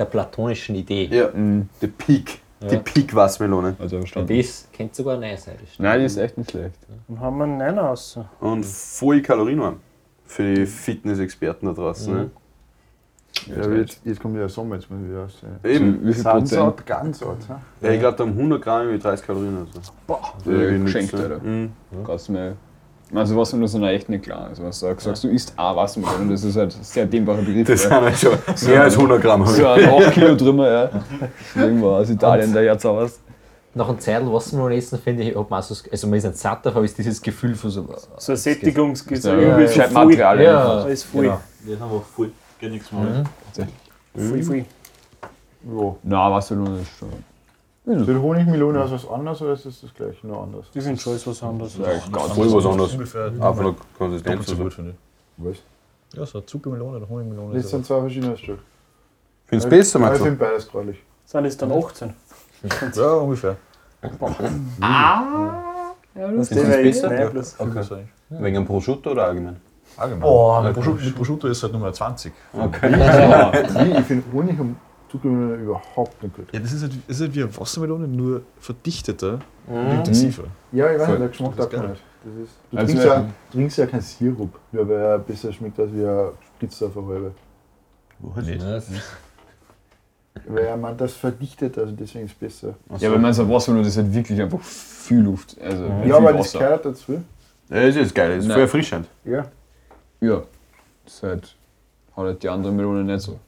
der, 0.00 0.04
platonischen 0.06 0.74
Idee. 0.74 1.06
Ja, 1.06 1.28
die 1.34 1.86
Peak. 1.86 2.40
Die 2.62 2.74
Ja. 2.74 2.80
Peak 2.80 3.14
Wassermelone. 3.14 3.76
Also 3.78 4.00
das 4.00 4.68
könnte 4.76 4.94
sogar 4.94 5.16
neu 5.16 5.36
sein. 5.36 5.54
das. 5.60 5.78
Nein, 5.78 6.00
die 6.00 6.06
ist 6.06 6.18
echt 6.18 6.36
nicht 6.36 6.50
schlecht. 6.50 6.76
Dann 7.08 7.20
haben 7.20 7.38
wir 7.38 7.44
einen 7.44 7.56
Neiner 7.56 7.82
raus. 7.82 8.18
Und 8.40 8.66
voll 8.66 9.22
kalorienarm. 9.22 9.80
Für 10.26 10.54
die 10.54 10.66
Fitness-Experten 10.66 11.66
da 11.66 11.72
draußen. 11.72 12.14
Ne? 12.14 12.30
Ja, 13.46 13.68
jetzt, 13.72 14.00
jetzt 14.04 14.20
kommt 14.20 14.34
ja 14.34 14.40
der 14.40 14.48
Sommer, 14.48 14.74
jetzt 14.76 14.90
muss 14.90 15.00
ich 15.02 15.08
wieder 15.08 15.24
aussehen. 15.24 15.56
Eben. 15.64 16.06
Wie 16.06 16.12
viel 16.12 16.22
Ganz 16.22 16.50
Prozent? 16.54 16.86
ganz 16.86 17.20
hä? 17.20 17.54
Ja, 17.80 17.90
ich 17.92 18.00
glaube, 18.00 18.16
da 18.16 18.24
haben 18.24 18.32
100 18.32 18.62
Gramm 18.62 18.90
mit 18.90 19.02
30 19.02 19.26
Kalorien. 19.26 19.58
Also. 19.58 19.92
Boah, 20.06 20.34
geschenkt? 20.44 21.14
Alter. 21.14 21.38
Mhm. 21.38 21.70
Kannst 22.04 22.28
du 22.28 22.32
mir. 22.32 22.56
Also 23.12 23.36
was 23.36 23.52
nur 23.52 23.66
so 23.66 23.78
eine 23.78 23.90
echt 23.90 24.08
nicht 24.08 24.24
klar. 24.24 24.46
Also 24.48 24.62
was 24.64 24.78
du 24.80 24.86
sagst, 24.86 25.04
sagst 25.04 25.24
du 25.24 25.28
isst 25.28 25.52
A 25.56 25.74
Wassermelone, 25.74 26.30
das 26.30 26.44
ist 26.44 26.56
halt 26.56 26.76
ein 26.76 26.84
sehr 26.84 27.06
dehnbarer 27.06 27.42
Begriff. 27.42 27.66
Das 27.66 27.82
sind 27.82 27.90
ja. 27.90 28.00
halt 28.00 28.16
schon 28.16 28.68
mehr 28.68 28.82
als 28.82 28.94
100 28.94 29.20
Gramm. 29.22 29.46
so 29.46 29.66
ein 29.66 29.88
8 29.88 30.12
Kilo 30.12 30.34
drüber, 30.36 30.70
ja. 30.70 30.90
Irgendwo 31.54 31.90
aus 31.90 32.08
Italien, 32.08 32.52
der 32.52 32.64
jetzt 32.64 32.86
aus. 32.86 33.20
Nach 33.74 33.88
einem 33.88 34.00
Zeitl 34.00 34.32
Wassermelone 34.32 34.76
essen, 34.76 34.98
finde 34.98 35.22
ich, 35.22 35.36
hat 35.36 35.48
man 35.48 35.60
auch 35.60 35.64
so, 35.64 35.74
also 35.90 36.06
man 36.08 36.18
ist 36.18 36.24
ein 36.24 36.34
satt, 36.34 36.66
aber 36.66 36.82
ist 36.82 36.98
dieses 36.98 37.22
Gefühl 37.22 37.54
von 37.54 37.70
so. 37.70 37.86
So 38.18 38.32
ein 38.32 38.36
Sättigungsgefühl. 38.36 39.42
Ja, 39.42 39.54
übel 39.54 39.68
so. 39.68 39.80
Material 39.92 40.42
Ja. 40.42 40.82
Ist 40.84 41.04
voll. 41.04 41.22
Genau. 41.22 41.40
Die 41.66 41.80
haben 41.80 41.90
auch 41.90 42.04
voll. 42.04 42.32
Geht 42.58 42.72
nichts 42.72 42.90
mehr. 42.90 43.24
Mhm. 44.16 44.28
Voll, 44.28 44.42
voll. 44.42 44.64
Ja. 45.62 45.96
Na, 46.02 46.32
Wassermelone 46.32 46.80
ist 46.80 46.98
schon. 46.98 47.29
Sieht 47.98 48.16
Honigmelone 48.22 48.82
aus 48.82 48.92
was 48.92 49.08
anderes 49.08 49.42
oder 49.42 49.52
ist 49.54 49.66
das 49.66 49.80
das 49.80 49.94
gleiche, 49.94 50.26
nur 50.26 50.42
anders? 50.42 50.66
Ich 50.74 50.82
finde 50.82 51.00
schon 51.00 51.14
ist 51.16 51.26
was 51.26 51.42
anderes. 51.42 51.76
Ja, 51.78 51.86
ganz 52.12 52.32
Voll 52.32 52.52
was 52.52 52.66
anderes. 52.66 52.92
Ungefähr 52.92 53.26
Auch 53.40 53.54
von 53.56 53.64
der 53.64 53.64
doppelt 53.72 53.98
Konsistenz. 53.98 54.46
so 54.46 54.56
gut, 54.56 54.74
finde 54.74 54.94
Was? 55.38 55.52
ich. 55.54 55.62
Ja, 56.18 56.26
so 56.26 56.38
eine 56.38 56.46
Zuckermelone 56.46 56.96
oder 56.98 57.08
Honigmelone. 57.08 57.54
Das 57.54 57.64
ist 57.64 57.70
sind 57.70 57.86
zwei 57.86 58.00
verschiedene 58.00 58.36
Stück. 58.36 58.58
Findest 59.46 59.66
du 59.66 59.70
besser, 59.76 59.98
Ich 59.98 60.04
Max? 60.04 60.18
finde 60.20 60.36
beides 60.38 60.68
traulich. 60.68 61.02
Sind 61.24 61.44
es 61.44 61.56
dann 61.56 61.72
18? 61.72 62.14
ja, 62.94 63.12
ungefähr. 63.14 63.56
Das 64.00 64.12
Ist 66.50 66.50
das 66.56 66.68
jetzt 66.84 67.02
besser? 67.02 67.54
Okay. 67.58 68.04
Wegen 68.30 68.56
einem 68.56 68.66
Prosciutto 68.66 69.10
oder 69.10 69.24
allgemein? 69.26 69.56
Allgemein. 69.96 70.22
Boah, 70.22 70.62
Mit 70.62 70.74
Prosciutto, 70.74 71.04
mit 71.04 71.14
Prosciutto 71.16 71.48
ist 71.48 71.62
halt 71.62 71.72
Nummer 71.72 71.92
20. 71.92 72.32
Ich, 72.52 73.98
ich 73.98 74.04
finde 74.06 74.24
Honig 74.32 74.56
Zuckermelone 75.10 75.62
überhaupt 75.62 76.22
nicht 76.22 76.34
gut. 76.36 76.46
Ja, 76.52 76.60
das 76.60 76.72
ist 76.72 76.82
halt, 76.82 76.92
das 77.08 77.16
ist 77.16 77.22
halt 77.22 77.34
wie 77.34 77.42
eine 77.42 77.56
Wassermelone, 77.56 78.06
nur 78.08 78.42
verdichteter 78.58 79.40
Mhm. 79.66 79.74
und 79.76 79.90
intensiver. 79.98 80.44
Ja, 80.72 80.92
ich 80.92 80.98
weiß 81.00 81.08
nicht, 81.08 81.20
der 81.20 81.28
Geschmack 81.28 81.56
Das 81.56 81.66
ist 81.66 81.70
taugt 81.70 81.72
mir 81.72 81.78
geil. 81.80 81.90
nicht. 81.90 82.02
Das 82.22 82.34
ist, 82.44 82.52
du, 82.70 82.76
Also 82.76 82.92
trinkst 82.92 83.06
ja, 83.06 83.28
trinkst 83.52 83.78
ja 83.78 83.86
keinen 83.86 84.00
Sirup, 84.02 84.58
nur 84.72 84.88
weil 84.88 84.96
er 84.98 85.18
besser 85.18 85.52
schmeckt 85.52 85.78
als 85.80 85.92
wie 85.92 86.04
ein 86.06 86.28
Spritzer 86.56 86.86
auf 86.86 86.96
eine 86.98 87.06
halbe. 87.06 87.32
Weil 90.46 90.64
er 90.64 90.76
meint, 90.76 91.00
das 91.00 91.14
verdichtet, 91.14 91.76
also 91.78 91.92
deswegen 91.92 92.24
ist 92.26 92.32
es 92.32 92.38
besser. 92.38 92.74
Ja, 92.98 93.08
aber 93.10 93.18
man 93.18 93.32
sagt 93.32 93.48
Wassermelone, 93.50 93.86
das 93.86 93.96
ist 93.96 94.02
halt 94.02 94.14
wirklich 94.14 94.40
einfach 94.40 94.60
viel 94.60 95.20
Luft. 95.20 95.56
Also 95.60 95.84
Ja, 95.84 96.02
viel 96.02 96.12
aber 96.14 96.32
das 96.34 96.52
gehört 96.52 96.84
dazu. 96.84 97.12
Ja, 97.68 97.86
das 97.86 97.96
ist 97.96 98.14
geil, 98.14 98.30
das 98.36 98.38
ist 98.44 98.48
Nein. 98.48 98.54
voll 98.54 98.62
erfrischend. 98.62 99.06
Ja. 99.24 99.46
Ja. 100.20 100.42
Das 101.04 101.14
ist 101.14 101.22
halt, 101.22 101.56
hat 102.16 102.24
halt 102.24 102.42
die 102.42 102.48
andere 102.48 102.72
Melone 102.72 103.04
nicht 103.04 103.20
so. 103.22 103.38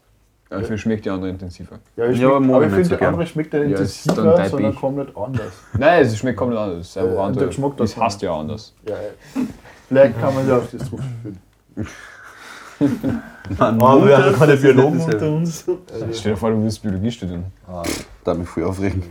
Dafür 0.61 0.79
schmeckt 0.79 1.05
die 1.05 1.11
andere 1.11 1.31
intensiver. 1.31 1.79
Ja, 1.97 2.07
ich 2.07 2.19
Ja, 2.19 2.29
schmeckt, 2.31 2.47
mag 2.47 2.57
aber 2.57 2.65
ich 2.65 2.69
ich 2.69 2.73
finde, 2.75 2.85
so 2.85 2.89
der 2.91 2.99
gern. 2.99 3.09
andere 3.15 3.27
schmeckt 3.27 3.55
Ja, 3.55 3.61
ist 3.61 4.07
intensiver, 4.07 4.37
dann 4.37 4.49
sondern 4.51 4.75
komplett 4.75 5.17
anders. 5.17 5.53
Nein, 5.79 6.03
es 6.05 6.17
schmeckt 6.19 6.39
komplett 6.39 6.61
anders. 6.61 6.97
Einfach 6.97 7.13
Äh, 7.15 7.19
anders. 7.19 7.39
der 7.39 7.47
Geschmack 7.49 7.77
das 7.77 7.91
davon. 7.91 8.05
hasst 8.05 8.23
ja 8.23 8.35
anders. 8.37 8.75
Ja, 8.89 8.95
ja. 8.95 9.43
vielleicht 9.89 10.21
kann 10.21 10.35
man 10.35 10.49
ja 10.49 10.57
auf 10.59 10.71
das 10.71 10.89
zurückführen. 10.89 11.39
Man, 13.59 13.81
Aber 13.83 14.07
wir 14.07 14.19
haben 14.19 14.35
keine 14.35 14.57
Biologen 14.57 15.01
unter 15.01 15.31
uns. 15.31 15.65
Stell 16.13 16.33
dir 16.33 16.37
vor, 16.37 16.51
du 16.51 16.63
willst 16.63 16.83
Biologie 16.83 17.11
studieren. 17.11 17.45
Da 18.25 18.35
mich 18.35 18.49
voll 18.49 18.65
aufregen. 18.65 19.03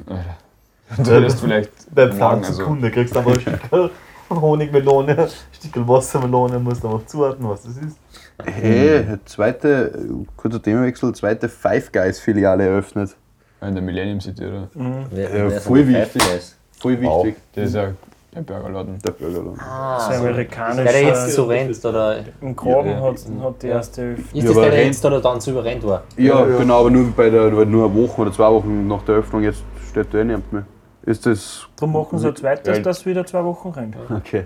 Du 0.97 1.11
hättest 1.11 1.39
vielleicht. 1.39 1.71
Beim 1.93 2.11
Pflanzenkunde 2.11 2.91
kriegst 2.91 3.15
du 3.15 3.19
aber 3.19 3.39
Stückel 3.39 3.89
Honigmelone, 4.39 5.17
ein 5.17 5.27
Stückel 5.51 5.87
Wassermelone, 5.87 6.59
musst 6.59 6.83
du 6.83 6.87
einfach 6.87 7.05
zuordnen, 7.07 7.49
was 7.49 7.63
das 7.63 7.77
ist. 7.77 7.97
Hey, 8.45 9.03
zweite, 9.25 9.91
kurzer 10.37 10.61
Themawechsel, 10.61 11.13
zweite 11.13 11.49
Five 11.49 11.91
Guys 11.91 12.19
Filiale 12.19 12.65
eröffnet. 12.65 13.15
In 13.61 13.73
der 13.75 13.83
Millennium 13.83 14.19
City, 14.21 14.45
oder? 14.45 14.67
Wer, 15.11 15.23
Ja, 15.23 15.33
wer 15.33 15.57
ist 15.57 15.63
voll 15.67 15.87
wichtig. 15.87 16.07
Five 16.23 16.31
Guys? 16.31 16.57
Voll 16.79 16.99
wichtig. 17.01 17.35
Das 17.53 17.65
ist 17.67 17.75
ja 17.75 17.91
ein 18.33 18.45
Burgerladen. 18.45 18.97
Der 19.05 19.11
Burgerladen. 19.11 19.59
Ah, 19.59 19.97
Das 19.97 20.03
ist 20.05 20.11
der 20.23 20.29
amerikanischer. 20.29 20.83
der 20.91 21.01
jetzt 21.03 21.31
so 21.33 21.43
rennt, 21.45 21.85
oder? 21.85 22.15
Im 22.41 22.55
Korben 22.55 22.89
Ja, 22.89 22.95
ja. 22.97 23.01
hat, 23.03 23.15
hat 23.43 23.61
die 23.61 23.67
erste 23.67 24.01
Ist 24.13 24.33
Ja, 24.33 24.41
das 24.43 24.51
aber 24.51 24.61
der, 24.61 24.71
der 24.71 24.85
jetzt 24.87 25.05
oder 25.05 25.21
dann 25.21 25.39
so 25.41 25.51
überrennt 25.51 25.83
war? 25.85 26.03
Ja, 26.17 26.47
ja. 26.47 26.57
genau, 26.57 26.79
aber 26.79 26.89
nur 26.89 27.11
bei 27.11 27.29
der, 27.29 27.51
nur 27.51 27.85
eine 27.85 27.93
Woche 27.93 28.21
oder 28.21 28.31
zwei 28.31 28.49
Wochen 28.49 28.87
nach 28.87 29.03
der 29.03 29.15
Öffnung, 29.15 29.43
jetzt 29.43 29.61
steht 29.91 30.11
da 30.13 30.19
eh 30.19 30.23
niemand 30.23 30.51
mehr. 30.53 30.65
Ist 31.03 31.25
das. 31.25 31.67
Darum 31.77 31.93
machen 31.93 32.19
sie 32.19 32.27
ein 32.27 32.35
zweites, 32.35 32.77
Ja. 32.77 32.83
dass 32.83 33.05
wieder 33.05 33.25
zwei 33.25 33.43
Wochen 33.43 33.69
rennt. 33.69 33.95
Okay. 34.09 34.45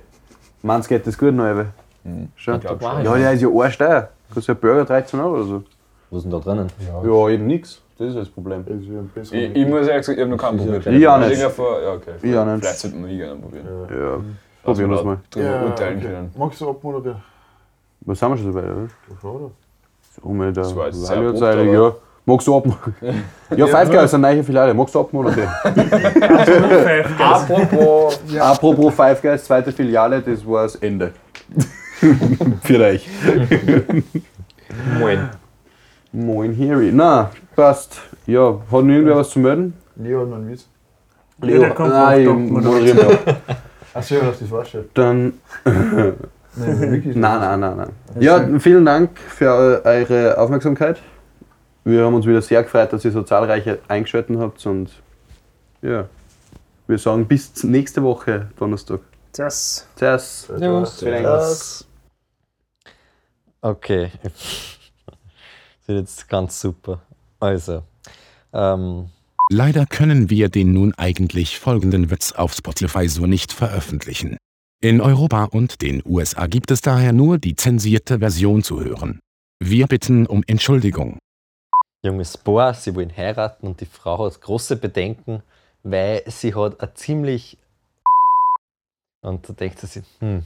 Meinst 0.62 0.88
geht 0.90 1.06
das 1.06 1.18
gut, 1.18 1.34
Neuwe? 1.34 1.68
Mhm. 2.04 2.30
Schon? 2.36 2.56
Ich 2.56 2.62
glaub 2.62 2.82
Wow. 2.82 2.94
schon. 2.94 3.04
Ja, 3.06 3.16
der 3.18 3.34
ist 3.34 3.42
ja 3.42 3.50
arschsteuer. 3.50 4.10
Kostet 4.34 4.58
ein 4.58 4.62
Burger 4.62 4.86
13 4.86 5.20
Euro 5.20 5.34
oder 5.36 5.44
so. 5.44 5.64
Was 6.10 6.18
ist 6.20 6.24
denn 6.24 6.32
da 6.32 6.40
drinnen? 6.40 6.68
Ja, 7.04 7.30
eben 7.30 7.48
nix. 7.48 7.82
Das 7.98 8.10
ist 8.10 8.18
das 8.18 8.30
Problem. 8.30 8.66
Das 8.66 8.76
ist 8.78 8.88
ja 8.88 9.00
ein 9.00 9.10
Ich, 9.16 9.56
ich 9.62 9.68
muss 9.68 9.88
ehrlich 9.88 10.06
sagen, 10.06 10.18
ich 10.18 10.22
habe 10.24 10.32
noch 10.32 10.38
keinen 10.38 10.58
Das 10.58 10.66
probiert. 10.66 11.02
ja 11.02 11.22
Ich 11.24 11.30
nicht. 11.30 11.44
hab 11.46 11.52
vor- 11.54 11.82
Ja, 11.82 11.94
okay. 11.94 12.12
Ich 12.22 12.36
auch 12.38 12.46
nicht. 12.46 12.60
Vielleicht 12.60 12.80
sollten 12.80 13.06
wir 13.08 13.18
gerne 13.18 13.36
probieren. 13.40 13.66
Ja, 13.90 14.20
probieren 14.64 14.90
wir 14.90 14.98
es 14.98 15.04
mal. 15.04 15.18
Drüber 15.30 15.46
Ja, 15.46 15.64
urteilen 15.64 15.98
okay. 16.00 16.08
können. 16.08 16.32
Magst 16.38 16.62
du 16.62 16.70
abmoderieren? 16.70 17.24
Was 18.02 18.20
sind 18.20 18.30
wir 18.30 18.38
schon 18.38 18.54
so 18.54 18.54
weit, 18.60 18.66
oder? 18.66 19.52
So 20.22 20.30
mit 20.30 20.56
der 20.56 20.64
Das 20.64 20.76
war 20.76 20.88
jetzt 20.88 21.02
sehr 21.06 21.16
Halbjahrzeit, 21.18 21.58
abrupt, 21.58 21.74
ja. 21.74 21.96
Magst 22.28 22.48
du 22.48 22.58
abmachen? 22.58 22.96
Ja, 23.56 23.68
Five 23.68 23.92
Guys, 23.92 24.14
eine 24.14 24.22
neue 24.28 24.44
Filiale. 24.44 24.74
Magst 24.74 24.96
du 24.96 25.00
abmoderieren? 25.00 25.50
Apropos. 27.20 28.20
Apropos 28.40 28.94
Five 28.96 29.22
Guys, 29.22 29.44
zweite 29.44 29.72
Filiale, 29.72 30.22
das 30.22 30.46
war 30.46 30.64
das 30.64 30.76
Ende. 30.76 31.12
Für 32.64 32.80
euch. 32.80 33.08
Moin. 35.00 35.30
Moin, 36.12 36.56
Harry. 36.60 36.92
Na, 36.94 37.30
passt. 37.56 38.02
Ja, 38.26 38.54
hat 38.54 38.72
noch 38.72 38.82
irgendwer 38.84 39.18
was 39.18 39.30
zu 39.30 39.40
melden? 39.40 39.74
Leon 39.96 40.34
und 40.34 40.50
Wies. 40.50 40.68
Ja, 41.44 41.60
der 41.60 41.70
kommt 41.72 41.90
Nein, 41.90 42.24
noch, 42.24 42.38
ich 42.38 42.50
doch, 42.50 42.62
moderiere 42.62 43.04
noch. 43.06 43.36
Achso, 43.94 44.16
ja, 44.16 44.22
das 44.40 44.52
war 44.52 44.66
schon. 44.66 44.86
Dann. 44.94 45.34
Nein. 45.64 46.14
Nein, 47.16 47.60
nein, 47.60 47.60
nein. 47.60 47.90
Ja, 48.18 48.40
vielen 48.60 48.86
Dank 48.86 49.10
für 49.20 49.46
eu- 49.46 49.82
eure 49.84 50.38
Aufmerksamkeit. 50.38 51.02
Wir 51.86 52.04
haben 52.04 52.16
uns 52.16 52.26
wieder 52.26 52.42
sehr 52.42 52.64
gefreut, 52.64 52.92
dass 52.92 53.06
ihr 53.06 53.12
so 53.12 53.22
zahlreiche 53.22 53.80
eingeschaltet 53.88 54.38
habt 54.40 54.66
und 54.66 54.90
ja, 55.84 56.10
wir 56.88 56.98
sagen 56.98 57.28
bis 57.28 57.64
nächste 57.64 58.02
Woche 58.02 58.50
Donnerstag. 58.58 59.02
Das. 59.34 59.88
Tschüss. 59.98 60.48
Das. 61.00 61.86
Okay. 63.62 64.12
Das 65.88 65.96
wird 65.96 66.08
jetzt 66.08 66.28
ganz 66.30 66.60
super. 66.60 67.00
Also, 67.40 67.84
ähm, 68.54 69.12
Leider 69.52 69.86
können 69.86 70.32
wir 70.32 70.50
den 70.50 70.74
nun 70.74 70.96
eigentlich 70.96 71.60
folgenden 71.60 72.10
Witz 72.10 72.32
auf 72.32 72.54
Spotify 72.54 73.08
so 73.08 73.28
nicht 73.28 73.54
veröffentlichen. 73.54 74.38
In 74.82 75.00
Europa 75.00 75.44
und 75.44 75.84
den 75.84 76.02
USA 76.04 76.48
gibt 76.48 76.72
es 76.72 76.82
daher 76.82 77.14
nur 77.14 77.38
die 77.38 77.56
zensierte 77.56 78.18
Version 78.18 78.64
zu 78.64 78.84
hören. 78.84 79.20
Wir 79.60 79.86
bitten 79.86 80.26
um 80.26 80.44
Entschuldigung. 80.48 81.20
Junges 82.06 82.38
Paar, 82.38 82.74
sie 82.74 82.96
wollen 82.96 83.16
heiraten 83.16 83.68
und 83.68 83.82
die 83.82 83.86
Frau 83.86 84.26
hat 84.26 84.40
große 84.40 84.78
Bedenken, 84.78 85.44
weil 85.84 86.24
sie 86.28 86.56
hat 86.56 86.80
ein 86.80 86.90
ziemlich 86.96 87.58
und 89.22 89.50
da 89.50 89.54
denkt 89.54 89.80
sie 89.80 89.88
sich, 89.88 90.06
hm, 90.20 90.44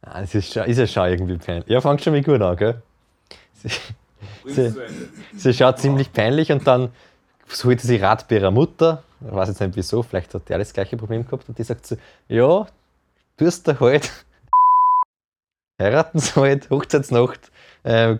ah, 0.00 0.20
das 0.22 0.34
ist, 0.34 0.52
schon, 0.52 0.64
ist 0.64 0.78
ja 0.78 0.86
schon 0.86 1.08
irgendwie 1.08 1.36
peinlich. 1.36 1.68
Ja, 1.68 1.80
fängt 1.80 2.02
schon 2.02 2.14
mal 2.14 2.22
gut 2.22 2.40
an, 2.40 2.56
gell? 2.56 2.82
Sie, 3.52 3.70
sie, 4.46 4.74
sie 5.36 5.54
schaut 5.54 5.78
ziemlich 5.78 6.12
peinlich 6.12 6.50
und 6.50 6.66
dann 6.66 6.92
holt 7.62 7.80
sie 7.80 7.96
Rat 7.96 8.26
bei 8.26 8.36
ihrer 8.36 8.50
Mutter, 8.50 9.02
ich 9.20 9.32
weiß 9.32 9.48
jetzt 9.48 9.60
nicht 9.60 9.76
wieso, 9.76 10.02
vielleicht 10.02 10.32
hat 10.32 10.48
der 10.48 10.58
das 10.58 10.72
gleiche 10.72 10.96
Problem 10.96 11.26
gehabt 11.26 11.48
und 11.48 11.58
die 11.58 11.62
sagt 11.62 11.86
so, 11.86 11.96
ja, 12.28 12.66
tust 13.36 13.68
du 13.68 13.78
halt, 13.80 14.10
heiraten 15.78 16.20
sie 16.20 16.40
halt, 16.40 16.70
Hochzeitsnacht, 16.70 17.50
äh, 17.82 18.16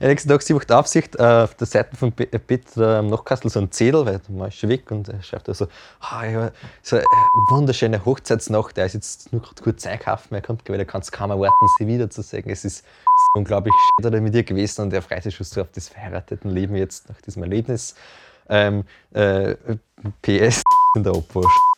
nächsten 0.00 0.28
Tag, 0.28 0.42
sie 0.42 0.52
macht 0.52 0.70
Aufsicht 0.70 1.16
äh, 1.16 1.22
auf 1.22 1.54
der 1.54 1.66
Seite 1.66 1.96
von 1.96 2.12
äh, 2.18 2.38
Peter 2.38 2.98
am 2.98 3.06
Nachkastel 3.06 3.50
so 3.50 3.58
ein 3.58 3.72
Zettel, 3.72 4.04
weil 4.04 4.18
der 4.18 4.34
Mann 4.34 4.48
ist 4.48 4.58
schon 4.58 4.68
weg 4.68 4.90
und 4.90 5.08
er 5.08 5.22
schreibt 5.22 5.48
da 5.48 5.54
so, 5.54 5.66
ah, 6.00 6.26
ja, 6.26 6.50
so 6.82 6.96
eine 6.96 7.06
wunderschöne 7.48 8.04
Hochzeitsnacht, 8.04 8.76
er 8.76 8.86
ist 8.86 8.94
jetzt 8.94 9.32
nur 9.32 9.40
gerade 9.40 9.62
kurz 9.62 9.86
einkaufen, 9.86 10.34
er 10.34 10.42
kommt, 10.42 10.68
weil 10.68 10.78
er 10.78 10.84
kann 10.84 11.00
es 11.00 11.10
kaum 11.10 11.30
erwarten, 11.30 11.66
sie 11.78 11.86
wiederzusehen. 11.86 12.50
Es 12.50 12.66
ist 12.66 12.84
unglaublich 13.34 13.74
schön 14.02 14.22
mit 14.22 14.34
ihr 14.34 14.42
gewesen 14.42 14.82
und 14.82 14.92
er 14.92 15.00
freut 15.00 15.22
sich 15.22 15.34
schon 15.34 15.46
so 15.46 15.62
auf 15.62 15.68
das 15.74 15.88
verheirateten 15.88 16.50
Leben 16.50 16.76
jetzt 16.76 17.08
nach 17.08 17.20
diesem 17.22 17.42
Erlebnis. 17.42 17.94
Ähm, 18.50 18.84
äh, 19.14 19.54
PS 20.20 20.62
in 20.96 21.02
der 21.04 21.12
Abwasch. 21.12 21.71